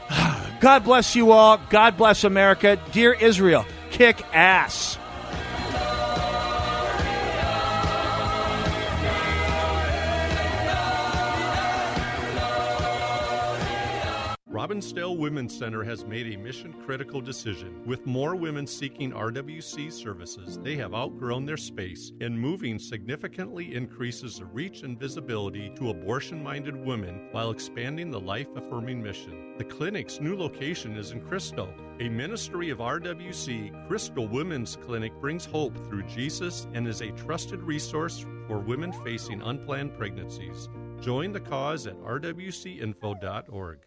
God 0.60 0.82
bless 0.82 1.14
you 1.14 1.30
all. 1.30 1.60
God 1.68 1.98
bless 1.98 2.24
America. 2.24 2.80
Dear 2.92 3.12
Israel, 3.12 3.66
kick 3.90 4.22
ass. 4.34 4.98
Robbinsdale 14.56 15.18
Women's 15.18 15.54
Center 15.54 15.84
has 15.84 16.06
made 16.06 16.32
a 16.32 16.38
mission 16.38 16.72
critical 16.86 17.20
decision. 17.20 17.82
With 17.84 18.06
more 18.06 18.34
women 18.34 18.66
seeking 18.66 19.12
RWC 19.12 19.92
services, 19.92 20.58
they 20.62 20.76
have 20.76 20.94
outgrown 20.94 21.44
their 21.44 21.58
space, 21.58 22.12
and 22.22 22.40
moving 22.40 22.78
significantly 22.78 23.74
increases 23.74 24.38
the 24.38 24.46
reach 24.46 24.82
and 24.82 24.98
visibility 24.98 25.70
to 25.76 25.90
abortion 25.90 26.42
minded 26.42 26.74
women 26.74 27.28
while 27.32 27.50
expanding 27.50 28.10
the 28.10 28.18
life 28.18 28.48
affirming 28.56 29.02
mission. 29.02 29.58
The 29.58 29.64
clinic's 29.64 30.22
new 30.22 30.34
location 30.34 30.96
is 30.96 31.10
in 31.10 31.20
Crystal. 31.20 31.68
A 32.00 32.08
ministry 32.08 32.70
of 32.70 32.78
RWC, 32.78 33.88
Crystal 33.88 34.26
Women's 34.26 34.76
Clinic 34.76 35.12
brings 35.20 35.44
hope 35.44 35.76
through 35.86 36.04
Jesus 36.04 36.66
and 36.72 36.88
is 36.88 37.02
a 37.02 37.12
trusted 37.12 37.60
resource 37.60 38.24
for 38.46 38.60
women 38.60 38.94
facing 39.04 39.42
unplanned 39.42 39.98
pregnancies. 39.98 40.70
Join 41.02 41.32
the 41.32 41.40
cause 41.40 41.86
at 41.86 42.00
rwcinfo.org. 42.00 43.80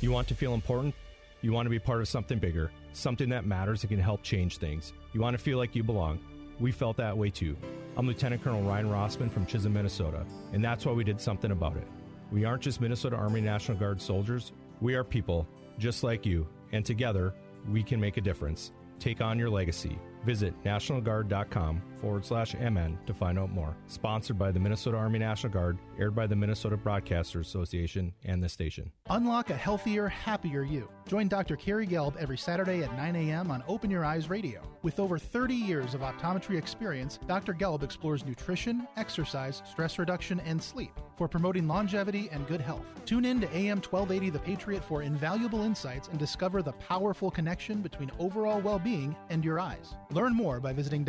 You 0.00 0.10
want 0.10 0.28
to 0.28 0.34
feel 0.34 0.54
important? 0.54 0.94
You 1.42 1.52
want 1.52 1.66
to 1.66 1.70
be 1.70 1.78
part 1.78 2.00
of 2.00 2.08
something 2.08 2.38
bigger, 2.38 2.70
something 2.92 3.28
that 3.28 3.46
matters 3.46 3.82
and 3.82 3.90
can 3.90 4.00
help 4.00 4.22
change 4.22 4.58
things. 4.58 4.92
You 5.12 5.20
want 5.20 5.36
to 5.36 5.42
feel 5.42 5.58
like 5.58 5.74
you 5.74 5.82
belong. 5.82 6.18
We 6.60 6.72
felt 6.72 6.96
that 6.98 7.16
way 7.16 7.30
too. 7.30 7.56
I'm 7.96 8.06
Lieutenant 8.06 8.42
Colonel 8.42 8.62
Ryan 8.62 8.88
Rossman 8.88 9.30
from 9.30 9.46
Chisholm, 9.46 9.74
Minnesota, 9.74 10.24
and 10.52 10.64
that's 10.64 10.86
why 10.86 10.92
we 10.92 11.04
did 11.04 11.20
something 11.20 11.50
about 11.50 11.76
it. 11.76 11.86
We 12.30 12.44
aren't 12.44 12.62
just 12.62 12.80
Minnesota 12.80 13.16
Army 13.16 13.40
National 13.40 13.76
Guard 13.76 14.00
soldiers, 14.00 14.52
we 14.80 14.94
are 14.94 15.04
people 15.04 15.46
just 15.78 16.02
like 16.02 16.26
you, 16.26 16.46
and 16.72 16.84
together 16.84 17.34
we 17.70 17.82
can 17.82 18.00
make 18.00 18.16
a 18.16 18.20
difference. 18.20 18.72
Take 18.98 19.20
on 19.20 19.38
your 19.38 19.50
legacy. 19.50 19.98
Visit 20.24 20.54
nationalguard.com 20.64 21.82
forward 22.04 22.26
slash 22.26 22.54
MN 22.54 22.98
to 23.06 23.14
find 23.14 23.38
out 23.38 23.50
more. 23.50 23.74
Sponsored 23.86 24.38
by 24.38 24.52
the 24.52 24.60
Minnesota 24.60 24.98
Army 24.98 25.18
National 25.18 25.50
Guard, 25.50 25.78
aired 25.98 26.14
by 26.14 26.26
the 26.26 26.36
Minnesota 26.36 26.76
Broadcasters 26.76 27.40
Association 27.40 28.12
and 28.24 28.42
this 28.42 28.52
station. 28.52 28.92
Unlock 29.08 29.48
a 29.48 29.56
healthier, 29.56 30.06
happier 30.08 30.62
you. 30.62 30.86
Join 31.08 31.28
Dr. 31.28 31.56
Kerry 31.56 31.86
Gelb 31.86 32.14
every 32.16 32.36
Saturday 32.36 32.82
at 32.82 32.94
9 32.94 33.16
a.m. 33.16 33.50
on 33.50 33.64
Open 33.66 33.90
Your 33.90 34.04
Eyes 34.04 34.28
Radio. 34.28 34.60
With 34.82 35.00
over 35.00 35.18
30 35.18 35.54
years 35.54 35.94
of 35.94 36.02
optometry 36.02 36.58
experience, 36.58 37.18
Dr. 37.26 37.54
Gelb 37.54 37.82
explores 37.82 38.24
nutrition, 38.26 38.86
exercise, 38.98 39.62
stress 39.64 39.98
reduction, 39.98 40.40
and 40.40 40.62
sleep 40.62 40.92
for 41.16 41.28
promoting 41.28 41.68
longevity 41.68 42.28
and 42.32 42.46
good 42.46 42.60
health. 42.60 42.84
Tune 43.06 43.24
in 43.24 43.40
to 43.40 43.46
AM 43.54 43.78
1280 43.78 44.30
The 44.30 44.38
Patriot 44.38 44.84
for 44.84 45.02
invaluable 45.02 45.62
insights 45.62 46.08
and 46.08 46.18
discover 46.18 46.62
the 46.62 46.72
powerful 46.72 47.30
connection 47.30 47.80
between 47.80 48.10
overall 48.18 48.60
well 48.60 48.78
being 48.78 49.14
and 49.30 49.44
your 49.44 49.60
eyes. 49.60 49.94
Learn 50.10 50.34
more 50.34 50.60
by 50.60 50.72
visiting 50.72 51.04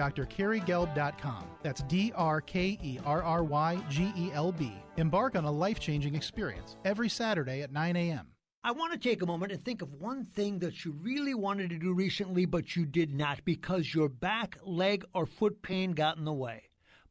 drkerrygelb.com. 0.85 1.45
That's 1.61 1.81
D 1.83 2.11
R 2.15 2.41
K 2.41 2.77
E 2.81 2.99
R 3.05 3.23
R 3.23 3.43
Y 3.43 3.81
G 3.89 4.11
E 4.17 4.31
L 4.33 4.51
B. 4.51 4.73
Embark 4.97 5.35
on 5.35 5.45
a 5.45 5.51
life 5.51 5.79
changing 5.79 6.15
experience 6.15 6.77
every 6.85 7.09
Saturday 7.09 7.61
at 7.61 7.71
9 7.71 7.95
a.m. 7.95 8.27
I 8.63 8.71
want 8.71 8.93
to 8.93 8.97
take 8.97 9.21
a 9.21 9.27
moment 9.27 9.51
and 9.51 9.63
think 9.63 9.83
of 9.83 9.93
one 9.93 10.25
thing 10.25 10.59
that 10.59 10.83
you 10.83 10.91
really 10.93 11.35
wanted 11.35 11.69
to 11.69 11.77
do 11.77 11.93
recently, 11.93 12.45
but 12.45 12.75
you 12.75 12.85
did 12.85 13.13
not 13.13 13.45
because 13.45 13.93
your 13.93 14.09
back, 14.09 14.57
leg, 14.63 15.05
or 15.13 15.27
foot 15.27 15.61
pain 15.61 15.91
got 15.91 16.17
in 16.17 16.25
the 16.25 16.33
way. 16.33 16.63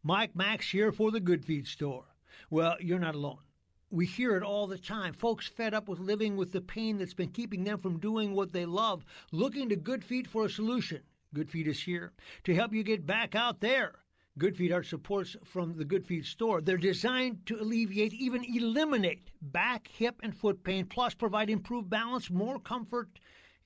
Mike 0.02 0.34
Max 0.34 0.68
here 0.68 0.90
for 0.90 1.12
the 1.12 1.20
Good 1.20 1.44
Feet 1.44 1.68
store. 1.68 2.06
Well, 2.50 2.76
you're 2.80 2.98
not 2.98 3.14
alone. 3.14 3.38
We 3.90 4.06
hear 4.06 4.36
it 4.36 4.42
all 4.42 4.66
the 4.66 4.78
time. 4.78 5.12
Folks 5.12 5.46
fed 5.46 5.74
up 5.74 5.88
with 5.88 6.00
living 6.00 6.36
with 6.36 6.50
the 6.50 6.60
pain 6.60 6.98
that's 6.98 7.14
been 7.14 7.30
keeping 7.30 7.62
them 7.62 7.78
from 7.78 8.00
doing 8.00 8.34
what 8.34 8.52
they 8.52 8.66
love, 8.66 9.04
looking 9.30 9.68
to 9.68 9.76
Good 9.76 10.02
Feet 10.02 10.26
for 10.26 10.46
a 10.46 10.50
solution. 10.50 11.02
Good 11.34 11.50
Feet 11.50 11.66
is 11.66 11.82
here 11.82 12.12
to 12.44 12.54
help 12.54 12.72
you 12.72 12.84
get 12.84 13.04
back 13.04 13.34
out 13.34 13.60
there. 13.60 13.96
Good 14.38 14.56
Feet 14.56 14.70
are 14.70 14.84
supports 14.84 15.36
from 15.44 15.76
the 15.76 15.84
Good 15.84 16.06
Feet 16.06 16.26
store. 16.26 16.60
They're 16.60 16.76
designed 16.76 17.44
to 17.46 17.60
alleviate, 17.60 18.12
even 18.14 18.44
eliminate 18.44 19.30
back, 19.42 19.88
hip, 19.88 20.20
and 20.22 20.36
foot 20.36 20.62
pain, 20.62 20.86
plus 20.86 21.12
provide 21.12 21.50
improved 21.50 21.90
balance, 21.90 22.30
more 22.30 22.60
comfort, 22.60 23.08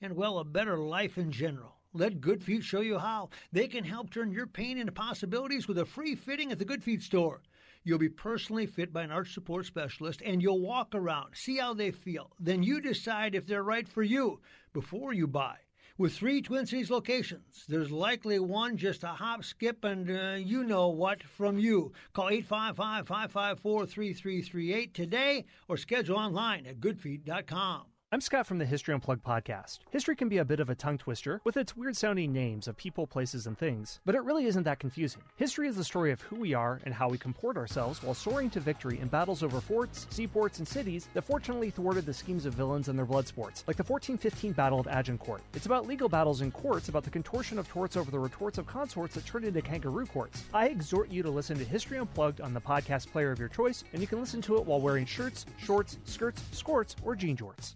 and, 0.01 0.15
well, 0.15 0.39
a 0.39 0.43
better 0.43 0.77
life 0.79 1.19
in 1.19 1.31
general. 1.31 1.75
Let 1.93 2.21
Good 2.21 2.43
Feet 2.43 2.63
show 2.63 2.81
you 2.81 2.97
how. 2.97 3.29
They 3.51 3.67
can 3.67 3.83
help 3.83 4.09
turn 4.09 4.31
your 4.31 4.47
pain 4.47 4.79
into 4.79 4.91
possibilities 4.91 5.67
with 5.67 5.77
a 5.77 5.85
free 5.85 6.15
fitting 6.15 6.51
at 6.51 6.57
the 6.57 6.65
Good 6.65 6.83
Feet 6.83 7.03
store. 7.03 7.43
You'll 7.83 7.99
be 7.99 8.09
personally 8.09 8.65
fit 8.65 8.91
by 8.91 9.03
an 9.03 9.11
arch 9.11 9.33
support 9.33 9.67
specialist 9.67 10.21
and 10.25 10.41
you'll 10.41 10.59
walk 10.61 10.95
around, 10.95 11.35
see 11.35 11.57
how 11.57 11.75
they 11.75 11.91
feel. 11.91 12.31
Then 12.39 12.63
you 12.63 12.81
decide 12.81 13.35
if 13.35 13.45
they're 13.45 13.63
right 13.63 13.87
for 13.87 14.03
you 14.03 14.39
before 14.73 15.13
you 15.13 15.27
buy. 15.27 15.57
With 15.99 16.13
three 16.13 16.41
Twin 16.41 16.65
Cities 16.65 16.89
locations, 16.89 17.65
there's 17.67 17.91
likely 17.91 18.39
one 18.39 18.77
just 18.77 19.03
a 19.03 19.07
hop, 19.07 19.43
skip, 19.43 19.83
and 19.83 20.09
uh, 20.09 20.37
you 20.37 20.63
know 20.63 20.87
what 20.87 21.21
from 21.21 21.59
you. 21.59 21.91
Call 22.13 22.29
855 22.29 23.05
554 23.05 23.85
3338 23.85 24.93
today 24.93 25.45
or 25.67 25.75
schedule 25.75 26.15
online 26.15 26.65
at 26.67 26.79
goodfeet.com. 26.79 27.87
I'm 28.11 28.21
Scott 28.21 28.47
from 28.47 28.57
the 28.57 28.65
History 28.65 28.91
Unplugged 28.95 29.23
podcast. 29.23 29.81
History 29.91 30.15
can 30.15 30.29
be 30.29 30.39
a 30.39 30.43
bit 30.43 30.59
of 30.59 30.67
a 30.71 30.73
tongue 30.73 30.97
twister 30.97 31.41
with 31.43 31.57
its 31.57 31.77
weird 31.77 31.95
sounding 31.95 32.33
names 32.33 32.67
of 32.67 32.75
people, 32.75 33.05
places, 33.05 33.45
and 33.45 33.55
things, 33.55 33.99
but 34.03 34.15
it 34.15 34.23
really 34.23 34.45
isn't 34.45 34.63
that 34.63 34.79
confusing. 34.79 35.21
History 35.35 35.67
is 35.67 35.75
the 35.75 35.83
story 35.83 36.11
of 36.11 36.19
who 36.21 36.37
we 36.37 36.55
are 36.55 36.79
and 36.85 36.93
how 36.95 37.07
we 37.07 37.19
comport 37.19 37.55
ourselves 37.55 38.01
while 38.01 38.15
soaring 38.15 38.49
to 38.49 38.59
victory 38.59 38.99
in 38.99 39.09
battles 39.09 39.43
over 39.43 39.61
forts, 39.61 40.07
seaports, 40.09 40.57
and 40.57 40.67
cities 40.67 41.07
that 41.13 41.21
fortunately 41.21 41.69
thwarted 41.69 42.07
the 42.07 42.11
schemes 42.11 42.47
of 42.47 42.55
villains 42.55 42.87
and 42.87 42.97
their 42.97 43.05
blood 43.05 43.27
sports, 43.27 43.63
like 43.67 43.77
the 43.77 43.83
1415 43.83 44.53
Battle 44.53 44.79
of 44.79 44.87
Agincourt. 44.87 45.43
It's 45.53 45.67
about 45.67 45.85
legal 45.85 46.09
battles 46.09 46.41
in 46.41 46.49
courts, 46.49 46.89
about 46.89 47.03
the 47.03 47.11
contortion 47.11 47.59
of 47.59 47.67
torts 47.67 47.95
over 47.95 48.09
the 48.09 48.17
retorts 48.17 48.57
of 48.57 48.65
consorts 48.65 49.13
that 49.13 49.27
turned 49.27 49.45
into 49.45 49.61
kangaroo 49.61 50.07
courts. 50.07 50.45
I 50.51 50.69
exhort 50.69 51.11
you 51.11 51.21
to 51.21 51.29
listen 51.29 51.59
to 51.59 51.63
History 51.63 51.99
Unplugged 51.99 52.41
on 52.41 52.55
the 52.55 52.61
podcast 52.61 53.11
player 53.11 53.29
of 53.29 53.37
your 53.37 53.49
choice, 53.49 53.83
and 53.93 54.01
you 54.01 54.07
can 54.07 54.19
listen 54.19 54.41
to 54.41 54.57
it 54.57 54.65
while 54.65 54.81
wearing 54.81 55.05
shirts, 55.05 55.45
shorts, 55.59 55.99
skirts, 56.05 56.41
skirts, 56.53 56.95
or 57.03 57.15
jean 57.15 57.37
jorts. 57.37 57.75